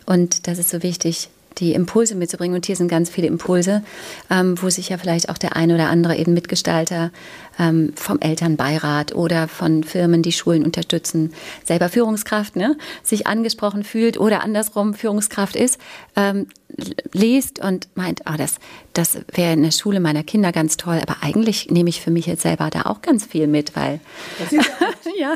Und 0.06 0.46
das 0.46 0.58
ist 0.58 0.70
so 0.70 0.82
wichtig, 0.82 1.28
die 1.59 1.74
Impulse 1.74 2.14
mitzubringen. 2.14 2.55
Und 2.55 2.66
hier 2.66 2.76
sind 2.76 2.88
ganz 2.88 3.11
viele 3.11 3.26
Impulse, 3.26 3.82
ähm, 4.30 4.61
wo 4.61 4.70
sich 4.70 4.88
ja 4.88 4.98
vielleicht 4.98 5.28
auch 5.28 5.38
der 5.38 5.57
ein 5.57 5.72
oder 5.72 5.88
andere 5.88 6.16
eben 6.16 6.34
Mitgestalter 6.34 7.11
ähm, 7.59 7.92
vom 7.96 8.18
Elternbeirat 8.20 9.14
oder 9.14 9.48
von 9.48 9.84
Firmen, 9.84 10.22
die 10.22 10.32
Schulen 10.32 10.64
unterstützen, 10.64 11.32
selber 11.64 11.88
Führungskraft, 11.88 12.57
ne, 12.57 12.76
sich 13.03 13.26
angesprochen 13.26 13.84
fühlt 13.84 14.18
oder 14.18 14.42
andersrum 14.42 14.94
Führungskraft 14.94 15.57
ist, 15.57 15.78
ähm, 16.16 16.46
liest 17.12 17.58
und 17.60 17.88
meint, 17.94 18.22
oh, 18.28 18.36
das, 18.36 18.56
das 18.92 19.18
wäre 19.34 19.52
in 19.52 19.62
der 19.62 19.70
Schule 19.70 20.00
meiner 20.00 20.22
Kinder 20.22 20.52
ganz 20.52 20.76
toll, 20.76 21.00
aber 21.00 21.16
eigentlich 21.22 21.70
nehme 21.70 21.88
ich 21.88 22.00
für 22.00 22.10
mich 22.10 22.26
jetzt 22.26 22.42
selber 22.42 22.70
da 22.70 22.82
auch 22.82 23.02
ganz 23.02 23.24
viel 23.24 23.46
mit, 23.46 23.76
weil 23.76 24.00
ja, 25.18 25.34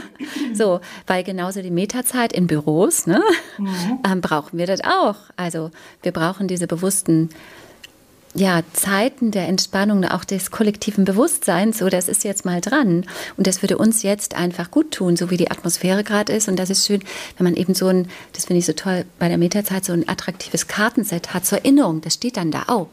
so, 0.53 0.81
weil 1.07 1.25
genauso 1.25 1.63
die 1.63 1.71
Metazeit 1.71 2.33
in 2.33 2.47
Büros, 2.47 3.07
ne, 3.07 3.23
mhm. 3.59 3.99
ähm, 4.11 4.21
brauchen 4.21 4.59
wir 4.59 4.67
das 4.67 4.81
auch. 4.83 5.17
Also 5.37 5.71
wir 6.03 6.13
brauchen 6.13 6.49
diese 6.49 6.67
bewussten 6.67 7.31
ja, 8.37 8.63
Zeiten 8.75 9.31
der 9.31 9.49
Entspannung, 9.49 10.05
auch 10.05 10.25
des 10.25 10.51
kollektiven 10.51 11.05
Bewusstseins, 11.05 11.79
so 11.79 11.89
das 11.89 12.09
ist 12.09 12.23
jetzt 12.23 12.45
mal 12.45 12.61
dran. 12.61 13.07
Und 13.37 13.47
das 13.47 13.63
würde 13.63 13.79
uns 13.79 14.03
jetzt 14.03 14.35
einfach 14.35 14.71
gut 14.71 14.93
tun, 14.93 15.17
so 15.17 15.31
wie 15.31 15.39
die 15.39 15.51
Atmosphäre 15.51 16.05
gerade 16.05 16.35
ist. 16.35 16.49
Und 16.49 16.57
das 16.57 16.69
ist 16.69 16.87
schön, 16.87 17.03
wenn 17.37 17.45
man 17.45 17.57
eben 17.57 17.75
so 17.75 17.89
ein, 17.89 18.09
das 18.35 18.45
finde 18.45 18.59
ich 18.59 18.67
so 18.67 18.75
toll 18.75 19.07
bei 19.19 19.29
der 19.29 19.39
Metazeit, 19.39 19.85
so 19.85 19.93
ein 19.93 20.09
attraktives 20.09 20.69
Kartenset 20.69 21.33
hat 21.33 21.47
zur 21.47 21.59
Erinnerung. 21.59 22.03
Das 22.03 22.15
steht 22.15 22.37
dann 22.37 22.51
da 22.51 22.65
auch. 22.67 22.89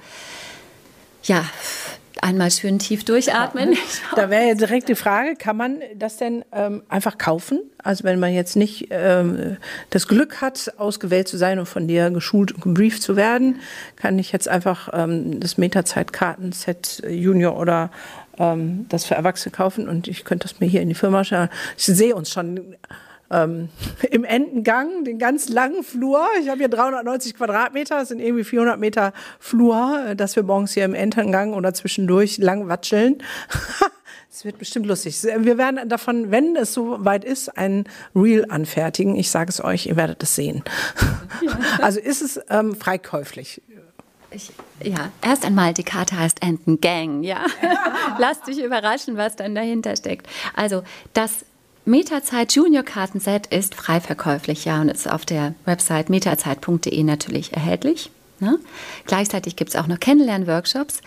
Ja, 1.23 1.45
einmal 2.23 2.49
schön 2.51 2.79
tief 2.79 3.03
durchatmen. 3.03 3.75
Da 4.15 4.29
wäre 4.29 4.47
ja 4.47 4.53
direkt 4.55 4.89
die 4.89 4.95
Frage, 4.95 5.35
kann 5.35 5.57
man 5.57 5.79
das 5.95 6.17
denn 6.17 6.45
ähm, 6.51 6.83
einfach 6.87 7.17
kaufen? 7.17 7.59
Also 7.77 8.05
wenn 8.05 8.19
man 8.19 8.33
jetzt 8.33 8.55
nicht 8.55 8.87
ähm, 8.91 9.57
das 9.89 10.07
Glück 10.07 10.41
hat, 10.41 10.73
ausgewählt 10.77 11.27
zu 11.27 11.37
sein 11.37 11.59
und 11.59 11.65
von 11.65 11.87
dir 11.87 12.09
geschult 12.11 12.53
und 12.53 12.61
gebrieft 12.61 13.01
zu 13.01 13.15
werden, 13.15 13.59
kann 13.97 14.17
ich 14.17 14.31
jetzt 14.31 14.47
einfach 14.47 14.89
ähm, 14.93 15.39
das 15.39 15.57
Metazeitkartenset 15.57 17.03
Junior 17.09 17.59
oder 17.59 17.91
ähm, 18.37 18.85
das 18.89 19.05
für 19.05 19.15
Erwachsene 19.15 19.51
kaufen 19.51 19.89
und 19.89 20.07
ich 20.07 20.23
könnte 20.23 20.47
das 20.47 20.59
mir 20.59 20.67
hier 20.67 20.81
in 20.81 20.89
die 20.89 20.95
Firma 20.95 21.23
stellen. 21.23 21.49
Ich 21.77 21.85
sehe 21.85 22.15
uns 22.15 22.31
schon 22.31 22.75
ähm, 23.31 23.69
im 24.11 24.23
Endengang, 24.23 25.03
den 25.03 25.19
ganz 25.19 25.49
langen 25.49 25.83
Flur. 25.83 26.25
Ich 26.41 26.49
habe 26.49 26.59
hier 26.59 26.69
390 26.69 27.35
Quadratmeter, 27.35 27.99
das 27.99 28.09
sind 28.09 28.19
irgendwie 28.19 28.43
400 28.43 28.79
Meter 28.79 29.13
Flur, 29.39 30.07
äh, 30.09 30.15
dass 30.15 30.35
wir 30.35 30.43
morgens 30.43 30.73
hier 30.73 30.85
im 30.85 30.93
Endengang 30.93 31.53
oder 31.53 31.73
zwischendurch 31.73 32.37
lang 32.37 32.67
watscheln. 32.67 33.17
Es 34.35 34.43
wird 34.45 34.57
bestimmt 34.57 34.87
lustig. 34.87 35.21
Wir 35.21 35.59
werden 35.59 35.87
davon, 35.87 36.31
wenn 36.31 36.55
es 36.55 36.73
so 36.73 37.05
weit 37.05 37.23
ist, 37.23 37.55
ein 37.55 37.83
Reel 38.15 38.47
anfertigen. 38.49 39.15
Ich 39.15 39.29
sage 39.29 39.49
es 39.49 39.63
euch, 39.63 39.85
ihr 39.85 39.95
werdet 39.95 40.23
es 40.23 40.35
sehen. 40.35 40.63
Ja. 41.41 41.59
Also 41.83 41.99
ist 41.99 42.23
es 42.23 42.39
ähm, 42.49 42.75
freikäuflich. 42.75 43.61
Ich, 44.31 44.51
ja, 44.81 45.11
erst 45.21 45.45
einmal, 45.45 45.73
die 45.75 45.83
Karte 45.83 46.17
heißt 46.17 46.41
Enten 46.41 46.81
Gang, 46.81 47.21
ja. 47.21 47.45
Lass 48.17 48.41
dich 48.41 48.57
überraschen, 48.63 49.17
was 49.17 49.35
dann 49.35 49.53
dahinter 49.53 49.95
steckt. 49.95 50.27
Also, 50.55 50.81
das 51.13 51.45
Metazeit 51.85 52.53
Junior 52.53 52.83
Kartenset 52.83 53.47
ist 53.47 53.75
frei 53.75 53.99
verkäuflich, 53.99 54.63
ja, 54.63 54.79
und 54.79 54.89
ist 54.89 55.09
auf 55.09 55.25
der 55.25 55.53
Website 55.65 56.09
metazeit.de 56.09 57.03
natürlich 57.03 57.53
erhältlich. 57.53 58.09
Ne? 58.39 58.57
Gleichzeitig 59.05 59.55
gibt 59.55 59.71
es 59.71 59.75
auch 59.75 59.87
noch 59.87 59.99
Kennenlern-Workshops 59.99 61.01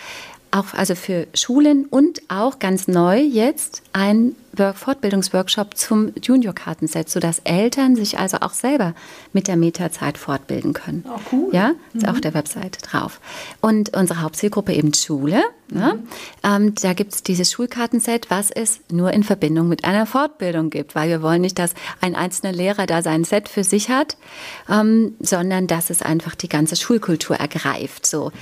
auch 0.51 0.75
also 0.75 0.95
für 0.95 1.27
Schulen 1.35 1.87
und 1.87 2.23
auch 2.29 2.59
ganz 2.59 2.89
neu 2.89 3.19
jetzt 3.21 3.83
ein 3.93 4.35
Fortbildungsworkshop 4.57 5.77
zum 5.77 6.13
Junior-Kartenset, 6.23 7.11
sodass 7.11 7.41
Eltern 7.41 7.95
sich 7.95 8.19
also 8.19 8.39
auch 8.41 8.53
selber 8.53 8.95
mit 9.33 9.49
der 9.49 9.57
Metazeit 9.57 10.17
fortbilden 10.17 10.73
können. 10.73 11.05
Oh, 11.07 11.19
cool. 11.33 11.49
Ja, 11.53 11.73
ist 11.93 12.05
mhm. 12.05 12.09
auf 12.09 12.21
der 12.21 12.33
Website 12.33 12.79
drauf. 12.83 13.21
Und 13.61 13.95
unsere 13.97 14.23
Hauptzielgruppe 14.23 14.73
eben 14.73 14.95
Schule. 14.95 15.43
Mhm. 15.69 15.79
Ne? 15.79 16.03
Ähm, 16.43 16.75
da 16.75 16.95
gibt 16.95 17.15
es 17.15 17.23
dieses 17.23 17.53
Schulkartenset, 17.53 18.31
was 18.31 18.51
es 18.51 18.81
nur 18.91 19.13
in 19.13 19.25
Verbindung 19.25 19.69
mit 19.69 19.85
einer 19.85 20.07
Fortbildung 20.07 20.71
gibt, 20.71 20.95
weil 20.95 21.11
wir 21.11 21.23
wollen 21.23 21.43
nicht, 21.43 21.59
dass 21.59 21.75
ein 22.01 22.15
einzelner 22.15 22.53
Lehrer 22.53 22.87
da 22.87 23.03
sein 23.03 23.25
Set 23.25 23.49
für 23.49 23.65
sich 23.65 23.91
hat, 23.91 24.17
ähm, 24.71 25.17
sondern 25.21 25.67
dass 25.67 25.91
es 25.91 26.01
einfach 26.01 26.35
die 26.35 26.49
ganze 26.49 26.77
Schulkultur 26.77 27.37
ergreift. 27.37 28.07
So. 28.07 28.33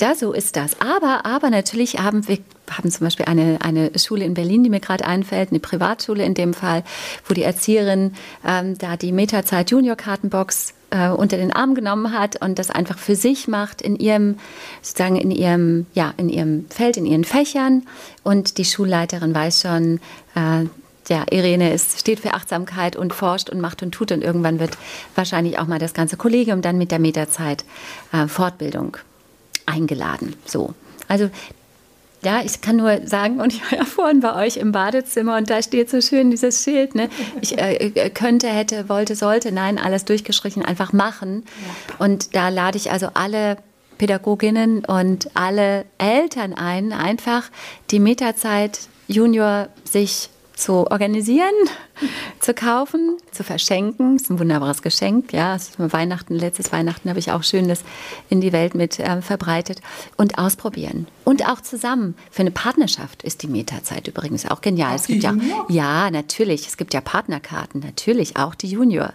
Ja, 0.00 0.14
so 0.14 0.32
ist 0.32 0.56
das. 0.56 0.80
Aber, 0.80 1.24
aber 1.24 1.48
natürlich 1.50 1.98
haben 1.98 2.28
wir 2.28 2.38
haben 2.70 2.90
zum 2.90 3.06
Beispiel 3.06 3.26
eine, 3.26 3.58
eine 3.62 3.92
Schule 3.98 4.24
in 4.24 4.34
Berlin, 4.34 4.64
die 4.64 4.70
mir 4.70 4.80
gerade 4.80 5.06
einfällt, 5.06 5.50
eine 5.50 5.60
Privatschule 5.60 6.24
in 6.24 6.34
dem 6.34 6.52
Fall, 6.52 6.82
wo 7.26 7.34
die 7.34 7.44
Erzieherin 7.44 8.14
ähm, 8.44 8.76
da 8.76 8.96
die 8.96 9.12
Metazeit 9.12 9.70
Junior 9.70 9.96
Kartenbox 9.96 10.74
äh, 10.90 11.08
unter 11.08 11.36
den 11.36 11.52
Arm 11.52 11.74
genommen 11.74 12.12
hat 12.12 12.42
und 12.42 12.58
das 12.58 12.70
einfach 12.70 12.98
für 12.98 13.14
sich 13.14 13.48
macht 13.48 13.82
in 13.82 13.96
ihrem 13.96 14.38
sozusagen 14.82 15.16
in 15.16 15.30
ihrem 15.30 15.86
ja 15.94 16.12
in 16.16 16.28
ihrem 16.28 16.66
Feld, 16.70 16.96
in 16.96 17.06
ihren 17.06 17.24
Fächern 17.24 17.86
und 18.22 18.58
die 18.58 18.64
Schulleiterin 18.64 19.34
weiß 19.34 19.62
schon 19.62 20.00
äh, 20.34 20.66
ja, 21.08 21.24
Irene 21.30 21.72
ist, 21.72 22.00
steht 22.00 22.18
für 22.18 22.34
Achtsamkeit 22.34 22.96
und 22.96 23.14
forscht 23.14 23.48
und 23.48 23.60
macht 23.60 23.80
und 23.82 23.92
tut 23.92 24.10
und 24.10 24.22
irgendwann 24.22 24.58
wird 24.58 24.76
wahrscheinlich 25.14 25.58
auch 25.58 25.68
mal 25.68 25.78
das 25.78 25.94
ganze 25.94 26.16
Kollegium 26.16 26.62
dann 26.62 26.78
mit 26.78 26.90
der 26.90 26.98
Metazeit 26.98 27.64
äh, 28.12 28.26
Fortbildung 28.26 28.96
eingeladen. 29.66 30.34
So. 30.44 30.74
Also 31.08 31.30
ja, 32.22 32.40
ich 32.44 32.60
kann 32.60 32.76
nur 32.76 33.06
sagen, 33.06 33.40
und 33.40 33.52
ich 33.52 33.62
war 33.62 33.78
ja 33.78 33.84
vorhin 33.84 34.20
bei 34.20 34.34
euch 34.34 34.56
im 34.56 34.72
Badezimmer 34.72 35.36
und 35.36 35.48
da 35.48 35.62
steht 35.62 35.90
so 35.90 36.00
schön 36.00 36.30
dieses 36.30 36.64
Schild, 36.64 36.94
ne? 36.94 37.08
Ich 37.40 37.56
äh, 37.58 37.76
äh 37.76 38.10
könnte, 38.10 38.48
hätte, 38.48 38.88
wollte, 38.88 39.14
sollte, 39.14 39.52
nein, 39.52 39.78
alles 39.78 40.04
durchgestrichen, 40.04 40.64
einfach 40.64 40.92
machen. 40.92 41.44
Ja. 41.44 42.04
Und 42.04 42.34
da 42.34 42.48
lade 42.48 42.78
ich 42.78 42.90
also 42.90 43.10
alle 43.14 43.58
Pädagoginnen 43.98 44.84
und 44.84 45.28
alle 45.34 45.84
Eltern 45.98 46.54
ein, 46.54 46.92
einfach 46.92 47.44
die 47.90 48.00
Metazeit 48.00 48.80
Junior 49.08 49.68
sich 49.84 50.30
zu 50.56 50.90
organisieren, 50.90 51.52
zu 52.40 52.54
kaufen, 52.54 53.18
zu 53.30 53.44
verschenken. 53.44 54.14
Das 54.14 54.22
ist 54.22 54.30
ein 54.30 54.40
wunderbares 54.40 54.82
Geschenk. 54.82 55.32
Ja, 55.32 55.56
Weihnachten, 55.78 56.34
letztes 56.34 56.72
Weihnachten 56.72 57.08
habe 57.08 57.18
ich 57.18 57.30
auch 57.30 57.44
schön 57.44 57.68
das 57.68 57.84
in 58.30 58.40
die 58.40 58.52
Welt 58.52 58.74
mit 58.74 58.98
äh, 58.98 59.22
verbreitet. 59.22 59.80
Und 60.16 60.38
ausprobieren. 60.38 61.06
Und 61.24 61.46
auch 61.46 61.60
zusammen. 61.60 62.16
Für 62.30 62.40
eine 62.40 62.50
Partnerschaft 62.50 63.22
ist 63.22 63.42
die 63.42 63.48
Metazeit 63.48 64.08
übrigens 64.08 64.46
auch 64.46 64.62
genial. 64.62 64.92
Auch 64.92 64.96
es 64.96 65.06
gibt 65.06 65.22
ja, 65.22 65.34
ja, 65.68 66.10
natürlich. 66.10 66.66
Es 66.66 66.76
gibt 66.76 66.94
ja 66.94 67.00
Partnerkarten, 67.00 67.80
natürlich, 67.80 68.36
auch 68.36 68.54
die 68.54 68.68
Junior. 68.68 69.12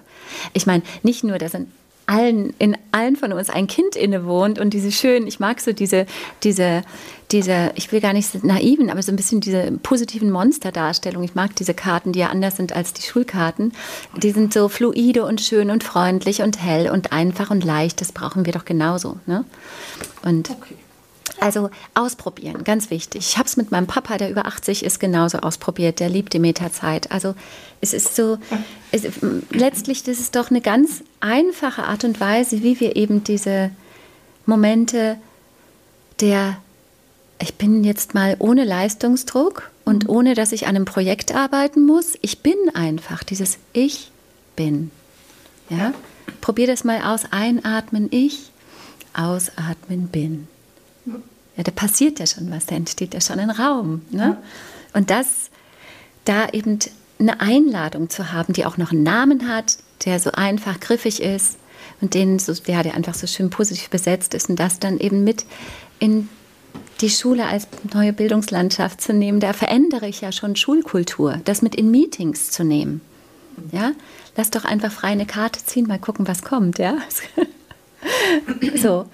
Ich 0.53 0.67
meine, 0.67 0.83
nicht 1.01 1.23
nur, 1.23 1.39
dass 1.39 1.55
ein 1.55 1.71
allen, 2.11 2.53
in 2.59 2.77
allen 2.91 3.15
von 3.15 3.31
uns 3.31 3.49
ein 3.49 3.67
Kind 3.67 3.95
innewohnt 3.95 4.59
und 4.59 4.73
diese 4.73 4.91
schönen, 4.91 5.27
ich 5.27 5.39
mag 5.39 5.61
so 5.61 5.71
diese, 5.71 6.05
diese, 6.43 6.83
diese, 7.31 7.71
ich 7.75 7.91
will 7.91 8.01
gar 8.01 8.13
nicht 8.13 8.43
naiven, 8.43 8.89
aber 8.89 9.01
so 9.01 9.11
ein 9.11 9.15
bisschen 9.15 9.41
diese 9.41 9.71
positiven 9.83 10.31
Monsterdarstellung. 10.31 11.23
Ich 11.23 11.35
mag 11.35 11.55
diese 11.55 11.73
Karten, 11.73 12.11
die 12.11 12.19
ja 12.19 12.27
anders 12.27 12.57
sind 12.57 12.73
als 12.73 12.93
die 12.93 13.03
Schulkarten. 13.03 13.73
Die 14.17 14.31
sind 14.31 14.53
so 14.53 14.67
fluide 14.67 15.25
und 15.25 15.41
schön 15.41 15.71
und 15.71 15.83
freundlich 15.83 16.41
und 16.41 16.61
hell 16.61 16.89
und 16.89 17.11
einfach 17.11 17.51
und 17.51 17.63
leicht. 17.63 18.01
Das 18.01 18.11
brauchen 18.11 18.45
wir 18.45 18.53
doch 18.53 18.65
genauso. 18.65 19.17
Ne? 19.25 19.45
Und 20.23 20.49
okay. 20.49 20.75
Also 21.39 21.71
ausprobieren, 21.95 22.63
ganz 22.63 22.91
wichtig. 22.91 23.29
Ich 23.31 23.37
habe 23.37 23.47
es 23.47 23.57
mit 23.57 23.71
meinem 23.71 23.87
Papa, 23.87 24.17
der 24.19 24.29
über 24.29 24.45
80 24.45 24.83
ist, 24.83 24.99
genauso 24.99 25.39
ausprobiert. 25.39 25.99
Der 25.99 26.07
liebt 26.07 26.33
die 26.33 26.39
Metazeit. 26.39 27.11
Also 27.11 27.33
es 27.79 27.93
ist 27.93 28.15
so, 28.15 28.37
es, 28.91 29.03
letztlich 29.49 30.03
das 30.03 30.19
ist 30.19 30.35
doch 30.35 30.51
eine 30.51 30.61
ganz 30.61 31.03
einfache 31.19 31.83
Art 31.83 32.03
und 32.03 32.19
Weise, 32.19 32.61
wie 32.61 32.79
wir 32.79 32.95
eben 32.95 33.23
diese 33.23 33.71
Momente 34.45 35.17
der, 36.19 36.57
ich 37.41 37.55
bin 37.55 37.83
jetzt 37.83 38.13
mal 38.13 38.35
ohne 38.39 38.63
Leistungsdruck 38.63 39.71
und 39.83 40.03
mhm. 40.03 40.09
ohne, 40.09 40.33
dass 40.35 40.51
ich 40.51 40.67
an 40.67 40.75
einem 40.75 40.85
Projekt 40.85 41.33
arbeiten 41.33 41.85
muss. 41.85 42.17
Ich 42.21 42.39
bin 42.39 42.55
einfach 42.73 43.23
dieses 43.23 43.57
Ich 43.73 44.11
bin. 44.55 44.91
Ja? 45.69 45.93
Probier 46.39 46.67
das 46.67 46.83
mal 46.83 47.01
aus. 47.01 47.23
Einatmen, 47.31 48.07
ich, 48.11 48.51
ausatmen, 49.13 50.07
bin. 50.07 50.47
Ja, 51.57 51.63
da 51.63 51.71
passiert 51.71 52.19
ja 52.19 52.27
schon 52.27 52.49
was, 52.51 52.65
da 52.65 52.75
entsteht 52.75 53.13
ja 53.13 53.21
schon 53.21 53.39
ein 53.39 53.49
Raum. 53.49 54.01
Ne? 54.09 54.37
Ja. 54.37 54.43
Und 54.93 55.09
das, 55.09 55.49
da 56.25 56.49
eben 56.49 56.79
eine 57.19 57.39
Einladung 57.39 58.09
zu 58.09 58.31
haben, 58.31 58.53
die 58.53 58.65
auch 58.65 58.77
noch 58.77 58.91
einen 58.91 59.03
Namen 59.03 59.47
hat, 59.47 59.77
der 60.05 60.19
so 60.19 60.31
einfach 60.31 60.79
griffig 60.79 61.21
ist 61.21 61.57
und 61.99 62.13
den 62.13 62.39
so, 62.39 62.53
ja, 62.65 62.83
der 62.83 62.95
einfach 62.95 63.13
so 63.13 63.27
schön 63.27 63.49
positiv 63.49 63.89
besetzt 63.89 64.33
ist 64.33 64.49
und 64.49 64.59
das 64.59 64.79
dann 64.79 64.99
eben 64.99 65.23
mit 65.23 65.45
in 65.99 66.29
die 67.01 67.09
Schule 67.09 67.45
als 67.45 67.67
neue 67.93 68.13
Bildungslandschaft 68.13 69.01
zu 69.01 69.13
nehmen, 69.13 69.39
da 69.39 69.53
verändere 69.53 70.07
ich 70.07 70.21
ja 70.21 70.31
schon 70.31 70.55
Schulkultur, 70.55 71.39
das 71.45 71.61
mit 71.61 71.75
in 71.75 71.91
Meetings 71.91 72.51
zu 72.51 72.63
nehmen. 72.63 73.01
Ja, 73.71 73.91
lass 74.37 74.51
doch 74.51 74.65
einfach 74.65 74.91
frei 74.91 75.09
eine 75.09 75.25
Karte 75.25 75.63
ziehen, 75.65 75.87
mal 75.87 75.99
gucken, 75.99 76.27
was 76.27 76.43
kommt, 76.43 76.77
ja. 76.79 76.97
so. 78.75 79.07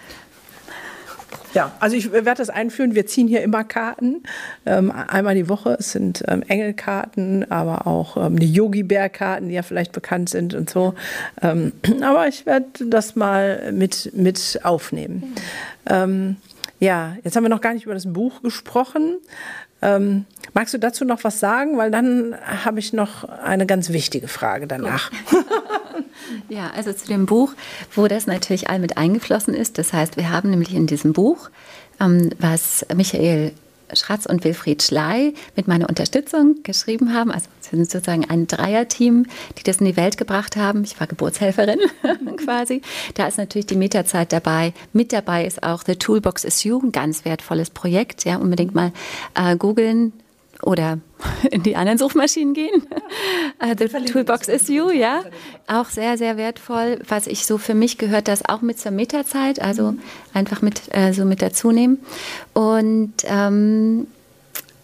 Ja, 1.53 1.71
also 1.79 1.95
ich 1.95 2.11
werde 2.11 2.35
das 2.35 2.49
einführen. 2.49 2.93
Wir 2.93 3.07
ziehen 3.07 3.27
hier 3.27 3.41
immer 3.41 3.63
Karten. 3.63 4.23
Ähm, 4.65 4.91
einmal 4.91 5.33
die 5.33 5.49
Woche. 5.49 5.77
Es 5.79 5.91
sind 5.91 6.23
ähm, 6.27 6.43
Engelkarten, 6.43 7.49
aber 7.49 7.87
auch 7.87 8.17
ähm, 8.17 8.37
die 8.37 8.51
Yogi-Bär-Karten, 8.51 9.47
die 9.47 9.55
ja 9.55 9.63
vielleicht 9.63 9.91
bekannt 9.91 10.29
sind 10.29 10.53
und 10.53 10.69
so. 10.69 10.93
Aber 11.41 12.27
ich 12.27 12.45
werde 12.45 12.85
das 12.85 13.15
mal 13.15 13.71
mit, 13.71 14.11
mit 14.13 14.59
aufnehmen. 14.63 15.33
Ähm, 15.89 16.35
ja, 16.79 17.15
jetzt 17.23 17.35
haben 17.35 17.43
wir 17.43 17.49
noch 17.49 17.61
gar 17.61 17.73
nicht 17.73 17.85
über 17.85 17.93
das 17.93 18.11
Buch 18.11 18.41
gesprochen. 18.41 19.17
Ähm, 19.81 20.25
magst 20.53 20.73
du 20.73 20.79
dazu 20.79 21.05
noch 21.05 21.23
was 21.23 21.39
sagen? 21.39 21.77
Weil 21.77 21.91
dann 21.91 22.35
habe 22.63 22.79
ich 22.79 22.93
noch 22.93 23.23
eine 23.23 23.65
ganz 23.65 23.89
wichtige 23.89 24.27
Frage 24.27 24.67
danach. 24.67 25.11
ja, 26.49 26.71
also 26.75 26.93
zu 26.93 27.07
dem 27.07 27.25
Buch, 27.25 27.53
wo 27.93 28.07
das 28.07 28.27
natürlich 28.27 28.69
all 28.69 28.79
mit 28.79 28.97
eingeflossen 28.97 29.53
ist. 29.53 29.77
Das 29.77 29.93
heißt, 29.93 30.17
wir 30.17 30.31
haben 30.31 30.49
nämlich 30.49 30.73
in 30.73 30.87
diesem 30.87 31.13
Buch, 31.13 31.49
ähm, 31.99 32.29
was 32.39 32.85
Michael 32.95 33.53
Schratz 33.93 34.25
und 34.25 34.43
Wilfried 34.43 34.81
Schley 34.81 35.33
mit 35.55 35.67
meiner 35.67 35.89
Unterstützung 35.89 36.63
geschrieben 36.63 37.13
haben. 37.13 37.31
Also 37.31 37.47
wir 37.69 37.77
sind 37.77 37.89
sozusagen 37.89 38.25
ein 38.29 38.47
Dreierteam, 38.47 39.25
die 39.57 39.63
das 39.63 39.77
in 39.77 39.85
die 39.85 39.97
Welt 39.97 40.17
gebracht 40.17 40.55
haben. 40.55 40.83
Ich 40.83 40.99
war 40.99 41.07
Geburtshelferin 41.07 41.79
quasi. 42.37 42.81
Da 43.15 43.27
ist 43.27 43.37
natürlich 43.37 43.67
die 43.67 43.75
Meterzeit 43.75 44.31
dabei. 44.33 44.73
Mit 44.93 45.13
dabei 45.13 45.45
ist 45.45 45.63
auch 45.63 45.83
The 45.85 45.95
Toolbox 45.95 46.43
is 46.43 46.63
You, 46.63 46.79
ein 46.81 46.91
ganz 46.91 47.25
wertvolles 47.25 47.69
Projekt. 47.69 48.25
Ja, 48.25 48.37
unbedingt 48.37 48.75
mal 48.75 48.91
äh, 49.35 49.55
googeln 49.55 50.13
oder 50.61 50.99
in 51.51 51.63
die 51.63 51.75
anderen 51.75 51.97
Suchmaschinen 51.97 52.53
gehen. 52.53 52.83
Uh, 53.61 53.73
the 53.77 53.87
Toolbox 53.87 54.47
is 54.47 54.67
you, 54.67 54.89
ja. 54.89 55.23
Auch 55.67 55.89
sehr, 55.89 56.17
sehr 56.17 56.37
wertvoll. 56.37 56.99
Was 57.07 57.27
ich 57.27 57.45
so 57.45 57.57
für 57.57 57.73
mich 57.73 57.97
gehört, 57.97 58.27
das 58.27 58.47
auch 58.47 58.61
mit 58.61 58.79
zur 58.79 58.91
Meterzeit, 58.91 59.61
also 59.61 59.91
mhm. 59.91 59.99
einfach 60.33 60.61
mit 60.61 60.81
äh, 60.91 61.13
so 61.13 61.25
mit 61.25 61.41
dazu 61.41 61.71
nehmen. 61.71 61.99
Und 62.53 63.13
ähm, 63.25 64.07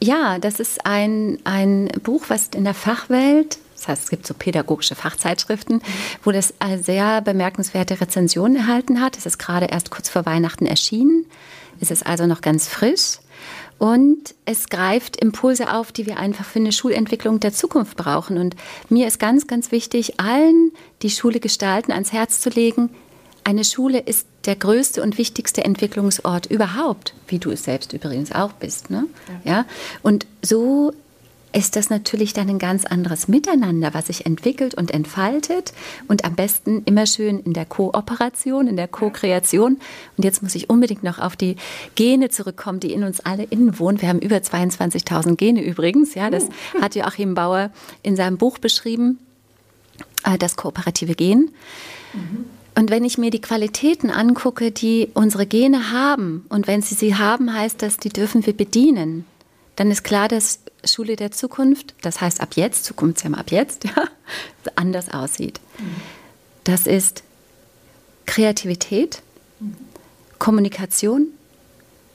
ja, 0.01 0.37
das 0.39 0.59
ist 0.59 0.85
ein, 0.85 1.39
ein 1.43 1.89
Buch, 2.03 2.25
was 2.27 2.49
in 2.55 2.63
der 2.63 2.73
Fachwelt 2.73 3.57
das 3.83 3.89
heißt, 3.89 4.03
es 4.03 4.09
gibt 4.09 4.25
so 4.25 4.33
pädagogische 4.33 4.95
Fachzeitschriften, 4.95 5.81
wo 6.23 6.31
das 6.31 6.53
äh, 6.59 6.77
sehr 6.77 7.19
bemerkenswerte 7.19 7.99
Rezensionen 7.99 8.55
erhalten 8.55 9.01
hat. 9.01 9.17
Es 9.17 9.25
ist 9.25 9.39
gerade 9.39 9.65
erst 9.65 9.91
kurz 9.91 10.07
vor 10.07 10.25
Weihnachten 10.25 10.65
erschienen. 10.65 11.25
Es 11.81 11.91
ist 11.91 12.05
also 12.05 12.25
noch 12.25 12.39
ganz 12.39 12.69
frisch. 12.69 13.17
Und 13.77 14.35
es 14.45 14.69
greift 14.69 15.17
Impulse 15.17 15.73
auf, 15.73 15.91
die 15.91 16.05
wir 16.05 16.17
einfach 16.17 16.45
für 16.45 16.59
eine 16.59 16.71
Schulentwicklung 16.71 17.39
der 17.39 17.53
Zukunft 17.53 17.97
brauchen. 17.97 18.37
Und 18.37 18.55
mir 18.89 19.07
ist 19.07 19.19
ganz, 19.19 19.47
ganz 19.47 19.71
wichtig, 19.71 20.19
allen, 20.19 20.71
die 21.01 21.09
Schule 21.09 21.39
gestalten, 21.39 21.91
ans 21.91 22.13
Herz 22.13 22.39
zu 22.39 22.49
legen, 22.49 22.89
eine 23.43 23.65
Schule 23.65 23.99
ist 23.99 24.27
der 24.45 24.55
größte 24.55 25.01
und 25.01 25.17
wichtigste 25.17 25.63
Entwicklungsort 25.65 26.45
überhaupt, 26.45 27.13
wie 27.27 27.39
du 27.39 27.51
es 27.51 27.63
selbst 27.63 27.93
übrigens 27.93 28.31
auch 28.31 28.53
bist. 28.53 28.89
Ne? 28.89 29.05
Ja. 29.43 29.51
ja? 29.51 29.65
Und 30.01 30.25
so 30.41 30.93
ist 31.53 31.75
das 31.75 31.89
natürlich 31.89 32.33
dann 32.33 32.49
ein 32.49 32.59
ganz 32.59 32.83
anderes 32.83 33.27
Miteinander, 33.27 33.93
was 33.93 34.07
sich 34.07 34.25
entwickelt 34.25 34.73
und 34.73 34.91
entfaltet 34.91 35.73
und 36.07 36.25
am 36.25 36.35
besten 36.35 36.81
immer 36.85 37.05
schön 37.05 37.39
in 37.39 37.53
der 37.53 37.65
Kooperation, 37.65 38.67
in 38.67 38.75
der 38.75 38.87
Co-Kreation. 38.87 39.77
Und 40.17 40.23
jetzt 40.23 40.41
muss 40.41 40.55
ich 40.55 40.69
unbedingt 40.69 41.03
noch 41.03 41.19
auf 41.19 41.35
die 41.35 41.55
Gene 41.95 42.29
zurückkommen, 42.29 42.79
die 42.79 42.91
in 42.91 43.03
uns 43.03 43.19
alle 43.19 43.43
innen 43.43 43.77
wohnen. 43.79 44.01
Wir 44.01 44.09
haben 44.09 44.19
über 44.19 44.37
22.000 44.37 45.35
Gene 45.35 45.63
übrigens. 45.63 46.15
Ja, 46.15 46.31
das 46.31 46.45
uh. 46.45 46.81
hat 46.81 46.95
Joachim 46.95 47.35
Bauer 47.35 47.69
in 48.01 48.15
seinem 48.15 48.37
Buch 48.37 48.57
beschrieben, 48.57 49.19
äh, 50.25 50.39
das 50.39 50.55
kooperative 50.55 51.13
Gen. 51.13 51.51
Mhm. 52.13 52.45
Und 52.75 52.89
wenn 52.89 53.05
ich 53.05 53.19
mir 53.19 53.29
die 53.29 53.41
Qualitäten 53.41 54.09
angucke, 54.09 54.71
die 54.71 55.09
unsere 55.13 55.45
Gene 55.45 55.91
haben, 55.91 56.47
und 56.49 56.65
wenn 56.65 56.81
sie 56.81 56.95
sie 56.95 57.13
haben, 57.13 57.53
heißt 57.53 57.83
das, 57.83 57.97
die 57.97 58.09
dürfen 58.09 58.43
wir 58.47 58.57
bedienen 58.57 59.25
dann 59.75 59.89
ist 59.89 60.03
klar, 60.03 60.27
dass 60.27 60.59
Schule 60.85 61.15
der 61.15 61.31
Zukunft, 61.31 61.93
das 62.01 62.21
heißt 62.21 62.41
ab 62.41 62.55
jetzt, 62.55 62.85
Zukunft 62.85 63.17
ist 63.17 63.23
ja 63.23 63.29
mal 63.29 63.39
ab 63.39 63.51
jetzt, 63.51 63.83
ja, 63.85 64.05
anders 64.75 65.13
aussieht. 65.13 65.59
Das 66.63 66.87
ist 66.87 67.23
Kreativität. 68.25 69.21
Kommunikation 70.39 71.27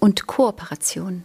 und 0.01 0.27
Kooperation. 0.27 1.25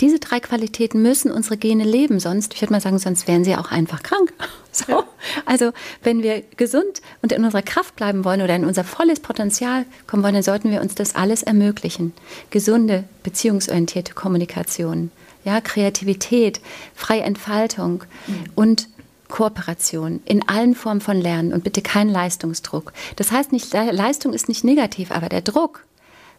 Diese 0.00 0.18
drei 0.18 0.40
Qualitäten 0.40 1.02
müssen 1.02 1.30
unsere 1.30 1.56
Gene 1.58 1.84
leben, 1.84 2.20
sonst, 2.20 2.54
ich 2.54 2.62
würde 2.62 2.72
mal 2.72 2.80
sagen, 2.80 2.98
sonst 2.98 3.28
wären 3.28 3.44
sie 3.44 3.56
auch 3.56 3.70
einfach 3.70 4.02
krank. 4.02 4.32
So. 4.72 5.02
Also, 5.46 5.72
wenn 6.04 6.22
wir 6.22 6.42
gesund 6.56 7.02
und 7.22 7.32
in 7.32 7.44
unserer 7.44 7.62
Kraft 7.62 7.96
bleiben 7.96 8.24
wollen 8.24 8.40
oder 8.40 8.54
in 8.54 8.64
unser 8.64 8.84
volles 8.84 9.18
Potenzial 9.18 9.84
kommen 10.06 10.22
wollen, 10.22 10.34
dann 10.34 10.44
sollten 10.44 10.70
wir 10.70 10.80
uns 10.80 10.94
das 10.94 11.16
alles 11.16 11.42
ermöglichen. 11.42 12.12
Gesunde, 12.50 13.02
beziehungsorientierte 13.24 14.14
Kommunikation, 14.14 15.10
ja, 15.44 15.60
Kreativität, 15.60 16.60
freie 16.94 17.22
Entfaltung 17.22 18.04
mhm. 18.26 18.44
und 18.54 18.88
Kooperation 19.28 20.20
in 20.24 20.46
allen 20.48 20.74
Formen 20.74 21.00
von 21.00 21.20
Lernen 21.20 21.52
und 21.52 21.64
bitte 21.64 21.82
kein 21.82 22.08
Leistungsdruck. 22.08 22.92
Das 23.16 23.32
heißt 23.32 23.52
nicht, 23.52 23.72
Leistung 23.72 24.32
ist 24.32 24.48
nicht 24.48 24.64
negativ, 24.64 25.10
aber 25.12 25.28
der 25.28 25.40
Druck, 25.40 25.84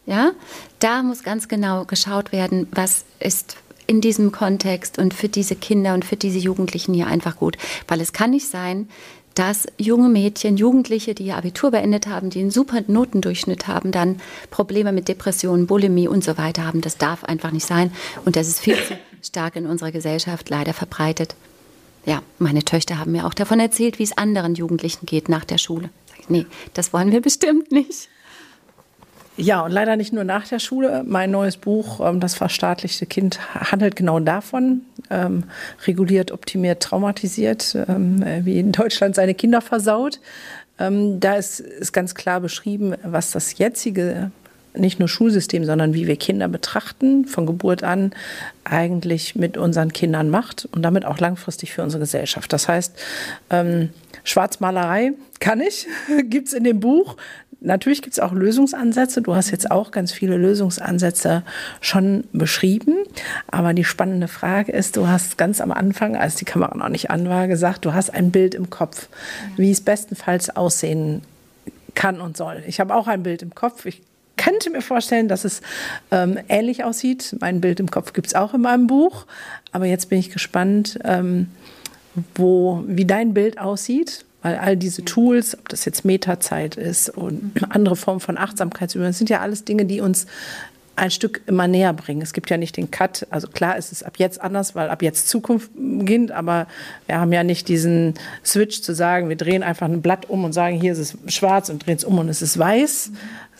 ja, 0.05 0.31
da 0.79 1.01
muss 1.01 1.23
ganz 1.23 1.47
genau 1.47 1.85
geschaut 1.85 2.31
werden, 2.31 2.67
was 2.71 3.05
ist 3.19 3.57
in 3.87 4.01
diesem 4.01 4.31
Kontext 4.31 4.99
und 4.99 5.13
für 5.13 5.27
diese 5.27 5.55
Kinder 5.55 5.93
und 5.93 6.05
für 6.05 6.15
diese 6.15 6.37
Jugendlichen 6.37 6.93
hier 6.93 7.07
einfach 7.07 7.37
gut. 7.37 7.57
Weil 7.87 8.01
es 8.01 8.13
kann 8.13 8.31
nicht 8.31 8.47
sein, 8.47 8.87
dass 9.35 9.67
junge 9.77 10.09
Mädchen, 10.09 10.57
Jugendliche, 10.57 11.15
die 11.15 11.27
ihr 11.27 11.37
Abitur 11.37 11.71
beendet 11.71 12.07
haben, 12.07 12.29
die 12.29 12.39
einen 12.39 12.51
super 12.51 12.81
Notendurchschnitt 12.87 13.67
haben, 13.67 13.91
dann 13.91 14.19
Probleme 14.49 14.91
mit 14.91 15.07
Depressionen, 15.07 15.67
Bulimie 15.67 16.07
und 16.07 16.23
so 16.23 16.37
weiter 16.37 16.65
haben. 16.65 16.81
Das 16.81 16.97
darf 16.97 17.23
einfach 17.23 17.51
nicht 17.51 17.65
sein. 17.65 17.91
Und 18.25 18.35
das 18.35 18.47
ist 18.47 18.59
viel 18.59 18.75
zu 18.75 18.97
stark 19.21 19.55
in 19.55 19.65
unserer 19.65 19.91
Gesellschaft 19.91 20.49
leider 20.49 20.73
verbreitet. 20.73 21.35
Ja, 22.05 22.23
meine 22.39 22.63
Töchter 22.63 22.97
haben 22.97 23.11
mir 23.11 23.25
auch 23.25 23.33
davon 23.33 23.59
erzählt, 23.59 23.99
wie 23.99 24.03
es 24.03 24.17
anderen 24.17 24.55
Jugendlichen 24.55 25.05
geht 25.05 25.29
nach 25.29 25.45
der 25.45 25.59
Schule. 25.59 25.89
nee, 26.27 26.45
das 26.73 26.93
wollen 26.93 27.11
wir 27.11 27.21
bestimmt 27.21 27.71
nicht. 27.71 28.09
Ja, 29.41 29.61
und 29.61 29.71
leider 29.71 29.95
nicht 29.95 30.13
nur 30.13 30.23
nach 30.23 30.47
der 30.47 30.59
Schule. 30.59 31.03
Mein 31.05 31.31
neues 31.31 31.57
Buch, 31.57 31.99
ähm, 31.99 32.19
Das 32.19 32.35
verstaatlichte 32.35 33.07
Kind, 33.07 33.39
handelt 33.53 33.95
genau 33.95 34.19
davon. 34.19 34.81
Ähm, 35.09 35.45
reguliert, 35.87 36.31
optimiert, 36.31 36.83
traumatisiert, 36.83 37.75
ähm, 37.87 38.23
wie 38.43 38.59
in 38.59 38.71
Deutschland 38.71 39.15
seine 39.15 39.33
Kinder 39.33 39.61
versaut. 39.61 40.19
Ähm, 40.77 41.19
da 41.19 41.35
ist, 41.35 41.59
ist 41.59 41.91
ganz 41.91 42.13
klar 42.13 42.39
beschrieben, 42.39 42.93
was 43.03 43.31
das 43.31 43.57
jetzige 43.57 44.31
nicht 44.73 44.99
nur 44.99 45.09
Schulsystem, 45.09 45.65
sondern 45.65 45.93
wie 45.93 46.07
wir 46.07 46.15
Kinder 46.15 46.47
betrachten, 46.47 47.25
von 47.25 47.45
Geburt 47.45 47.83
an 47.83 48.11
eigentlich 48.63 49.35
mit 49.35 49.57
unseren 49.57 49.91
Kindern 49.91 50.29
macht 50.29 50.69
und 50.71 50.81
damit 50.83 51.03
auch 51.03 51.19
langfristig 51.19 51.73
für 51.73 51.83
unsere 51.83 51.99
Gesellschaft. 51.99 52.53
Das 52.53 52.67
heißt, 52.67 52.93
ähm, 53.49 53.89
Schwarzmalerei 54.23 55.13
kann 55.39 55.61
ich, 55.61 55.87
gibt 56.23 56.47
es 56.47 56.53
in 56.53 56.63
dem 56.63 56.79
Buch. 56.79 57.17
Natürlich 57.63 58.01
gibt 58.01 58.13
es 58.13 58.19
auch 58.19 58.33
Lösungsansätze. 58.33 59.21
Du 59.21 59.35
hast 59.35 59.51
jetzt 59.51 59.69
auch 59.69 59.91
ganz 59.91 60.11
viele 60.11 60.35
Lösungsansätze 60.35 61.43
schon 61.79 62.23
beschrieben. 62.33 62.95
Aber 63.51 63.75
die 63.75 63.83
spannende 63.83 64.27
Frage 64.27 64.71
ist, 64.71 64.97
du 64.97 65.07
hast 65.07 65.37
ganz 65.37 65.61
am 65.61 65.71
Anfang, 65.71 66.15
als 66.15 66.35
die 66.35 66.45
Kamera 66.45 66.75
noch 66.75 66.89
nicht 66.89 67.11
an 67.11 67.29
war, 67.29 67.47
gesagt, 67.47 67.85
du 67.85 67.93
hast 67.93 68.15
ein 68.15 68.31
Bild 68.31 68.55
im 68.55 68.71
Kopf, 68.71 69.09
wie 69.57 69.69
es 69.69 69.79
bestenfalls 69.79 70.55
aussehen 70.55 71.21
kann 71.93 72.19
und 72.19 72.35
soll. 72.35 72.63
Ich 72.65 72.79
habe 72.79 72.95
auch 72.95 73.07
ein 73.07 73.21
Bild 73.21 73.43
im 73.43 73.53
Kopf. 73.53 73.85
Ich 73.85 74.01
könnte 74.37 74.71
mir 74.71 74.81
vorstellen, 74.81 75.27
dass 75.27 75.45
es 75.45 75.61
ähm, 76.09 76.39
ähnlich 76.49 76.83
aussieht. 76.83 77.35
Mein 77.41 77.61
Bild 77.61 77.79
im 77.79 77.91
Kopf 77.91 78.13
gibt 78.13 78.25
es 78.25 78.33
auch 78.33 78.55
in 78.55 78.61
meinem 78.61 78.87
Buch. 78.87 79.27
Aber 79.71 79.85
jetzt 79.85 80.09
bin 80.09 80.17
ich 80.17 80.31
gespannt, 80.31 80.97
ähm, 81.03 81.51
wo, 82.33 82.83
wie 82.87 83.05
dein 83.05 83.35
Bild 83.35 83.59
aussieht 83.59 84.25
weil 84.41 84.57
all 84.57 84.77
diese 84.77 85.05
Tools, 85.05 85.57
ob 85.57 85.69
das 85.69 85.85
jetzt 85.85 86.05
Metazeit 86.05 86.75
ist 86.75 87.09
und 87.09 87.53
andere 87.69 87.95
Formen 87.95 88.19
von 88.19 88.37
Achtsamkeitsübungen, 88.37 89.13
sind 89.13 89.29
ja 89.29 89.39
alles 89.39 89.65
Dinge, 89.65 89.85
die 89.85 90.01
uns 90.01 90.25
ein 90.95 91.11
Stück 91.11 91.41
immer 91.47 91.67
näher 91.67 91.93
bringen. 91.93 92.21
Es 92.21 92.33
gibt 92.33 92.49
ja 92.49 92.57
nicht 92.57 92.77
den 92.77 92.91
Cut. 92.91 93.25
Also 93.29 93.47
klar 93.47 93.77
ist 93.77 93.91
es 93.91 94.03
ab 94.03 94.13
jetzt 94.17 94.41
anders, 94.41 94.75
weil 94.75 94.89
ab 94.89 95.01
jetzt 95.01 95.29
Zukunft 95.29 95.71
beginnt, 95.73 96.31
aber 96.31 96.67
wir 97.07 97.19
haben 97.19 97.31
ja 97.31 97.43
nicht 97.43 97.67
diesen 97.69 98.13
Switch 98.45 98.81
zu 98.81 98.93
sagen, 98.93 99.29
wir 99.29 99.37
drehen 99.37 99.63
einfach 99.63 99.87
ein 99.87 100.01
Blatt 100.01 100.29
um 100.29 100.43
und 100.43 100.53
sagen, 100.53 100.79
hier 100.79 100.91
ist 100.91 100.99
es 100.99 101.17
schwarz 101.33 101.69
und 101.69 101.85
drehen 101.85 101.97
es 101.97 102.03
um 102.03 102.19
und 102.19 102.29
es 102.29 102.41
ist 102.41 102.57
weiß. 102.59 103.11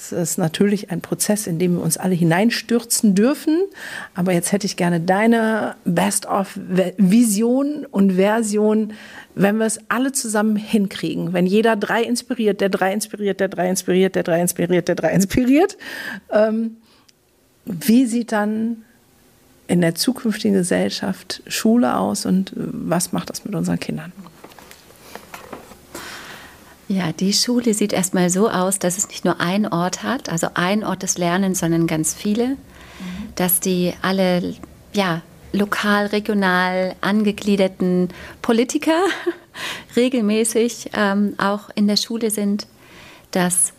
Es 0.01 0.11
ist 0.11 0.37
natürlich 0.37 0.89
ein 0.89 1.01
Prozess, 1.01 1.45
in 1.45 1.59
dem 1.59 1.75
wir 1.75 1.83
uns 1.83 1.97
alle 1.97 2.15
hineinstürzen 2.15 3.13
dürfen. 3.13 3.59
Aber 4.15 4.33
jetzt 4.33 4.51
hätte 4.51 4.65
ich 4.65 4.75
gerne 4.75 4.99
deine 4.99 5.75
Best-of-Vision 5.85 7.85
und 7.85 8.13
Version 8.13 8.93
wenn 9.35 9.57
wir 9.57 9.65
es 9.65 9.79
alle 9.89 10.11
zusammen 10.11 10.55
hinkriegen, 10.55 11.33
wenn 11.33 11.45
jeder 11.45 11.75
drei 11.75 12.03
inspiriert, 12.03 12.61
der 12.61 12.69
drei 12.69 12.93
inspiriert, 12.93 13.39
der 13.39 13.47
drei 13.47 13.69
inspiriert, 13.69 14.15
der 14.15 14.23
drei 14.23 14.41
inspiriert, 14.41 14.87
der 14.87 14.95
drei 14.95 15.13
inspiriert, 15.13 15.77
ähm, 16.31 16.77
wie 17.65 18.05
sieht 18.05 18.31
dann 18.31 18.83
in 19.67 19.81
der 19.81 19.95
zukünftigen 19.95 20.57
Gesellschaft 20.57 21.43
Schule 21.47 21.95
aus 21.95 22.25
und 22.25 22.51
was 22.55 23.13
macht 23.13 23.29
das 23.29 23.45
mit 23.45 23.55
unseren 23.55 23.79
Kindern? 23.79 24.11
Ja, 26.91 27.13
die 27.13 27.31
Schule 27.31 27.73
sieht 27.73 27.93
erstmal 27.93 28.29
so 28.29 28.49
aus, 28.49 28.77
dass 28.77 28.97
es 28.97 29.07
nicht 29.07 29.23
nur 29.23 29.39
einen 29.39 29.65
Ort 29.65 30.03
hat, 30.03 30.27
also 30.27 30.47
ein 30.55 30.83
Ort 30.83 31.03
des 31.03 31.17
Lernens, 31.17 31.59
sondern 31.59 31.87
ganz 31.87 32.13
viele, 32.13 32.49
mhm. 32.49 32.57
dass 33.35 33.61
die 33.61 33.93
alle 34.01 34.55
ja, 34.91 35.21
lokal, 35.53 36.07
regional 36.07 36.95
angegliederten 36.99 38.09
Politiker 38.41 39.05
regelmäßig 39.95 40.89
ähm, 40.93 41.35
auch 41.37 41.69
in 41.75 41.87
der 41.87 41.95
Schule 41.95 42.29
sind, 42.29 42.67
dass 43.31 43.71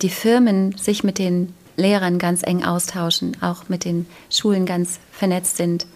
die 0.00 0.08
Firmen 0.08 0.78
sich 0.78 1.02
mit 1.02 1.18
den 1.18 1.52
Lehrern 1.76 2.20
ganz 2.20 2.44
eng 2.44 2.62
austauschen, 2.62 3.36
auch 3.40 3.68
mit 3.68 3.84
den 3.84 4.06
Schulen 4.30 4.64
ganz 4.64 5.00
vernetzt 5.10 5.56
sind, 5.56 5.88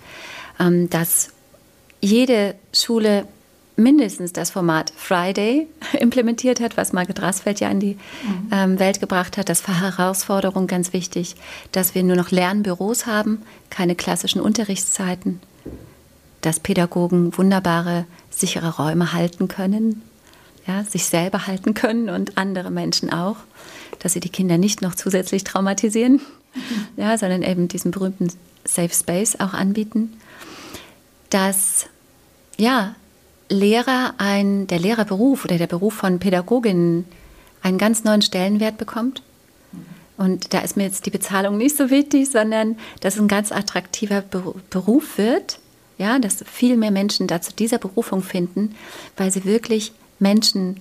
ähm, 0.58 0.90
dass 0.90 1.28
jede 2.00 2.56
Schule 2.72 3.28
mindestens 3.76 4.32
das 4.32 4.50
Format 4.50 4.92
Friday 4.96 5.66
implementiert 5.98 6.60
hat, 6.60 6.76
was 6.76 6.92
Margit 6.92 7.20
Rasfeld 7.20 7.60
ja 7.60 7.68
in 7.70 7.80
die 7.80 7.94
mhm. 7.94 8.48
ähm, 8.52 8.78
Welt 8.78 9.00
gebracht 9.00 9.36
hat. 9.36 9.48
Das 9.48 9.66
war 9.66 9.80
Herausforderung 9.80 10.66
ganz 10.66 10.92
wichtig, 10.92 11.34
dass 11.72 11.94
wir 11.94 12.02
nur 12.02 12.16
noch 12.16 12.30
Lernbüros 12.30 13.06
haben, 13.06 13.42
keine 13.70 13.94
klassischen 13.94 14.40
Unterrichtszeiten, 14.40 15.40
dass 16.40 16.60
Pädagogen 16.60 17.36
wunderbare, 17.36 18.06
sichere 18.30 18.76
Räume 18.76 19.12
halten 19.12 19.48
können, 19.48 20.02
ja, 20.66 20.84
sich 20.84 21.06
selber 21.06 21.46
halten 21.46 21.74
können 21.74 22.08
und 22.08 22.38
andere 22.38 22.70
Menschen 22.70 23.12
auch, 23.12 23.36
dass 23.98 24.12
sie 24.12 24.20
die 24.20 24.30
Kinder 24.30 24.58
nicht 24.58 24.82
noch 24.82 24.94
zusätzlich 24.94 25.44
traumatisieren, 25.44 26.20
mhm. 26.54 26.86
ja, 26.96 27.18
sondern 27.18 27.42
eben 27.42 27.68
diesen 27.68 27.90
berühmten 27.90 28.28
Safe 28.64 28.94
Space 28.94 29.36
auch 29.40 29.52
anbieten, 29.52 30.14
dass 31.30 31.86
ja, 32.56 32.94
Lehrer 33.48 34.14
ein, 34.18 34.66
der 34.66 34.78
Lehrerberuf 34.78 35.44
oder 35.44 35.58
der 35.58 35.66
Beruf 35.66 35.94
von 35.94 36.18
Pädagoginnen 36.18 37.04
einen 37.62 37.78
ganz 37.78 38.04
neuen 38.04 38.22
Stellenwert 38.22 38.78
bekommt. 38.78 39.22
Und 40.16 40.54
da 40.54 40.60
ist 40.60 40.76
mir 40.76 40.84
jetzt 40.84 41.06
die 41.06 41.10
Bezahlung 41.10 41.56
nicht 41.56 41.76
so 41.76 41.90
wichtig, 41.90 42.30
sondern 42.30 42.76
dass 43.00 43.14
es 43.14 43.20
ein 43.20 43.28
ganz 43.28 43.50
attraktiver 43.50 44.22
Beruf 44.70 45.18
wird, 45.18 45.58
ja, 45.98 46.18
dass 46.18 46.44
viel 46.50 46.76
mehr 46.76 46.90
Menschen 46.90 47.26
dazu 47.26 47.52
dieser 47.56 47.78
Berufung 47.78 48.22
finden, 48.22 48.74
weil 49.16 49.30
sie 49.30 49.44
wirklich 49.44 49.92
Menschen 50.18 50.80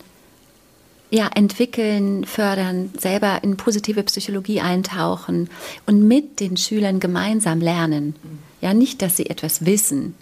ja, 1.10 1.30
entwickeln, 1.36 2.26
fördern, 2.26 2.92
selber 2.98 3.44
in 3.44 3.56
positive 3.58 4.04
Psychologie 4.04 4.62
eintauchen 4.62 5.50
und 5.86 6.08
mit 6.08 6.40
den 6.40 6.58
Schülern 6.58 7.00
gemeinsam 7.00 7.60
lernen. 7.60 8.16
Ja, 8.62 8.74
nicht, 8.74 9.02
dass 9.02 9.18
sie 9.18 9.30
etwas 9.30 9.66
wissen, 9.66 10.16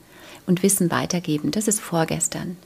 und 0.47 0.63
Wissen 0.63 0.91
weitergeben. 0.91 1.51
Das 1.51 1.67
ist 1.67 1.79
vorgestern. 1.79 2.57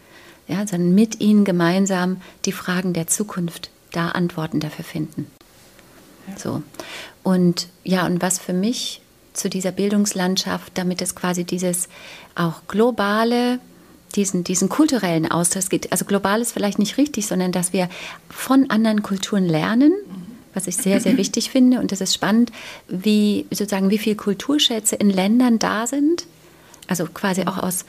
Ja, 0.48 0.68
sondern 0.68 0.94
mit 0.94 1.22
ihnen 1.22 1.44
gemeinsam 1.44 2.22
die 2.46 2.52
Fragen 2.52 2.94
der 2.94 3.08
Zukunft 3.08 3.72
da 3.92 4.10
Antworten 4.10 4.60
dafür 4.60 4.86
finden. 4.86 5.28
So. 6.38 6.62
Und 7.24 7.68
ja, 7.84 8.06
und 8.06 8.22
was 8.22 8.40
für 8.40 8.54
mich 8.54 9.02
zu 9.34 9.50
dieser 9.50 9.72
Bildungslandschaft, 9.72 10.78
damit 10.78 11.02
es 11.02 11.16
quasi 11.16 11.44
dieses 11.44 11.90
auch 12.36 12.62
globale, 12.68 13.60
diesen, 14.16 14.44
diesen 14.44 14.70
kulturellen 14.70 15.30
Austausch 15.30 15.70
geht. 15.70 15.92
Also 15.92 16.06
global 16.06 16.42
ist 16.42 16.54
vielleicht 16.54 16.80
nicht 16.80 16.98
richtig, 16.98 17.28
sondern 17.28 17.52
dass 17.52 17.74
wir 17.74 17.90
von 18.30 18.70
anderen 18.70 19.04
Kulturen 19.04 19.46
lernen, 19.46 19.94
was 20.54 20.68
ich 20.68 20.78
sehr, 20.78 21.02
sehr 21.02 21.18
wichtig 21.18 21.50
finde. 21.50 21.80
Und 21.80 21.92
es 21.92 22.02
ist 22.02 22.14
spannend, 22.14 22.52
wie 22.88 23.46
sozusagen, 23.52 23.90
wie 23.90 23.98
viele 23.98 24.16
Kulturschätze 24.16 24.96
in 24.96 25.10
Ländern 25.10 25.60
da 25.60 25.86
sind, 25.86 26.26
also 26.88 27.06
quasi 27.06 27.44
auch 27.44 27.58
aus, 27.58 27.86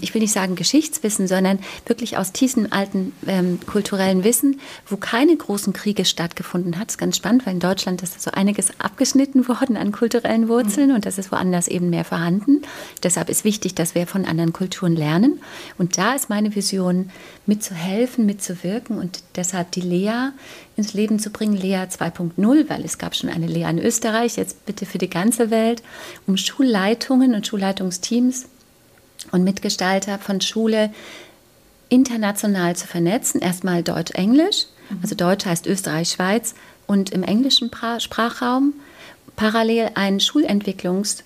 ich 0.00 0.14
will 0.14 0.22
nicht 0.22 0.32
sagen 0.32 0.56
Geschichtswissen, 0.56 1.28
sondern 1.28 1.58
wirklich 1.84 2.16
aus 2.16 2.32
tiefem 2.32 2.68
alten 2.70 3.12
ähm, 3.26 3.58
kulturellen 3.66 4.24
Wissen, 4.24 4.60
wo 4.86 4.96
keine 4.96 5.36
großen 5.36 5.72
Kriege 5.72 6.04
stattgefunden 6.04 6.78
hat. 6.78 6.88
Das 6.88 6.94
ist 6.94 6.98
ganz 6.98 7.16
spannend, 7.16 7.46
weil 7.46 7.54
in 7.54 7.60
Deutschland 7.60 8.02
ist 8.02 8.20
so 8.20 8.30
einiges 8.30 8.80
abgeschnitten 8.80 9.48
worden 9.48 9.76
an 9.76 9.92
kulturellen 9.92 10.48
Wurzeln 10.48 10.88
mhm. 10.88 10.96
und 10.96 11.06
das 11.06 11.18
ist 11.18 11.30
woanders 11.30 11.68
eben 11.68 11.90
mehr 11.90 12.04
vorhanden. 12.04 12.62
Deshalb 13.02 13.28
ist 13.28 13.44
wichtig, 13.44 13.74
dass 13.74 13.94
wir 13.94 14.06
von 14.06 14.24
anderen 14.24 14.52
Kulturen 14.52 14.96
lernen. 14.96 15.40
Und 15.76 15.98
da 15.98 16.14
ist 16.14 16.30
meine 16.30 16.54
Vision, 16.54 17.10
mitzuhelfen, 17.44 18.26
mitzuwirken 18.26 18.98
und 18.98 19.22
deshalb 19.36 19.72
die 19.72 19.80
Lea 19.82 20.30
ins 20.76 20.94
Leben 20.94 21.18
zu 21.18 21.30
bringen, 21.30 21.56
Lea 21.56 21.84
2.0, 21.84 22.68
weil 22.68 22.84
es 22.84 22.98
gab 22.98 23.14
schon 23.14 23.30
eine 23.30 23.46
Lea 23.46 23.68
in 23.68 23.78
Österreich, 23.78 24.36
jetzt 24.36 24.64
bitte 24.66 24.86
für 24.86 24.98
die 24.98 25.10
ganze 25.10 25.50
Welt, 25.50 25.82
um 26.26 26.36
Schulleitungen 26.36 27.34
und 27.34 27.46
Schulleitungsteams 27.46 28.46
und 29.32 29.44
Mitgestalter 29.44 30.18
von 30.18 30.40
Schule 30.40 30.92
international 31.88 32.76
zu 32.76 32.86
vernetzen. 32.86 33.40
Erstmal 33.40 33.82
Deutsch-Englisch, 33.82 34.66
mhm. 34.90 34.98
also 35.02 35.14
Deutsch 35.14 35.46
heißt 35.46 35.66
Österreich, 35.66 36.10
Schweiz 36.10 36.54
und 36.86 37.10
im 37.10 37.22
englischen 37.22 37.70
Sprachraum 37.98 38.74
parallel 39.36 39.90
ein 39.94 40.18
Schulentwicklungs- 40.18 41.22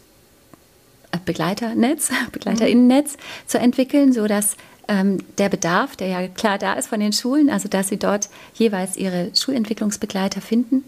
äh, 1.12 1.18
Begleiternetz, 1.24 2.10
Begleiterinnennetz 2.32 3.16
zu 3.46 3.58
entwickeln, 3.58 4.12
sodass 4.12 4.56
ähm, 4.88 5.18
der 5.38 5.48
Bedarf, 5.48 5.96
der 5.96 6.08
ja 6.08 6.28
klar 6.28 6.58
da 6.58 6.74
ist 6.74 6.88
von 6.88 7.00
den 7.00 7.12
Schulen, 7.12 7.50
also 7.50 7.68
dass 7.68 7.88
sie 7.88 7.98
dort 7.98 8.28
jeweils 8.54 8.96
ihre 8.96 9.30
Schulentwicklungsbegleiter 9.34 10.40
finden. 10.40 10.84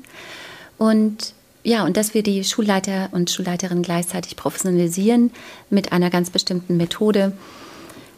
Und 0.78 1.34
ja, 1.64 1.84
und 1.84 1.96
dass 1.96 2.14
wir 2.14 2.22
die 2.22 2.42
Schulleiter 2.44 3.08
und 3.12 3.30
Schulleiterinnen 3.30 3.82
gleichzeitig 3.82 4.36
professionalisieren 4.36 5.30
mit 5.70 5.92
einer 5.92 6.10
ganz 6.10 6.30
bestimmten 6.30 6.76
Methode. 6.76 7.32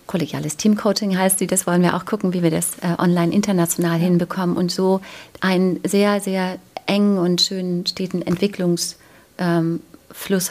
Kollegiales 0.06 0.56
Teamcoaching 0.56 1.16
heißt 1.16 1.40
die, 1.40 1.46
das 1.46 1.66
wollen 1.66 1.82
wir 1.82 1.94
auch 1.94 2.04
gucken, 2.04 2.32
wie 2.32 2.42
wir 2.42 2.50
das 2.50 2.78
äh, 2.78 2.94
online 2.98 3.32
international 3.32 3.98
ja. 3.98 4.04
hinbekommen 4.04 4.56
und 4.56 4.70
so 4.70 5.00
einen 5.40 5.80
sehr, 5.84 6.20
sehr 6.20 6.58
engen 6.86 7.18
und 7.18 7.40
schönen, 7.40 7.86
steten 7.86 8.22
Entwicklungsfluss 8.22 8.96
ähm, 9.38 9.80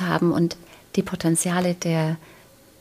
haben 0.02 0.32
und 0.32 0.58
die 0.96 1.04
Potenziale 1.04 1.74
der 1.76 2.18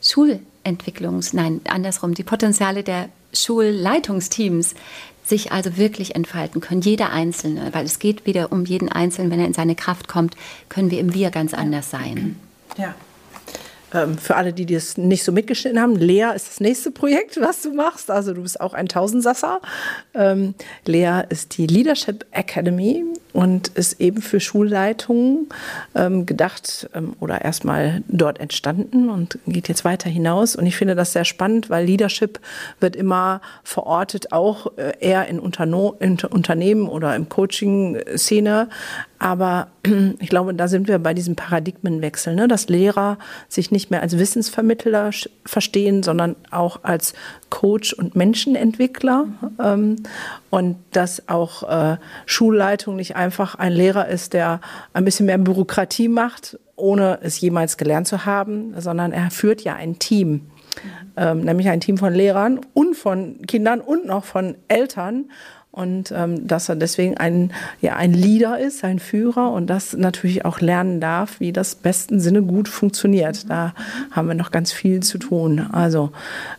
Schul 0.01 0.39
Entwicklungs-, 0.63 1.35
nein, 1.35 1.61
andersrum, 1.65 2.13
die 2.13 2.23
Potenziale 2.23 2.83
der 2.83 3.09
Schulleitungsteams 3.33 4.75
sich 5.23 5.51
also 5.51 5.77
wirklich 5.77 6.15
entfalten 6.15 6.61
können, 6.61 6.81
jeder 6.81 7.11
Einzelne, 7.11 7.69
weil 7.73 7.85
es 7.85 7.99
geht 7.99 8.25
wieder 8.25 8.51
um 8.51 8.65
jeden 8.65 8.89
Einzelnen, 8.89 9.31
wenn 9.31 9.39
er 9.39 9.47
in 9.47 9.53
seine 9.53 9.75
Kraft 9.75 10.07
kommt, 10.07 10.35
können 10.69 10.91
wir 10.91 10.99
im 10.99 11.13
Wir 11.13 11.31
ganz 11.31 11.53
anders 11.53 11.89
sein. 11.89 12.37
Ja. 12.77 12.93
Ähm, 13.93 14.17
für 14.17 14.35
alle, 14.35 14.53
die 14.53 14.65
das 14.65 14.97
nicht 14.97 15.23
so 15.23 15.31
mitgeschnitten 15.31 15.79
haben, 15.79 15.95
Lea 15.95 16.31
ist 16.35 16.49
das 16.49 16.59
nächste 16.59 16.91
Projekt, 16.91 17.39
was 17.39 17.61
du 17.61 17.73
machst. 17.73 18.09
Also 18.09 18.33
du 18.33 18.41
bist 18.41 18.59
auch 18.59 18.73
ein 18.73 18.87
Tausendsasser. 18.87 19.61
Ähm, 20.13 20.55
Lea 20.85 21.21
ist 21.29 21.57
die 21.57 21.67
Leadership 21.67 22.25
Academy 22.31 23.03
und 23.33 23.69
ist 23.69 23.99
eben 23.99 24.21
für 24.21 24.39
Schulleitungen 24.39 25.49
ähm, 25.95 26.25
gedacht 26.25 26.89
ähm, 26.93 27.15
oder 27.19 27.41
erstmal 27.43 28.03
dort 28.07 28.39
entstanden 28.39 29.09
und 29.09 29.39
geht 29.47 29.67
jetzt 29.67 29.83
weiter 29.83 30.09
hinaus. 30.09 30.55
Und 30.55 30.67
ich 30.67 30.75
finde 30.75 30.95
das 30.95 31.13
sehr 31.13 31.25
spannend, 31.25 31.69
weil 31.69 31.85
Leadership 31.85 32.39
wird 32.79 32.95
immer 32.95 33.41
verortet, 33.63 34.31
auch 34.31 34.77
äh, 34.77 34.93
eher 34.99 35.27
in, 35.27 35.39
Unterno 35.39 35.95
in 35.99 36.19
Unternehmen 36.29 36.87
oder 36.87 37.15
im 37.15 37.27
Coaching-Szene. 37.27 38.69
Aber 39.23 39.67
ich 40.19 40.27
glaube, 40.27 40.53
da 40.53 40.67
sind 40.67 40.89
wir 40.89 40.99
bei 40.99 41.13
diesem 41.13 41.37
Paradigmenwechsel, 41.37 42.35
ne? 42.35 42.49
dass 42.49 42.67
Lehrer 42.67 43.17
sich 43.47 43.71
nicht 43.71 43.89
mehr 43.89 44.01
als 44.01 44.17
Wissensvermittler 44.19 45.11
verstehen, 45.45 46.03
sondern 46.03 46.35
auch 46.51 46.83
als 46.83 47.13
Coach 47.49 47.93
und 47.93 48.17
Menschenentwickler. 48.17 49.27
Ähm, 49.63 49.95
und 50.49 50.75
dass 50.91 51.29
auch 51.29 51.63
äh, 51.63 51.97
Schulleitung 52.25 52.97
nicht 52.97 53.15
einfach 53.15 53.55
ein 53.55 53.71
Lehrer 53.71 54.09
ist, 54.09 54.33
der 54.33 54.59
ein 54.91 55.05
bisschen 55.05 55.27
mehr 55.27 55.37
Bürokratie 55.37 56.09
macht, 56.09 56.59
ohne 56.75 57.19
es 57.21 57.39
jemals 57.39 57.77
gelernt 57.77 58.09
zu 58.09 58.25
haben, 58.25 58.73
sondern 58.77 59.13
er 59.13 59.31
führt 59.31 59.61
ja 59.61 59.75
ein 59.75 59.99
Team. 59.99 60.47
Ähm, 61.15 61.41
nämlich 61.41 61.69
ein 61.69 61.79
Team 61.79 61.97
von 61.97 62.13
Lehrern 62.13 62.59
und 62.73 62.95
von 62.97 63.41
Kindern 63.43 63.79
und 63.79 64.05
noch 64.05 64.25
von 64.25 64.55
Eltern 64.67 65.29
und 65.73 66.13
ähm, 66.15 66.47
dass 66.47 66.69
er 66.69 66.75
deswegen 66.75 67.17
ein, 67.17 67.51
ja, 67.81 67.95
ein 67.95 68.13
Leader 68.13 68.59
ist, 68.59 68.83
ein 68.83 68.99
Führer 68.99 69.51
und 69.51 69.67
das 69.67 69.93
natürlich 69.93 70.45
auch 70.45 70.61
lernen 70.61 71.01
darf, 71.01 71.39
wie 71.39 71.51
das 71.51 71.73
besten 71.73 72.19
Sinne 72.19 72.43
gut 72.43 72.69
funktioniert. 72.69 73.49
Da 73.49 73.73
haben 74.11 74.27
wir 74.27 74.35
noch 74.35 74.51
ganz 74.51 74.71
viel 74.71 75.01
zu 75.01 75.17
tun. 75.17 75.67
Also 75.71 76.11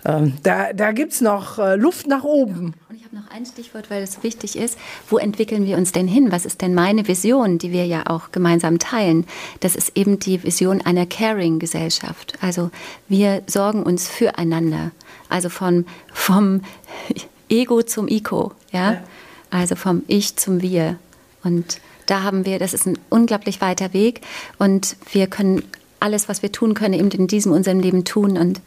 ähm, 0.05 0.35
da, 0.43 0.73
da 0.73 0.91
gibt 0.91 1.13
es 1.13 1.21
noch 1.21 1.61
äh, 1.61 1.77
Luft 1.77 2.09
nach 2.09 2.25
oben. 2.25 2.75
Und 2.89 2.97
ich 2.97 3.05
habe 3.05 3.15
noch 3.15 3.31
ein 3.31 3.47
Stichwort, 3.47 3.89
weil 3.89 4.03
es 4.03 4.25
wichtig 4.25 4.59
ist. 4.59 4.77
Wo 5.09 5.19
entwickeln 5.19 5.65
wir 5.65 5.77
uns 5.77 5.93
denn 5.93 6.09
hin? 6.09 6.33
Was 6.33 6.45
ist 6.45 6.61
denn 6.61 6.75
meine 6.75 7.07
Vision, 7.07 7.59
die 7.59 7.71
wir 7.71 7.87
ja 7.87 8.07
auch 8.07 8.33
gemeinsam 8.33 8.81
teilen? 8.81 9.27
Das 9.61 9.77
ist 9.77 9.97
eben 9.97 10.19
die 10.19 10.43
Vision 10.43 10.81
einer 10.81 11.07
Caring-Gesellschaft. 11.07 12.33
Also 12.41 12.73
wir 13.09 13.43
sorgen 13.47 13.85
uns 13.85 14.09
füreinander. 14.09 14.91
Also 15.29 15.51
von, 15.51 15.87
vom 16.13 16.63
Ego 17.49 17.83
zum 17.83 18.09
Iko, 18.09 18.53
ja? 18.73 18.93
ja? 18.93 19.05
Also 19.51 19.77
vom 19.77 20.03
Ich 20.09 20.37
zum 20.37 20.63
Wir. 20.63 20.99
Und 21.43 21.81
da 22.07 22.23
haben 22.23 22.45
wir, 22.45 22.59
das 22.59 22.75
ist 22.75 22.87
ein 22.87 22.99
unglaublich 23.09 23.61
weiter 23.61 23.93
Weg 23.93 24.21
und 24.59 24.97
wir 25.13 25.27
können 25.27 25.63
alles, 26.01 26.29
was 26.29 26.43
wir 26.43 26.53
tun 26.53 26.75
können, 26.75 26.95
eben 26.95 27.11
in 27.11 27.27
diesem 27.27 27.53
unserem 27.53 27.81
Leben 27.81 28.05
tun 28.05 28.37
und 28.37 28.61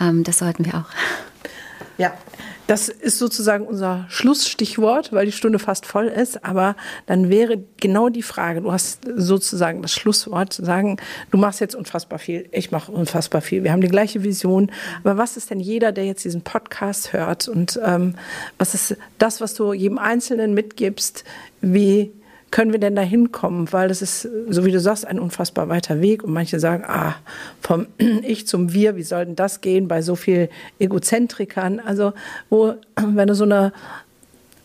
ähm, 0.00 0.24
das 0.24 0.38
sollten 0.38 0.64
wir 0.64 0.74
auch. 0.74 0.86
Ja, 1.98 2.14
Das 2.70 2.88
ist 2.88 3.18
sozusagen 3.18 3.66
unser 3.66 4.06
Schlussstichwort, 4.10 5.12
weil 5.12 5.26
die 5.26 5.32
Stunde 5.32 5.58
fast 5.58 5.86
voll 5.86 6.06
ist. 6.06 6.44
Aber 6.44 6.76
dann 7.06 7.28
wäre 7.28 7.58
genau 7.78 8.10
die 8.10 8.22
Frage, 8.22 8.60
du 8.60 8.70
hast 8.70 9.00
sozusagen 9.16 9.82
das 9.82 9.92
Schlusswort, 9.92 10.52
zu 10.52 10.64
sagen, 10.64 10.98
du 11.32 11.38
machst 11.38 11.58
jetzt 11.58 11.74
unfassbar 11.74 12.20
viel, 12.20 12.48
ich 12.52 12.70
mache 12.70 12.92
unfassbar 12.92 13.40
viel. 13.40 13.64
Wir 13.64 13.72
haben 13.72 13.80
die 13.80 13.88
gleiche 13.88 14.22
Vision. 14.22 14.70
Aber 15.02 15.16
was 15.16 15.36
ist 15.36 15.50
denn 15.50 15.58
jeder, 15.58 15.90
der 15.90 16.06
jetzt 16.06 16.24
diesen 16.24 16.42
Podcast 16.42 17.12
hört? 17.12 17.48
Und 17.48 17.80
ähm, 17.84 18.14
was 18.56 18.74
ist 18.74 18.96
das, 19.18 19.40
was 19.40 19.54
du 19.54 19.72
jedem 19.72 19.98
Einzelnen 19.98 20.54
mitgibst? 20.54 21.24
Wie 21.60 22.12
können 22.50 22.72
wir 22.72 22.80
denn 22.80 22.96
da 22.96 23.02
hinkommen? 23.02 23.72
Weil 23.72 23.88
das 23.88 24.02
ist, 24.02 24.28
so 24.48 24.64
wie 24.64 24.72
du 24.72 24.80
sagst, 24.80 25.06
ein 25.06 25.18
unfassbar 25.18 25.68
weiter 25.68 26.00
Weg. 26.00 26.24
Und 26.24 26.32
manche 26.32 26.58
sagen, 26.60 26.84
ah, 26.86 27.16
vom 27.60 27.86
Ich 27.98 28.46
zum 28.46 28.72
Wir, 28.72 28.96
wie 28.96 29.02
soll 29.02 29.26
denn 29.26 29.36
das 29.36 29.60
gehen 29.60 29.88
bei 29.88 30.02
so 30.02 30.16
viel 30.16 30.48
Egozentrikern? 30.78 31.80
Also, 31.80 32.12
wo, 32.48 32.74
wenn 32.96 33.28
du 33.28 33.34
so 33.34 33.44
eine 33.44 33.72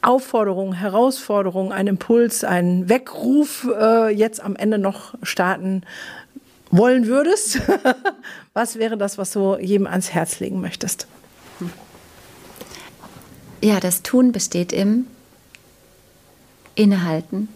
Aufforderung, 0.01 0.73
Herausforderung, 0.73 1.71
ein 1.71 1.87
Impuls, 1.87 2.43
ein 2.43 2.89
Weckruf 2.89 3.67
äh, 3.79 4.09
jetzt 4.09 4.39
am 4.39 4.55
Ende 4.55 4.77
noch 4.77 5.15
starten 5.23 5.81
wollen 6.69 7.07
würdest, 7.07 7.61
was 8.53 8.77
wäre 8.77 8.97
das, 8.97 9.17
was 9.17 9.31
du 9.31 9.57
jedem 9.57 9.87
ans 9.87 10.11
Herz 10.13 10.39
legen 10.39 10.61
möchtest? 10.61 11.07
Ja, 13.61 13.79
das 13.79 14.03
Tun 14.03 14.31
besteht 14.31 14.71
im 14.71 15.07
Innehalten, 16.75 17.47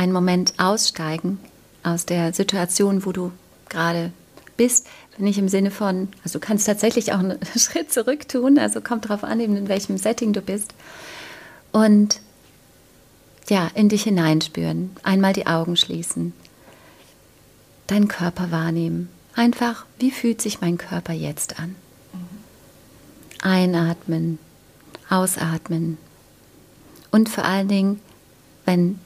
einen 0.00 0.12
Moment 0.12 0.54
aussteigen 0.56 1.38
aus 1.82 2.06
der 2.06 2.32
Situation, 2.32 3.04
wo 3.04 3.12
du 3.12 3.32
gerade 3.68 4.12
bist. 4.56 4.86
Nicht 5.18 5.36
im 5.36 5.50
Sinne 5.50 5.70
von, 5.70 6.08
also 6.24 6.38
du 6.38 6.46
kannst 6.46 6.66
tatsächlich 6.66 7.12
auch 7.12 7.18
einen 7.18 7.38
Schritt 7.56 7.92
zurück 7.92 8.26
tun, 8.26 8.58
also 8.58 8.80
kommt 8.80 9.04
darauf 9.04 9.24
an, 9.24 9.40
in 9.40 9.68
welchem 9.68 9.98
Setting 9.98 10.32
du 10.32 10.40
bist. 10.40 10.72
Und 11.70 12.22
ja, 13.50 13.70
in 13.74 13.90
dich 13.90 14.04
hineinspüren, 14.04 14.96
einmal 15.02 15.34
die 15.34 15.46
Augen 15.46 15.76
schließen, 15.76 16.32
deinen 17.86 18.08
Körper 18.08 18.50
wahrnehmen. 18.50 19.10
Einfach, 19.34 19.84
wie 19.98 20.10
fühlt 20.10 20.40
sich 20.40 20.62
mein 20.62 20.78
Körper 20.78 21.12
jetzt 21.12 21.60
an? 21.60 21.76
Einatmen, 23.42 24.38
ausatmen. 25.10 25.98
Und 27.10 27.28
vor 27.28 27.44
allen 27.44 27.68
Dingen, 27.68 28.00
wenn 28.64 28.98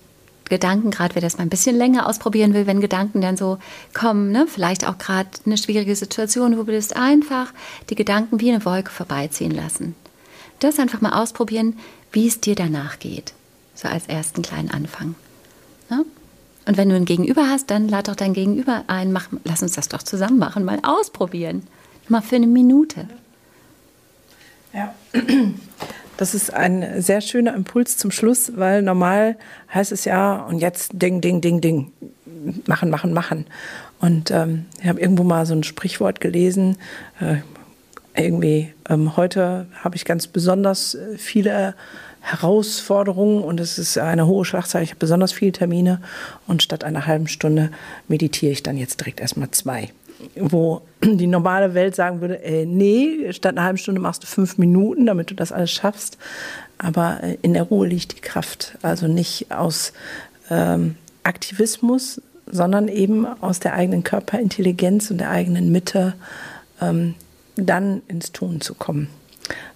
Gedanken, 0.49 0.91
gerade 0.91 1.15
wer 1.15 1.23
das 1.23 1.39
mal 1.39 1.43
ein 1.43 1.51
bisschen 1.51 1.77
länger 1.77 2.07
ausprobieren 2.07 2.53
will, 2.55 2.67
wenn 2.67 2.81
Gedanken 2.81 3.21
dann 3.21 3.37
so 3.37 3.59
kommen, 3.95 4.31
ne? 4.31 4.47
vielleicht 4.47 4.87
auch 4.87 4.99
gerade 4.99 5.29
eine 5.47 5.57
schwierige 5.57 5.97
Situation, 5.97 6.53
wo 6.53 6.63
du 6.63 6.73
bist, 6.73 6.97
einfach 6.97 7.53
die 7.89 7.95
Gedanken 7.95 8.41
wie 8.41 8.51
eine 8.51 8.65
Wolke 8.65 8.91
vorbeiziehen 8.91 9.53
lassen. 9.53 9.95
Das 10.61 10.79
einfach 10.79 11.01
mal 11.01 11.21
ausprobieren, 11.21 11.79
wie 12.13 12.27
es 12.27 12.41
dir 12.41 12.55
danach 12.55 12.99
geht. 12.99 13.33
So 13.75 13.89
als 13.89 14.07
ersten 14.07 14.43
kleinen 14.43 14.71
Anfang. 14.71 15.15
Ne? 15.91 16.05
Und 16.67 16.77
wenn 16.77 16.89
du 16.89 16.97
ein 16.97 17.05
Gegenüber 17.05 17.49
hast, 17.49 17.71
dann 17.71 17.89
lad 17.89 18.09
doch 18.09 18.17
dein 18.17 18.33
Gegenüber 18.33 18.85
ein, 18.87 19.13
mach, 19.13 19.29
lass 19.45 19.63
uns 19.63 19.73
das 19.73 19.89
doch 19.89 20.03
zusammen 20.03 20.39
machen, 20.39 20.65
mal 20.65 20.79
ausprobieren. 20.83 21.67
Mal 22.09 22.23
für 22.23 22.37
eine 22.37 22.47
Minute. 22.47 23.09
Ja. 24.73 24.95
Das 26.17 26.35
ist 26.35 26.53
ein 26.53 27.03
sehr 27.03 27.21
schöner 27.21 27.55
Impuls 27.55 27.97
zum 27.97 28.11
Schluss, 28.11 28.53
weil 28.57 28.83
normal 28.83 29.37
heißt 29.73 29.91
es 29.91 30.05
ja, 30.05 30.37
und 30.37 30.61
jetzt 30.61 30.93
Ding, 30.95 31.21
Ding, 31.21 31.41
Ding, 31.41 31.61
Ding. 31.61 31.93
Machen, 32.67 32.91
machen, 32.91 33.13
machen. 33.13 33.47
Und 34.01 34.31
ähm, 34.31 34.67
ich 34.81 34.89
habe 34.89 35.01
irgendwo 35.01 35.25
mal 35.25 35.47
so 35.47 35.55
ein 35.55 35.65
Sprichwort 35.65 36.21
gelesen. 36.21 36.77
Äh, 37.21 37.37
irgendwie, 38.17 38.73
ähm, 38.89 39.17
heute 39.17 39.67
habe 39.83 39.97
ich 39.97 40.05
ganz 40.05 40.27
besonders 40.27 40.95
äh, 40.95 41.19
viele 41.19 41.75
Herausforderungen 42.21 43.43
und 43.43 43.61
es 43.61 43.79
ist 43.79 43.99
eine 43.99 44.27
hohe 44.27 44.45
Schlagzahl. 44.45 44.83
Ich 44.83 44.91
habe 44.91 44.99
besonders 44.99 45.33
viele 45.33 45.53
Termine 45.53 46.01
und 46.47 46.63
statt 46.63 46.85
einer 46.85 47.07
halben 47.07 47.29
Stunde 47.29 47.71
meditiere 48.09 48.53
ich 48.53 48.63
dann 48.63 48.77
jetzt 48.77 49.01
direkt 49.01 49.21
erstmal 49.21 49.51
zwei 49.51 49.91
wo 50.37 50.83
die 51.05 51.27
normale 51.27 51.75
Welt 51.75 51.95
sagen 51.95 52.21
würde, 52.21 52.43
äh, 52.43 52.67
nee, 52.67 53.33
statt 53.33 53.57
einer 53.57 53.65
halben 53.65 53.79
Stunde 53.79 54.01
machst 54.01 54.23
du 54.23 54.27
fünf 54.27 54.59
Minuten, 54.59 55.07
damit 55.07 55.31
du 55.31 55.35
das 55.35 55.53
alles 55.53 55.71
schaffst. 55.71 56.19
Aber 56.79 57.23
äh, 57.23 57.37
in 57.43 57.55
der 57.55 57.65
Ruhe 57.65 57.87
liegt 57.87 58.17
die 58.17 58.21
Kraft. 58.21 58.77
Also 58.83 59.07
nicht 59.07 59.51
aus 59.53 59.93
ähm, 60.51 60.97
Aktivismus, 61.23 62.21
sondern 62.51 62.89
eben 62.89 63.27
aus 63.27 63.61
der 63.61 63.75
eigenen 63.75 64.05
Körperintelligenz 64.05 65.11
und 65.11 65.19
der 65.19 65.31
eigenen 65.31 65.73
Mitte 65.73 66.15
ähm, 66.81 67.15
dann 67.57 68.03
ins 68.09 68.33
Tun 68.33 68.61
zu 68.61 68.75
kommen. 68.75 69.09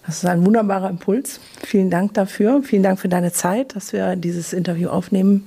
Das 0.06 0.16
ist 0.16 0.26
ein 0.26 0.44
wunderbarer 0.44 0.88
Impuls. 0.88 1.40
Vielen 1.64 1.90
Dank 1.90 2.14
dafür. 2.14 2.62
Vielen 2.62 2.82
Dank 2.82 2.98
für 2.98 3.08
deine 3.08 3.32
Zeit, 3.32 3.76
dass 3.76 3.92
wir 3.92 4.16
dieses 4.16 4.52
Interview 4.52 4.88
aufnehmen 4.88 5.44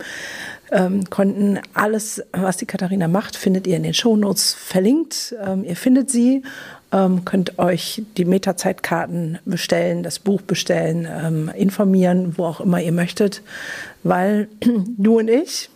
ähm, 0.72 1.10
konnten. 1.10 1.60
Alles, 1.74 2.24
was 2.32 2.58
die 2.58 2.66
Katharina 2.66 3.08
macht, 3.08 3.36
findet 3.36 3.68
ihr 3.68 3.78
in 3.78 3.84
den 3.84 3.94
Shownotes 3.94 4.54
verlinkt. 4.54 5.36
Ähm, 5.44 5.64
ihr 5.64 5.76
findet 5.76 6.10
sie, 6.10 6.44
ähm, 6.92 7.26
könnt 7.26 7.60
euch 7.60 8.04
die 8.18 8.26
Meta-Zeitkarten 8.26 9.40
bestellen, 9.46 10.04
das 10.04 10.20
Buch 10.20 10.42
bestellen, 10.42 11.08
ähm, 11.10 11.52
informieren, 11.56 12.38
wo 12.38 12.46
auch 12.46 12.62
immer 12.62 12.82
ihr 12.82 12.92
möchtet, 12.92 13.42
weil 14.04 14.48
du 14.98 15.20
und 15.20 15.30
ich, 15.30 15.70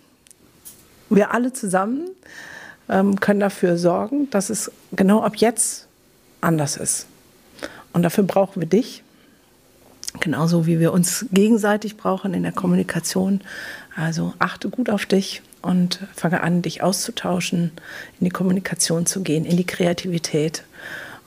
wir 1.10 1.34
alle 1.34 1.54
zusammen 1.54 2.10
ähm, 2.90 3.20
können 3.20 3.40
dafür 3.40 3.78
sorgen, 3.78 4.30
dass 4.30 4.50
es 4.50 4.72
genau 4.94 5.22
ab 5.22 5.36
jetzt 5.38 5.88
anders 6.42 6.78
ist. 6.78 7.08
Und 7.94 8.04
dafür 8.04 8.24
brauchen 8.24 8.62
wir 8.62 8.68
dich, 8.68 9.04
genauso 10.20 10.66
wie 10.66 10.80
wir 10.80 10.94
uns 10.94 11.26
gegenseitig 11.32 11.98
brauchen 11.98 12.34
in 12.34 12.44
der 12.44 12.52
Kommunikation, 12.52 13.42
also 13.96 14.34
achte 14.40 14.70
gut 14.70 14.90
auf 14.90 15.06
dich 15.06 15.42
und 15.62 16.00
fange 16.16 16.42
an, 16.42 16.62
dich 16.62 16.84
auszutauschen, 16.84 17.72
in 18.20 18.26
die 18.26 18.30
Kommunikation 18.30 19.06
zu 19.06 19.24
gehen, 19.24 19.46
in 19.46 19.58
die 19.58 19.66
Kreativität. 19.66 20.64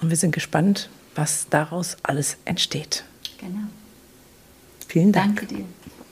Und 0.01 0.11
wir 0.11 0.17
sind 0.17 0.33
gespannt, 0.33 0.91
was 1.15 1.49
daraus 1.51 1.97
alles 2.03 2.37
entsteht. 2.45 3.05
Genau. 3.39 3.67
Vielen 4.87 5.13
Dank. 5.13 5.37
Danke 5.37 5.55
dir. 5.55 5.65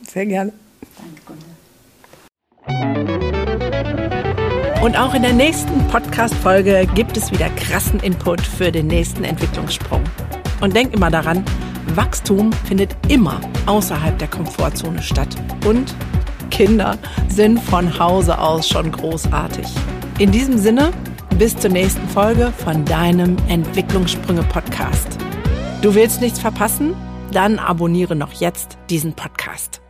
Sehr 0.09 0.27
gerne. 0.27 0.53
Danke, 0.97 1.23
Gunnar. 1.27 1.57
Und 4.83 4.97
auch 4.97 5.15
in 5.15 5.23
der 5.23 5.33
nächsten 5.33 5.87
Podcast-Folge 5.89 6.87
gibt 6.95 7.17
es 7.17 7.31
wieder 7.33 7.49
krassen 7.51 8.01
Input 8.01 8.41
für 8.41 8.71
den 8.73 8.87
nächsten 8.87 9.25
Entwicklungssprung. 9.25 10.03
Und 10.61 10.75
denk 10.75 10.95
immer 10.95 11.11
daran, 11.11 11.45
Wachstum 11.95 12.53
findet 12.53 12.97
immer 13.09 13.41
außerhalb 13.67 14.19
der 14.19 14.29
Komfortzone 14.29 15.03
statt. 15.03 15.37
Und 15.65 15.95
Kinder 16.51 16.99
sind 17.29 17.61
von 17.61 17.99
Hause 17.99 18.39
aus 18.39 18.69
schon 18.69 18.93
großartig. 18.93 19.67
In 20.19 20.33
diesem 20.33 20.59
Sinne, 20.59 20.93
bis 21.39 21.57
zur 21.57 21.71
nächsten 21.71 22.09
Folge 22.09 22.53
von 22.57 22.85
deinem 22.85 23.37
Entwicklungssprünge 23.49 24.43
Podcast. 24.45 25.19
Du 25.83 25.95
willst 25.95 26.21
nichts 26.21 26.39
verpassen? 26.39 26.95
Dann 27.33 27.59
abonniere 27.59 28.17
noch 28.17 28.33
jetzt 28.33 28.79
diesen 28.89 29.13
Podcast. 29.13 29.81